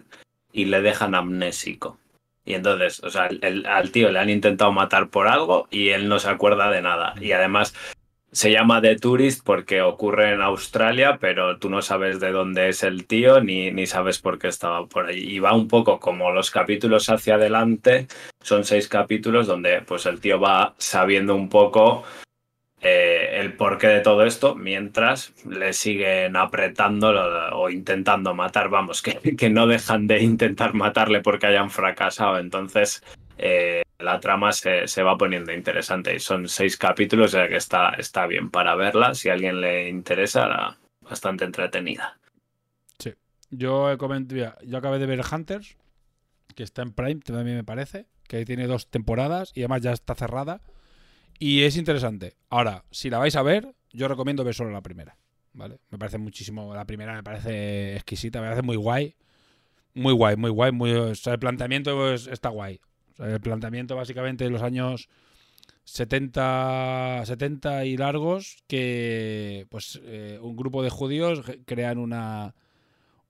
[0.51, 1.97] y le dejan amnésico.
[2.45, 5.89] Y entonces, o sea, el- el- al tío le han intentado matar por algo y
[5.89, 7.13] él no se acuerda de nada.
[7.21, 7.75] Y además
[8.31, 12.83] se llama The Tourist porque ocurre en Australia, pero tú no sabes de dónde es
[12.83, 15.21] el tío ni, ni sabes por qué estaba por allí.
[15.35, 18.07] Y va un poco como los capítulos hacia adelante.
[18.43, 22.03] Son seis capítulos donde pues el tío va sabiendo un poco
[22.81, 27.09] eh, el porqué de todo esto mientras le siguen apretando
[27.55, 28.69] o intentando matar.
[28.69, 32.39] Vamos, que, que no dejan de intentar matarle porque hayan fracasado.
[32.39, 33.03] Entonces
[33.37, 37.89] eh, la trama se, se va poniendo interesante y son seis capítulos, sea que está,
[37.91, 39.13] está bien para verla.
[39.13, 42.17] Si a alguien le interesa, la- bastante entretenida.
[43.51, 45.75] Yo he coment- mira, yo acabé de ver Hunters,
[46.55, 50.13] que está en Prime, también me parece, que tiene dos temporadas y además ya está
[50.13, 50.61] cerrada.
[51.39, 52.35] Y es interesante.
[52.49, 55.17] Ahora, si la vais a ver, yo recomiendo ver solo la primera.
[55.53, 55.79] ¿Vale?
[55.89, 56.73] Me parece muchísimo.
[56.75, 59.15] La primera me parece exquisita, me parece muy guay.
[59.95, 60.71] Muy guay, muy guay.
[60.71, 62.79] Muy, o sea, el planteamiento es- está guay.
[63.13, 65.09] O sea, el planteamiento básicamente de los años
[65.85, 72.55] 70, 70 y largos que pues eh, un grupo de judíos crean una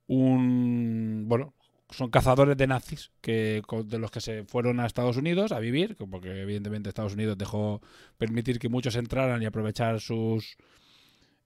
[0.08, 1.54] un bueno
[1.90, 5.98] son cazadores de nazis que de los que se fueron a Estados Unidos a vivir
[6.10, 7.82] porque evidentemente Estados Unidos dejó
[8.18, 10.58] permitir que muchos entraran y aprovechar sus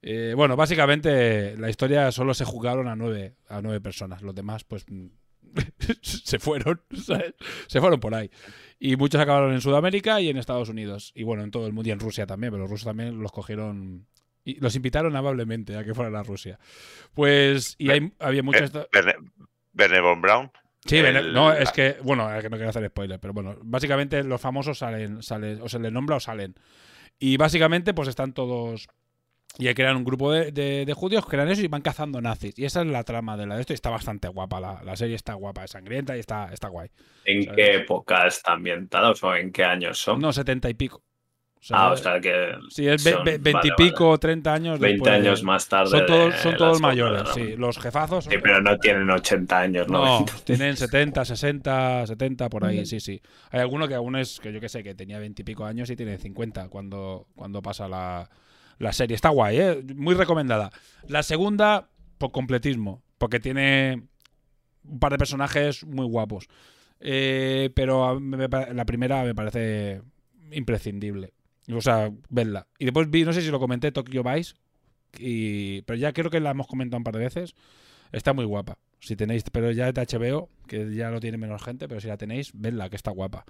[0.02, 4.64] eh, bueno básicamente la historia solo se jugaron a nueve a nueve personas los demás
[4.64, 4.84] pues
[6.02, 7.34] se fueron ¿sabes?
[7.66, 8.30] se fueron por ahí
[8.78, 11.12] y muchos acabaron en Sudamérica y en Estados Unidos.
[11.14, 13.32] Y bueno, en todo el mundo y en Rusia también, pero los rusos también los
[13.32, 14.06] cogieron
[14.44, 16.58] y los invitaron amablemente a que fueran a Rusia.
[17.14, 18.70] Pues, y hay, había muchas...
[18.92, 19.14] Verne,
[19.74, 20.50] Verne von Braun.
[20.86, 24.22] Sí, el- no, es que, bueno, es que no quiero hacer spoiler, pero bueno, básicamente
[24.22, 26.54] los famosos salen, salen o se les nombra o salen.
[27.18, 28.86] Y básicamente, pues están todos.
[29.56, 32.58] Y crean un grupo de, de- de judíos, crean eso y van cazando nazis.
[32.58, 33.72] Y esa es la trama de la de esto.
[33.72, 34.58] Y está bastante guapa.
[34.60, 36.90] La, la serie está guapa, es sangrienta y está, está guay.
[37.24, 37.56] ¿En ¿sabes?
[37.56, 40.20] qué época está ambientados o en qué años son?
[40.20, 41.02] No, setenta y pico.
[41.64, 42.52] O sea, ah, o sea que.
[42.68, 44.78] Sí, es ve- son- ve- vale, veintipico, treinta años.
[44.78, 45.88] 20 después de- años más tarde.
[45.88, 47.32] Son todos, son mayores, ¿no?
[47.32, 47.56] sí.
[47.56, 48.24] Los jefazos.
[48.24, 50.20] son Sí, pero no tienen 80 años, ¿no?
[50.20, 53.22] No, tienen 70, 60, 70 por ahí, sí, sí.
[53.50, 55.88] Hay alguno que aún es, que yo que sé, que tenía 20 y pico años
[55.88, 58.28] y tiene 50 cuando, cuando pasa la,
[58.78, 59.14] la serie.
[59.14, 59.82] Está guay, ¿eh?
[59.96, 60.70] Muy recomendada.
[61.08, 61.88] La segunda,
[62.18, 64.02] por completismo, porque tiene
[64.86, 66.46] un par de personajes muy guapos.
[67.00, 70.02] Eh, pero a mí me pa- la primera me parece
[70.52, 71.32] imprescindible.
[71.72, 72.66] O sea, verla.
[72.78, 74.54] Y después vi, no sé si lo comenté, Tokyo Vice,
[75.18, 77.54] y, pero ya creo que la hemos comentado un par de veces.
[78.12, 78.78] Está muy guapa.
[79.00, 82.16] Si tenéis, pero ya de HBO, que ya lo tiene menos gente, pero si la
[82.16, 83.44] tenéis, vedla, que está guapa.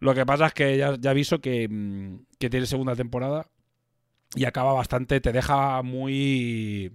[0.00, 3.48] Lo que pasa es que ya, ya aviso que, mm, que tiene segunda temporada
[4.34, 6.92] y acaba bastante, te deja muy.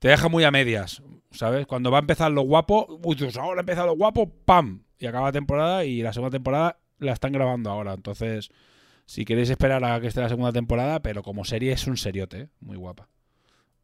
[0.00, 1.66] Te deja muy a medias, ¿sabes?
[1.66, 4.84] Cuando va a empezar lo guapo, uy, pues ahora empieza lo guapo, ¡pam!
[4.98, 7.94] Y acaba la temporada y la segunda temporada la están grabando ahora.
[7.94, 8.50] Entonces,
[9.08, 12.40] si queréis esperar a que esté la segunda temporada, pero como serie es un seriote,
[12.42, 12.48] ¿eh?
[12.60, 13.08] muy guapa.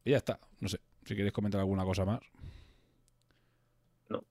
[0.04, 2.20] Y ya está, no sé, si queréis comentar alguna cosa más.
[4.10, 4.22] No.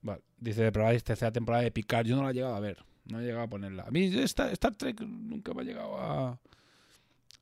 [0.00, 3.20] Vale, dice, probáis tercera temporada de Picard, yo no la he llegado a ver, no
[3.20, 3.82] he llegado a ponerla.
[3.82, 6.38] A mí esta, Star Trek nunca me ha llegado a,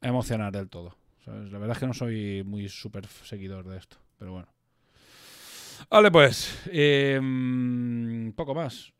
[0.01, 0.97] emocionar del todo.
[1.25, 1.53] ¿sabes?
[1.53, 4.49] La verdad es que no soy muy súper seguidor de esto, pero bueno.
[5.89, 8.93] Vale, pues, eh, mm, poco más.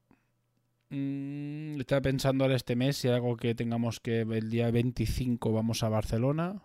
[0.95, 5.83] Mm, estaba pensando ahora este mes si algo que tengamos que el día 25 vamos
[5.83, 6.63] a Barcelona,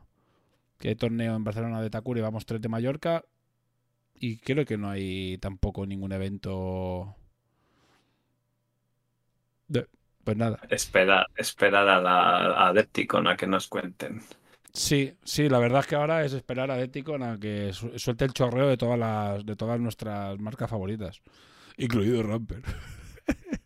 [0.77, 3.25] que hay torneo en Barcelona de Takuri, vamos 3 de Mallorca
[4.13, 7.15] y creo que no hay tampoco ningún evento
[9.67, 9.87] de-
[10.23, 10.59] pues nada.
[10.69, 14.21] Esperar, esperar a la a a que nos cuenten.
[14.73, 18.25] Sí, sí, la verdad es que ahora es esperar a Deticon a que su- suelte
[18.25, 21.21] el chorreo de todas las de todas nuestras marcas favoritas,
[21.77, 22.61] incluido Ramper.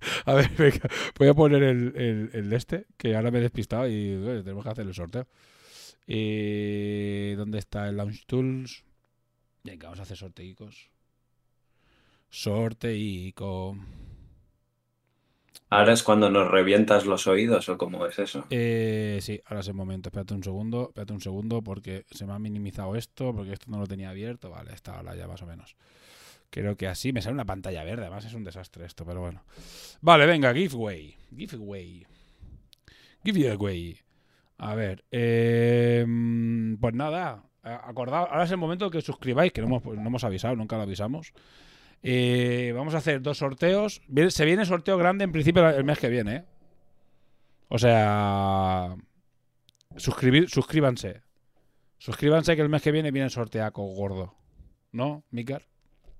[0.25, 3.41] a ver, venga, voy a poner el, el, el de este, que ahora me he
[3.41, 5.27] despistado y bueno, tenemos que hacer el sorteo.
[6.05, 8.83] Y ¿Dónde está el Launch Tools?
[9.63, 10.89] Venga, vamos a hacer sorteicos.
[12.29, 13.77] Sorteico.
[15.69, 18.45] ¿Ahora es cuando nos revientas los oídos o cómo es eso?
[18.49, 20.09] Eh, sí, ahora es el momento.
[20.09, 23.79] Espérate un segundo, espérate un segundo porque se me ha minimizado esto, porque esto no
[23.79, 24.51] lo tenía abierto.
[24.51, 25.75] Vale, está ahora ya más o menos.
[26.53, 28.03] Creo que así me sale una pantalla verde.
[28.03, 29.43] Además es un desastre esto, pero bueno.
[30.01, 31.15] Vale, venga, giveaway.
[31.35, 32.05] Giveaway.
[33.25, 33.97] Giveaway.
[34.59, 35.03] A ver.
[35.09, 36.05] eh,
[36.79, 37.43] pues nada.
[37.63, 40.75] a- Acordad, ahora es el momento que suscribáis, que no hemos, no hemos avisado, nunca
[40.75, 41.33] lo avisamos.
[42.03, 44.03] Eh, vamos a hacer dos sorteos.
[44.29, 46.45] Se viene sorteo grande en principio el mes que viene, ¿eh?
[47.69, 48.95] O sea,
[49.95, 51.23] suscribir, suscríbanse.
[51.97, 54.35] Suscríbanse que el mes que viene viene sorteaco gordo.
[54.91, 55.65] ¿No, Mikar?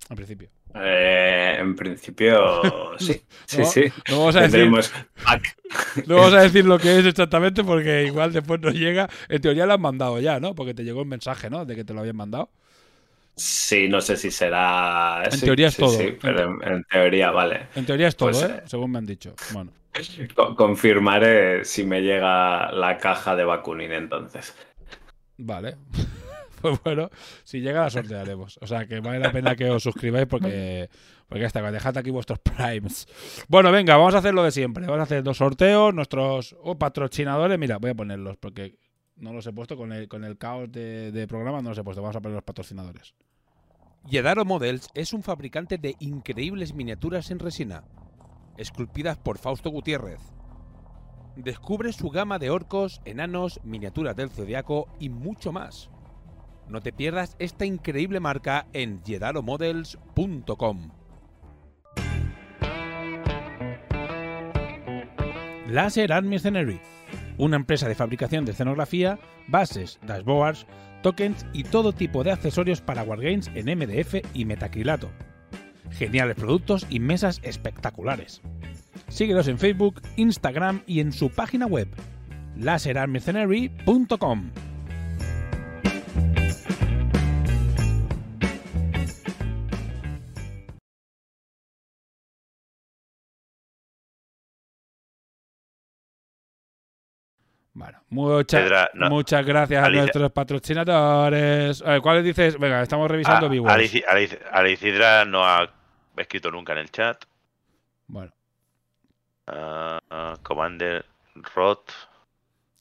[0.10, 0.50] En principio.
[0.76, 3.22] Eh, en principio, sí.
[3.46, 3.94] Sí, No, sí.
[4.08, 4.92] No vamos, a decir, Tendremos
[5.24, 5.56] pack.
[6.06, 9.10] no vamos a decir lo que es exactamente porque igual después nos llega.
[9.30, 10.56] En teoría lo han mandado ya, ¿no?
[10.56, 11.66] Porque te llegó el mensaje, ¿no?
[11.66, 12.50] De que te lo habían mandado.
[13.36, 15.24] Sí, no sé si será.
[15.32, 15.98] En sí, teoría es sí, todo.
[15.98, 17.68] sí, pero en, en teoría, vale.
[17.76, 18.56] En teoría es todo, Pues, ¿eh?
[18.60, 19.34] eh, Según me han dicho.
[19.48, 19.72] Bueno.
[20.36, 24.54] Co- confirmaré si me llega la caja de Bakunin entonces.
[25.38, 25.78] Vale.
[26.64, 27.10] Pues bueno,
[27.44, 28.58] si llega la sortearemos.
[28.62, 30.90] O sea que vale la pena que os suscribáis porque,
[31.28, 33.06] porque está, dejad aquí vuestros primes.
[33.50, 34.86] Bueno, venga, vamos a hacer lo de siempre.
[34.86, 35.94] Vamos a hacer dos sorteos.
[35.94, 38.78] Nuestros oh, patrocinadores, mira, voy a ponerlos porque
[39.18, 41.84] no los he puesto con el, con el caos de, de programa, no los he
[41.84, 42.02] puesto.
[42.02, 43.14] Vamos a poner los patrocinadores.
[44.06, 47.84] Yedaro Models es un fabricante de increíbles miniaturas en resina,
[48.58, 50.22] esculpidas por Fausto Gutiérrez.
[51.36, 55.90] Descubre su gama de orcos, enanos, miniaturas del zodiaco y mucho más.
[56.68, 60.92] No te pierdas esta increíble marca en jedalomodels.com.
[65.68, 66.80] Laser Art Mercenary,
[67.38, 69.18] una empresa de fabricación de escenografía,
[69.48, 70.68] bases, dashboards,
[71.02, 75.10] tokens y todo tipo de accesorios para wargames en MDF y metacrilato.
[75.92, 78.42] Geniales productos y mesas espectaculares.
[79.08, 81.88] Síguelos en Facebook, Instagram y en su página web,
[82.58, 84.52] laserartmercenary.com.
[97.76, 99.10] Bueno, mucha- no.
[99.10, 101.82] muchas gracias a nuestros patrocinadores.
[101.82, 102.60] Ver, ¿Cuáles dices?
[102.60, 103.76] Venga, estamos revisando A- viewers.
[103.76, 105.68] Alici- Alici- Alicidra no ha
[106.18, 107.24] escrito nunca en el chat.
[108.08, 108.32] Bueno,
[109.48, 111.06] Ah, ah, Commander
[111.56, 111.90] Roth.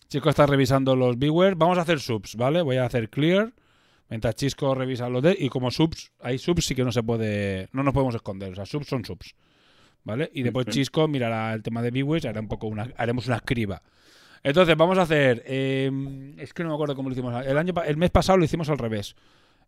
[0.09, 1.57] Chisco está revisando los viewers.
[1.59, 2.63] Vamos a hacer subs, ¿vale?
[2.63, 3.51] Voy a hacer clear.
[4.09, 5.35] Mientras Chisco revisa los de.
[5.39, 7.69] Y como subs, hay subs sí que no se puede.
[7.73, 8.53] No nos podemos esconder.
[8.53, 9.35] O sea, subs son subs.
[10.05, 10.31] ¿Vale?
[10.35, 10.67] Y después.
[10.67, 13.83] Chisco mirará el tema de viewers y hará un poco una, haremos una escriba.
[14.43, 15.43] Entonces, vamos a hacer.
[15.47, 15.91] eh,
[16.39, 17.47] es que no me acuerdo cómo lo hicimos.
[17.47, 19.15] El, año, el mes pasado lo hicimos al revés.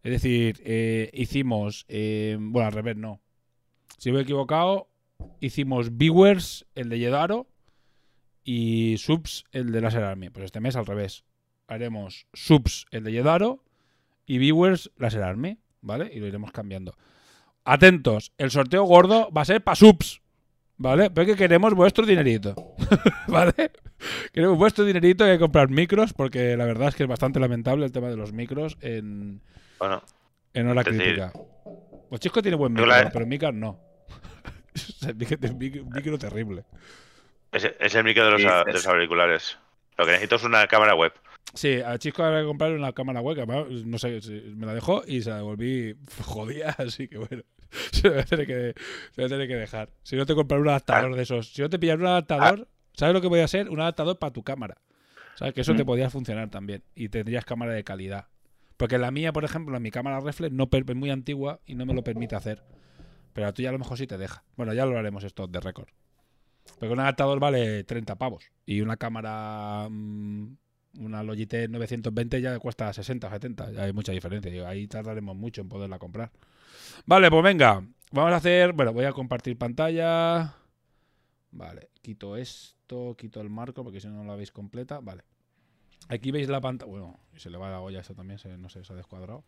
[0.03, 1.85] Es decir, eh, hicimos.
[1.89, 3.21] eh, bueno, al revés no.
[3.99, 4.89] Si me he equivocado,
[5.41, 7.47] hicimos viewers, el de Yedaro,
[8.43, 10.31] y subs, el de Laser Army.
[10.31, 11.25] Pues este mes al revés.
[11.67, 13.63] Haremos subs, el de Yedaro,
[14.27, 15.59] y viewers, Laser Army.
[15.81, 16.11] ¿Vale?
[16.13, 16.97] Y lo iremos cambiando.
[17.65, 20.21] Atentos, el sorteo gordo va a ser para subs.
[20.77, 21.11] ¿Vale?
[21.11, 22.55] Pero que queremos vuestro dinerito.
[23.29, 23.71] ¿Vale?
[24.33, 27.41] Queremos vuestro dinerito y hay que comprar micros porque la verdad es que es bastante
[27.41, 29.41] lamentable el tema de los micros en,
[29.79, 30.03] Bueno,
[30.53, 31.33] en hora Es decir, crítica.
[32.09, 33.81] Pues Chisco tiene buen micro, la- pero Micas no.
[34.75, 36.65] O sea, micro, terrible.
[37.53, 38.85] es, es el micro de los, ¿Qué a- de dices?
[38.85, 39.59] los auriculares.
[39.97, 41.13] Lo que necesito es una cámara web.
[41.55, 44.67] Sí, a Chisco habrá que comprarle una cámara web, que además, no sé, si- me
[44.67, 45.95] la dejó y se la devolví
[46.25, 47.43] jodida, así que bueno,
[47.93, 48.75] se me va a tener que,
[49.13, 49.91] se me va a tener que dejar.
[50.03, 53.15] Si no te comprar un adaptador de esos, si no te pillas un adaptador, ¿sabes
[53.15, 53.69] lo que voy a hacer?
[53.71, 54.77] Un adaptador para tu cámara.
[55.37, 55.53] ¿Sabes?
[55.55, 55.87] Que eso te Mm.
[55.87, 58.27] podía funcionar también y tendrías cámara de calidad.
[58.77, 61.95] Porque la mía, por ejemplo, mi cámara reflex no es muy antigua y no me
[61.95, 62.63] lo permite hacer.
[63.33, 64.45] Pero la tuya a lo mejor sí te deja.
[64.57, 65.89] Bueno, ya lo haremos esto de récord.
[66.79, 68.45] Porque un adaptador vale 30 pavos.
[68.65, 70.57] Y una cámara, mm,
[71.01, 73.73] una Logitech 920 ya cuesta 60 o 70.
[73.73, 74.69] Ya hay mucha diferencia.
[74.69, 76.31] Ahí tardaremos mucho en poderla comprar.
[77.07, 77.83] Vale, pues venga.
[78.13, 78.73] Vamos a hacer.
[78.73, 80.55] Bueno, voy a compartir pantalla.
[81.51, 85.01] Vale, quito esto, quito el marco porque si no, no la veis completa.
[85.01, 85.25] Vale.
[86.09, 86.91] Aquí veis la pantalla.
[86.91, 89.43] Bueno, se le va la olla esto también, se, no sé, se ha descuadrado.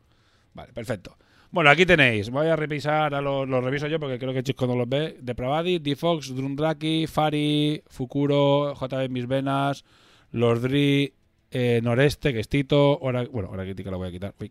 [0.54, 1.16] Vale, perfecto.
[1.50, 2.30] Bueno, aquí tenéis.
[2.30, 5.18] Voy a revisar, a los, los reviso yo porque creo que Chisco no los ve.
[5.20, 9.84] Depravadi, D-Fox, Drundraki, Fari, Fukuro, JB Mis Venas,
[10.32, 11.12] Lordri,
[11.50, 12.98] eh, Noreste, que es Tito.
[12.98, 14.34] Hora, bueno, hora crítica la voy a quitar.
[14.40, 14.50] Uy.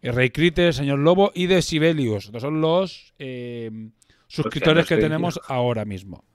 [0.00, 2.26] Eh, Rey Crite, Señor Lobo y de Sibelius.
[2.26, 3.90] Estos son los eh,
[4.28, 6.27] suscriptores que tenemos ahora mismo.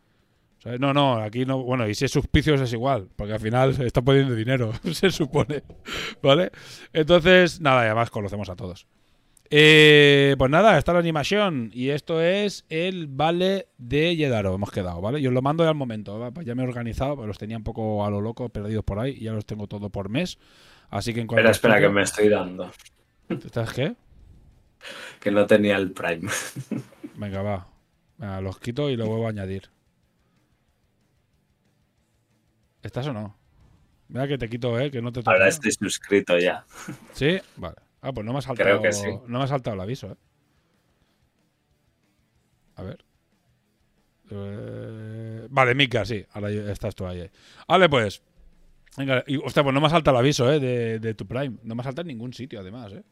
[0.64, 0.80] ¿Sabes?
[0.80, 1.62] No, no, aquí no.
[1.62, 5.12] Bueno, y si es suspicios es igual, porque al final se está poniendo dinero, se
[5.12, 5.62] supone.
[6.22, 6.52] ¿Vale?
[6.94, 8.88] Entonces, nada, y además conocemos a todos.
[9.50, 11.70] Eh, pues nada, está la animación.
[11.74, 14.56] Y esto es el vale de Yedaro.
[14.56, 15.22] Hemos quedado, ¿vale?
[15.22, 16.18] Yo os lo mando ya al momento.
[16.18, 16.32] ¿vale?
[16.32, 19.00] Pues ya me he organizado, pero los tenía un poco a lo loco, perdidos por
[19.00, 19.18] ahí.
[19.20, 20.40] Y ya los tengo todo por mes.
[20.90, 21.50] Así que en cuanto.
[21.50, 22.72] Espera, espera, que me estoy dando.
[23.28, 23.96] ¿Estás qué?
[25.20, 26.30] Que no tenía el Prime.
[27.16, 27.68] Venga, va.
[28.18, 29.70] Venga, los quito y lo vuelvo a añadir.
[32.84, 33.36] ¿Estás o no?
[34.10, 34.92] Mira que te quito, ¿eh?
[34.92, 35.22] Que no te.
[35.26, 36.66] Ahora estoy suscrito ya.
[37.14, 37.40] ¿Sí?
[37.56, 37.78] Vale.
[38.02, 39.08] Ah, pues no me ha saltado, Creo que sí.
[39.28, 40.16] no me ha saltado el aviso, ¿eh?
[42.76, 43.04] A ver.
[44.30, 46.26] Eh, Vale, Mika, sí.
[46.34, 47.30] Ahora estás tú ahí.
[47.68, 48.22] Vale, pues.
[48.98, 50.60] Venga, y, hostia, pues no me ha saltado el aviso, ¿eh?
[50.60, 51.58] De, de tu Prime.
[51.64, 53.04] No me ha saltado en ningún sitio, además, ¿eh?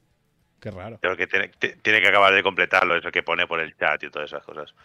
[0.59, 0.99] Qué raro.
[1.01, 4.03] Creo que tiene, ti- tiene que acabar de completarlo, eso que pone por el chat
[4.03, 4.75] y todas esas cosas.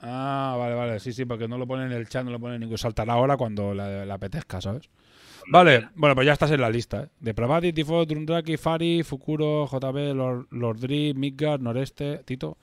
[0.00, 1.00] Ah, vale, vale.
[1.00, 2.78] Sí, sí, porque no lo pone en el chat, no lo pone en ningún.
[2.78, 4.88] Saltará ahora cuando le, le apetezca, ¿sabes?
[5.48, 7.08] Vale, bueno, pues ya estás en la lista, ¿eh?
[7.20, 12.58] De Pravati, Tifo, Drundraki, Fari, Fukuro, JB, Lord, Lordri, Midgard, Noreste, Tito.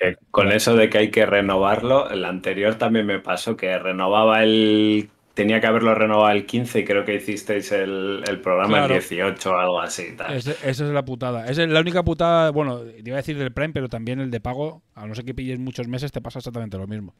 [0.00, 4.42] Eh, con eso de que hay que renovarlo, el anterior también me pasó que renovaba
[4.42, 5.08] el.
[5.36, 8.94] Tenía que haberlo renovado el 15 y creo que hicisteis el, el programa Claro.
[8.94, 10.16] el 18 o algo así.
[10.16, 10.34] tal.
[10.34, 11.46] Esa es la putada.
[11.46, 14.40] Es la única putada, bueno, te iba a decir del Prime, pero también el de
[14.40, 17.14] pago, a no ser que pilles muchos meses, te pasa exactamente lo mismo.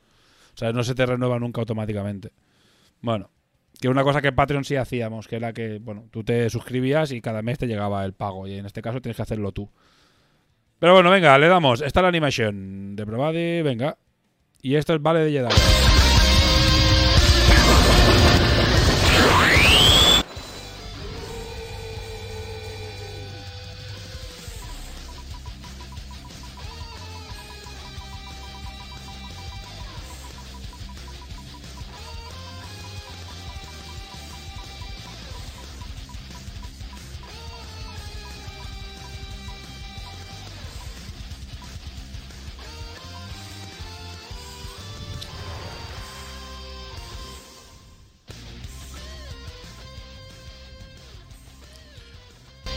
[0.54, 2.30] O sea, no se te renueva nunca automáticamente.
[3.02, 3.28] Bueno,
[3.78, 7.12] que una cosa que en Patreon sí hacíamos, que era que, bueno, tú te suscribías
[7.12, 9.70] y cada mes te llegaba el pago, y en este caso tienes que hacerlo tú.
[10.78, 11.82] Pero bueno, venga, le damos.
[11.82, 13.98] Esta es la animación de Provadi, venga.
[14.62, 16.05] Y esto es Vale de Jedi.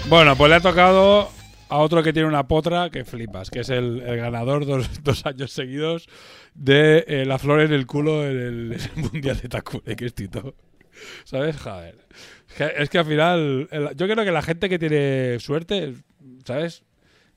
[0.10, 1.30] Bueno, pues le ha tocado
[1.69, 5.26] a otro que tiene una potra que flipas, que es el, el ganador dos, dos
[5.26, 6.07] años seguidos
[6.56, 10.06] de eh, la flor en el culo en el, en el Mundial de Takure, que
[10.07, 10.56] es Tito.
[11.23, 11.57] ¿Sabes?
[11.57, 11.95] Joder.
[12.49, 15.94] Es que, es que al final, el- yo creo que la gente que tiene suerte,
[16.44, 16.84] ¿sabes?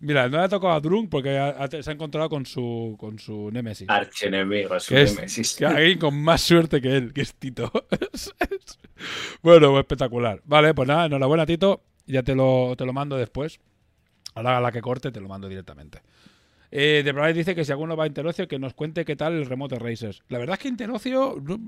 [0.01, 2.97] Mira, no le ha tocado a Drunk porque ha- ha- se ha encontrado con su,
[2.99, 3.89] con su Némesis.
[3.89, 5.55] Archienemigo, su Que es némesis.
[5.57, 7.71] que alguien con más suerte que él, que es Tito.
[9.43, 10.41] bueno, pues espectacular.
[10.45, 11.83] Vale, pues nada, enhorabuena, Tito.
[12.13, 13.59] Ya te lo, te lo mando después.
[14.35, 16.01] Ahora a la que corte te lo mando directamente.
[16.71, 19.35] Eh, de Brave dice que si alguno va a Interocio, que nos cuente qué tal
[19.35, 20.23] el Remote Racers.
[20.29, 21.59] La verdad es que Interocio no,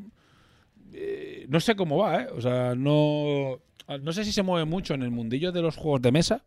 [0.93, 2.29] eh, no sé cómo va, ¿eh?
[2.35, 3.61] O sea, no,
[4.01, 6.45] no sé si se mueve mucho en el mundillo de los juegos de mesa,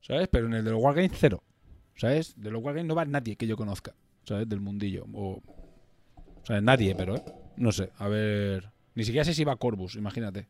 [0.00, 0.28] ¿sabes?
[0.28, 1.42] Pero en el de los Wargames, cero.
[1.94, 2.34] ¿Sabes?
[2.36, 3.94] De los Wargames no va nadie que yo conozca,
[4.24, 4.48] ¿sabes?
[4.48, 5.06] Del mundillo.
[5.14, 5.42] O,
[6.42, 7.24] sea, nadie, pero, ¿eh?
[7.56, 8.70] No sé, a ver.
[8.94, 10.48] Ni siquiera sé si va Corbus, imagínate.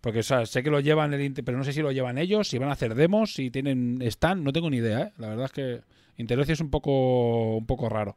[0.00, 2.48] Porque, o sea, sé que lo llevan el pero no sé si lo llevan ellos,
[2.48, 5.12] si van a hacer demos, si tienen stand, no tengo ni idea, ¿eh?
[5.18, 5.80] La verdad es que
[6.16, 8.16] Interocio es un poco, un poco raro.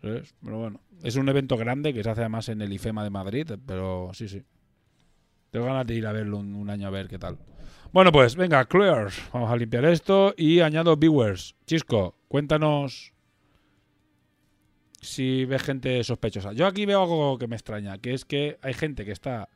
[0.00, 0.34] ¿sabes?
[0.42, 3.52] Pero bueno, es un evento grande que se hace además en el IFEMA de Madrid,
[3.66, 4.42] pero sí, sí.
[5.50, 7.38] Tengo ganas de ir a verlo un, un año a ver qué tal.
[7.92, 9.20] Bueno, pues venga, Clears.
[9.32, 11.54] Vamos a limpiar esto y añado viewers.
[11.66, 13.14] Chisco, cuéntanos
[15.00, 16.52] si ves gente sospechosa.
[16.52, 19.48] Yo aquí veo algo que me extraña, que es que hay gente que está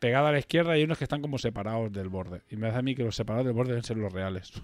[0.00, 2.42] pegada a la izquierda y unos que están como separados del borde.
[2.50, 4.50] Y me hace a mí que los separados del borde deben ser los reales.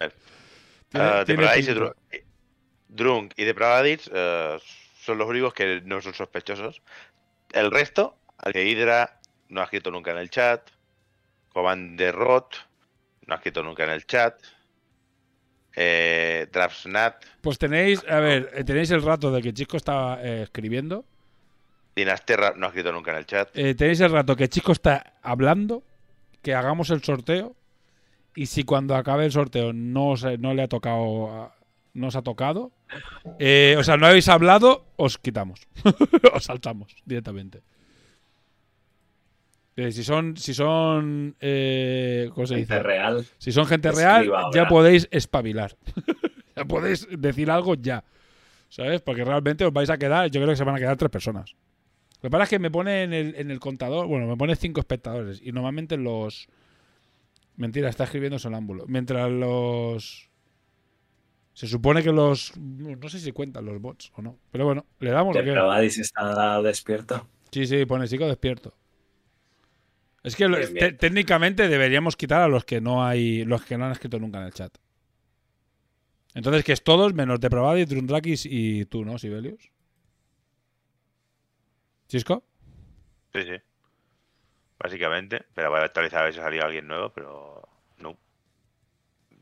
[0.88, 1.62] Tiene- Ah, y.
[1.62, 2.24] Dru- eh,
[2.88, 4.58] Drunk y Depravadis eh,
[5.00, 6.82] son los únicos que no son sospechosos.
[7.52, 10.68] El resto, al que Hydra no ha escrito nunca en el chat,
[11.50, 12.54] Commander Rot
[13.26, 14.40] no ha escrito nunca en el chat,
[15.76, 20.42] eh, Draftsnat, Pues tenéis, a ver, eh, tenéis el rato de que Chisco está eh,
[20.42, 21.04] escribiendo.
[22.00, 23.48] Dinasterra no ha escrito nunca en el chat.
[23.54, 25.82] Eh, tenéis el rato que Chisco está hablando,
[26.42, 27.54] que hagamos el sorteo.
[28.34, 31.54] Y si cuando acabe el sorteo no, os- no le ha tocado, a-
[31.94, 32.70] no os ha tocado,
[33.40, 35.66] eh, o sea, no habéis hablado, os quitamos.
[36.34, 37.62] os saltamos directamente.
[39.76, 42.82] Eh, si son, si son, eh, ¿cómo se Gente dice?
[42.82, 43.24] real.
[43.38, 44.50] Si son gente real, ahora.
[44.52, 45.76] ya podéis espabilar.
[46.56, 48.04] ya podéis decir algo ya.
[48.68, 49.00] ¿Sabes?
[49.00, 51.56] Porque realmente os vais a quedar, yo creo que se van a quedar tres personas.
[52.22, 54.54] Lo que pasa es que me pone en el, en el contador, bueno, me pone
[54.54, 55.40] cinco espectadores.
[55.42, 56.48] Y normalmente los.
[57.56, 58.84] Mentira, está escribiendo sonámbulo.
[58.86, 60.28] Mientras los.
[61.54, 62.56] Se supone que los.
[62.56, 64.38] No sé si cuentan los bots o no.
[64.50, 65.50] Pero bueno, le damos lo que.
[65.86, 67.26] Está despierto.
[67.50, 68.74] Sí, sí, pone chico despierto.
[70.22, 70.96] Es que Bien, bien.
[70.98, 74.44] técnicamente deberíamos quitar a los que no hay, los que no han escrito nunca en
[74.44, 74.76] el chat.
[76.34, 79.70] Entonces, que es todos menos Depravadis, Drundrakis y tú, ¿no, Sibelius?
[82.10, 82.42] ¿Chisco?
[83.32, 83.52] Sí, sí.
[84.80, 85.44] Básicamente.
[85.54, 87.62] Pero voy a actualizar a ver si salía alguien nuevo, pero
[87.98, 88.10] no.
[89.30, 89.38] En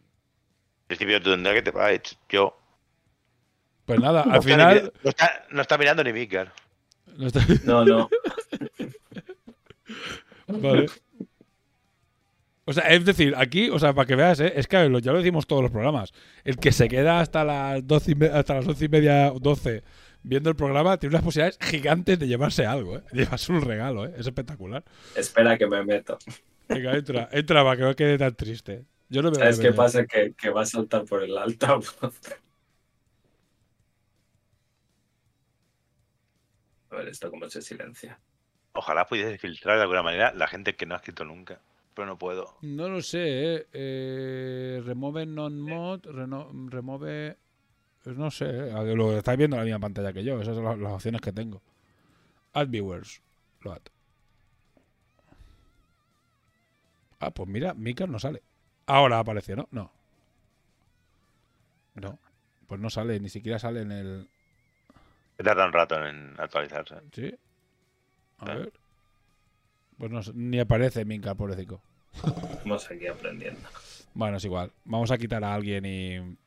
[0.87, 1.73] principio tendrá que te
[2.29, 2.55] Yo.
[3.87, 4.75] Pues nada, No al está final.
[4.85, 6.53] ni- no, está, no está mirando ni Mikar.
[7.17, 8.11] no está- No, no.
[10.47, 10.87] Vale.
[12.67, 14.53] O sea, es decir, aquí, o sea, para que veas, ¿eh?
[14.57, 16.13] es que lo- ya lo decimos todos los programas.
[16.45, 19.83] El que se queda hasta las doce y me- hasta las once y media, doce,
[20.23, 23.03] viendo el programa, tiene unas posibilidades gigantes de llevarse algo, ¿eh?
[23.13, 24.15] Llevarse un regalo, ¿eh?
[24.17, 24.85] Es espectacular.
[25.15, 26.19] Espera que me meto.
[26.69, 28.85] Venga, entra, entra para que no quede tan triste.
[29.09, 30.07] Yo no me voy a ¿Sabes qué pasa?
[30.07, 31.97] Que, que va a saltar por el altavoz.
[36.91, 38.19] A ver, esto cómo se silencia.
[38.73, 41.61] Ojalá pudiese filtrar de alguna manera la gente que no ha escrito nunca.
[41.95, 42.57] Pero no puedo.
[42.63, 43.67] No lo sé, ¿eh?
[43.73, 47.37] Eh, remove non-mod, remove...
[48.09, 48.95] pues no sé, ¿eh?
[48.97, 51.31] lo estáis viendo en la misma pantalla que yo, esas son las, las opciones que
[51.31, 51.61] tengo.
[52.55, 53.21] Add viewers,
[53.61, 53.83] lo add.
[57.21, 58.43] Ah, pues mira, Mikar no sale.
[58.87, 59.69] Ahora apareció, ¿no?
[59.73, 59.93] No.
[61.97, 62.19] No,
[62.67, 64.29] pues no sale, ni siquiera sale en el...
[65.37, 66.95] Tarda un rato en actualizarse.
[67.13, 67.35] ¿Sí?
[68.39, 68.55] A Ah.
[68.55, 68.73] ver.
[69.99, 71.83] Pues no, sé, ni aparece Mikar, pobrecito.
[72.65, 73.69] Vamos aquí aprendiendo.
[74.15, 74.73] Bueno, es igual.
[74.87, 76.39] Vamos a quitar a alguien y.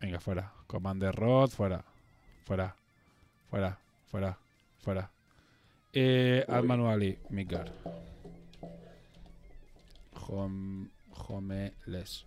[0.00, 0.52] Venga, fuera.
[0.66, 1.84] Commander Rod, fuera.
[2.44, 2.74] Fuera.
[3.50, 3.78] Fuera.
[4.06, 4.38] Fuera.
[4.78, 5.10] Fuera.
[5.92, 7.70] Eh, Ad manually, Mikar.
[10.28, 10.88] Home.
[11.28, 12.26] Homeless.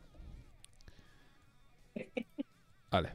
[2.91, 3.09] Vale.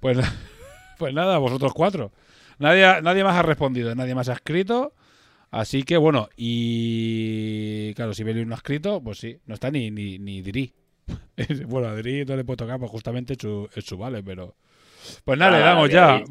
[0.00, 0.18] Pues,
[0.98, 2.12] pues nada, vosotros cuatro.
[2.58, 4.94] Nadie, nadie más ha respondido, nadie más ha escrito.
[5.50, 9.90] Así que bueno, y claro, si Belius no ha escrito, pues sí, no está ni,
[9.90, 10.72] ni, ni Diri.
[11.66, 14.54] bueno, a Diri no le puedo tocar, pues justamente es su, es su vale, pero.
[15.24, 16.22] Pues nada, le Ah, damos ya.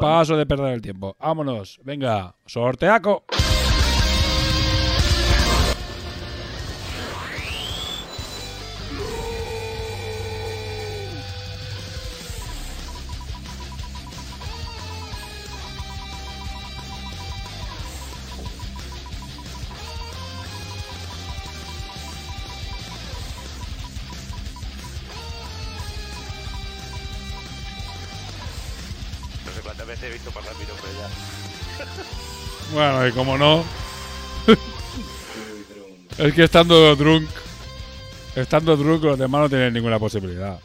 [0.00, 1.16] Paso de perder el tiempo.
[1.20, 1.78] Vámonos.
[1.84, 3.24] Venga, sorteaco.
[32.78, 33.64] Bueno, y como no,
[36.18, 37.28] es que estando drunk,
[38.36, 40.60] estando drunk los demás no tienen ninguna posibilidad.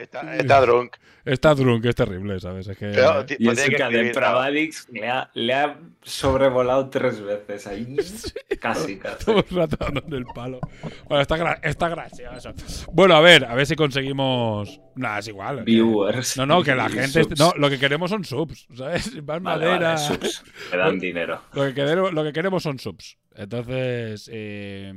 [0.00, 0.96] Está, está drunk.
[1.24, 2.66] Está drunk, es terrible, ¿sabes?
[2.66, 2.86] Es que...
[2.94, 7.20] Pero, ti- Y pues ese que escribir, de Pravadix le ha, le ha sobrevolado tres
[7.20, 7.96] veces ahí.
[8.60, 9.24] Casi, casi.
[9.24, 10.60] Todo el rato dando el palo.
[11.08, 12.52] Bueno, está, gra- está gracioso.
[12.92, 14.80] Bueno, a ver, a ver si conseguimos.
[14.96, 15.58] Nada, es igual.
[15.58, 16.36] que- Viewers.
[16.36, 17.24] No, no, que la gente.
[17.24, 17.38] subs.
[17.38, 19.14] No, lo que queremos son subs, ¿sabes?
[19.22, 19.94] Más Vale, madera.
[19.94, 20.44] vale, subs.
[20.72, 21.40] Me dan dinero.
[21.54, 23.16] Lo que, queremos, lo que queremos son subs.
[23.34, 24.92] Entonces, eh,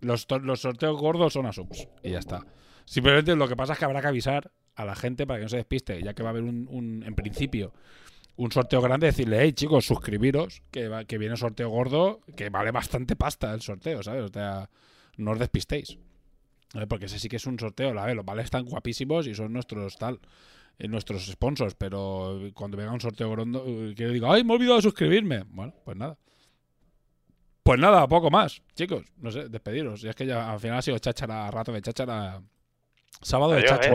[0.00, 0.26] los
[0.60, 1.86] sorteos gordos son a subs.
[2.02, 2.44] Y ya está.
[2.84, 5.48] Simplemente lo que pasa es que habrá que avisar a la gente para que no
[5.48, 7.72] se despiste, ya que va a haber un, un- en principio
[8.36, 12.72] un sorteo grande, decirle, hey chicos, suscribiros, que, va- que viene sorteo gordo, que vale
[12.72, 14.22] bastante pasta el sorteo, ¿sabes?
[14.24, 14.68] O sea,
[15.16, 15.98] no os despistéis.
[16.88, 19.96] Porque ese sí que es un sorteo, la los vales están guapísimos y son nuestros
[19.96, 20.18] tal,
[20.80, 24.56] eh, nuestros sponsors, pero cuando venga un sorteo gordo, eh, que digo, ay, me he
[24.56, 25.44] olvidado de suscribirme.
[25.46, 26.18] Bueno, pues nada.
[27.62, 29.04] Pues nada, poco más, chicos.
[29.18, 30.02] No sé, despediros.
[30.02, 32.42] Y es que ya al final ha sido cháchara, rato de cháchara.
[33.22, 33.90] Sábado de adiós, sí.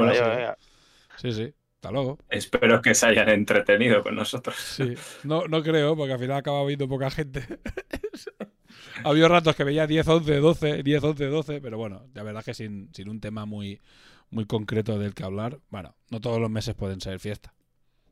[1.17, 1.53] Sí, sí.
[1.75, 2.17] Hasta luego.
[2.29, 4.55] Espero que se hayan entretenido con nosotros.
[4.57, 4.95] Sí.
[5.23, 7.45] No, no creo, porque al final acaba viendo poca gente.
[9.03, 12.41] ha habido ratos que veía 10, 11, 12, 10, 11, 12, pero bueno, la verdad
[12.41, 13.79] es que sin, sin un tema muy,
[14.29, 17.53] muy concreto del que hablar, bueno, no todos los meses pueden ser fiesta.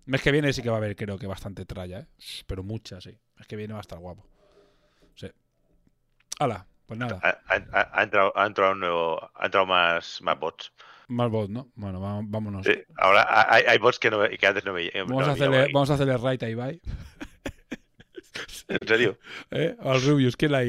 [0.06, 2.08] El mes que viene sí que va a haber, creo que bastante tralla, ¿eh?
[2.46, 3.10] Pero mucha, sí.
[3.10, 4.26] El mes que viene va a estar guapo.
[5.16, 5.30] Sí.
[6.40, 7.20] Hala, pues nada.
[7.22, 10.72] Ha, ha- ha- ha entrado, ha entrado un nuevo, ha entrado más, más bots.
[11.08, 11.72] Más bot, ¿no?
[11.76, 12.66] Bueno, vámonos.
[12.66, 14.92] Sí, ahora hay, hay bots que, no, que antes no veía.
[15.08, 16.82] Vamos, no a hacerle, vamos a hacerle right a Ibai.
[18.68, 19.18] En serio.
[19.52, 19.76] ¿Eh?
[19.80, 20.64] Al Rubius, ¿quién la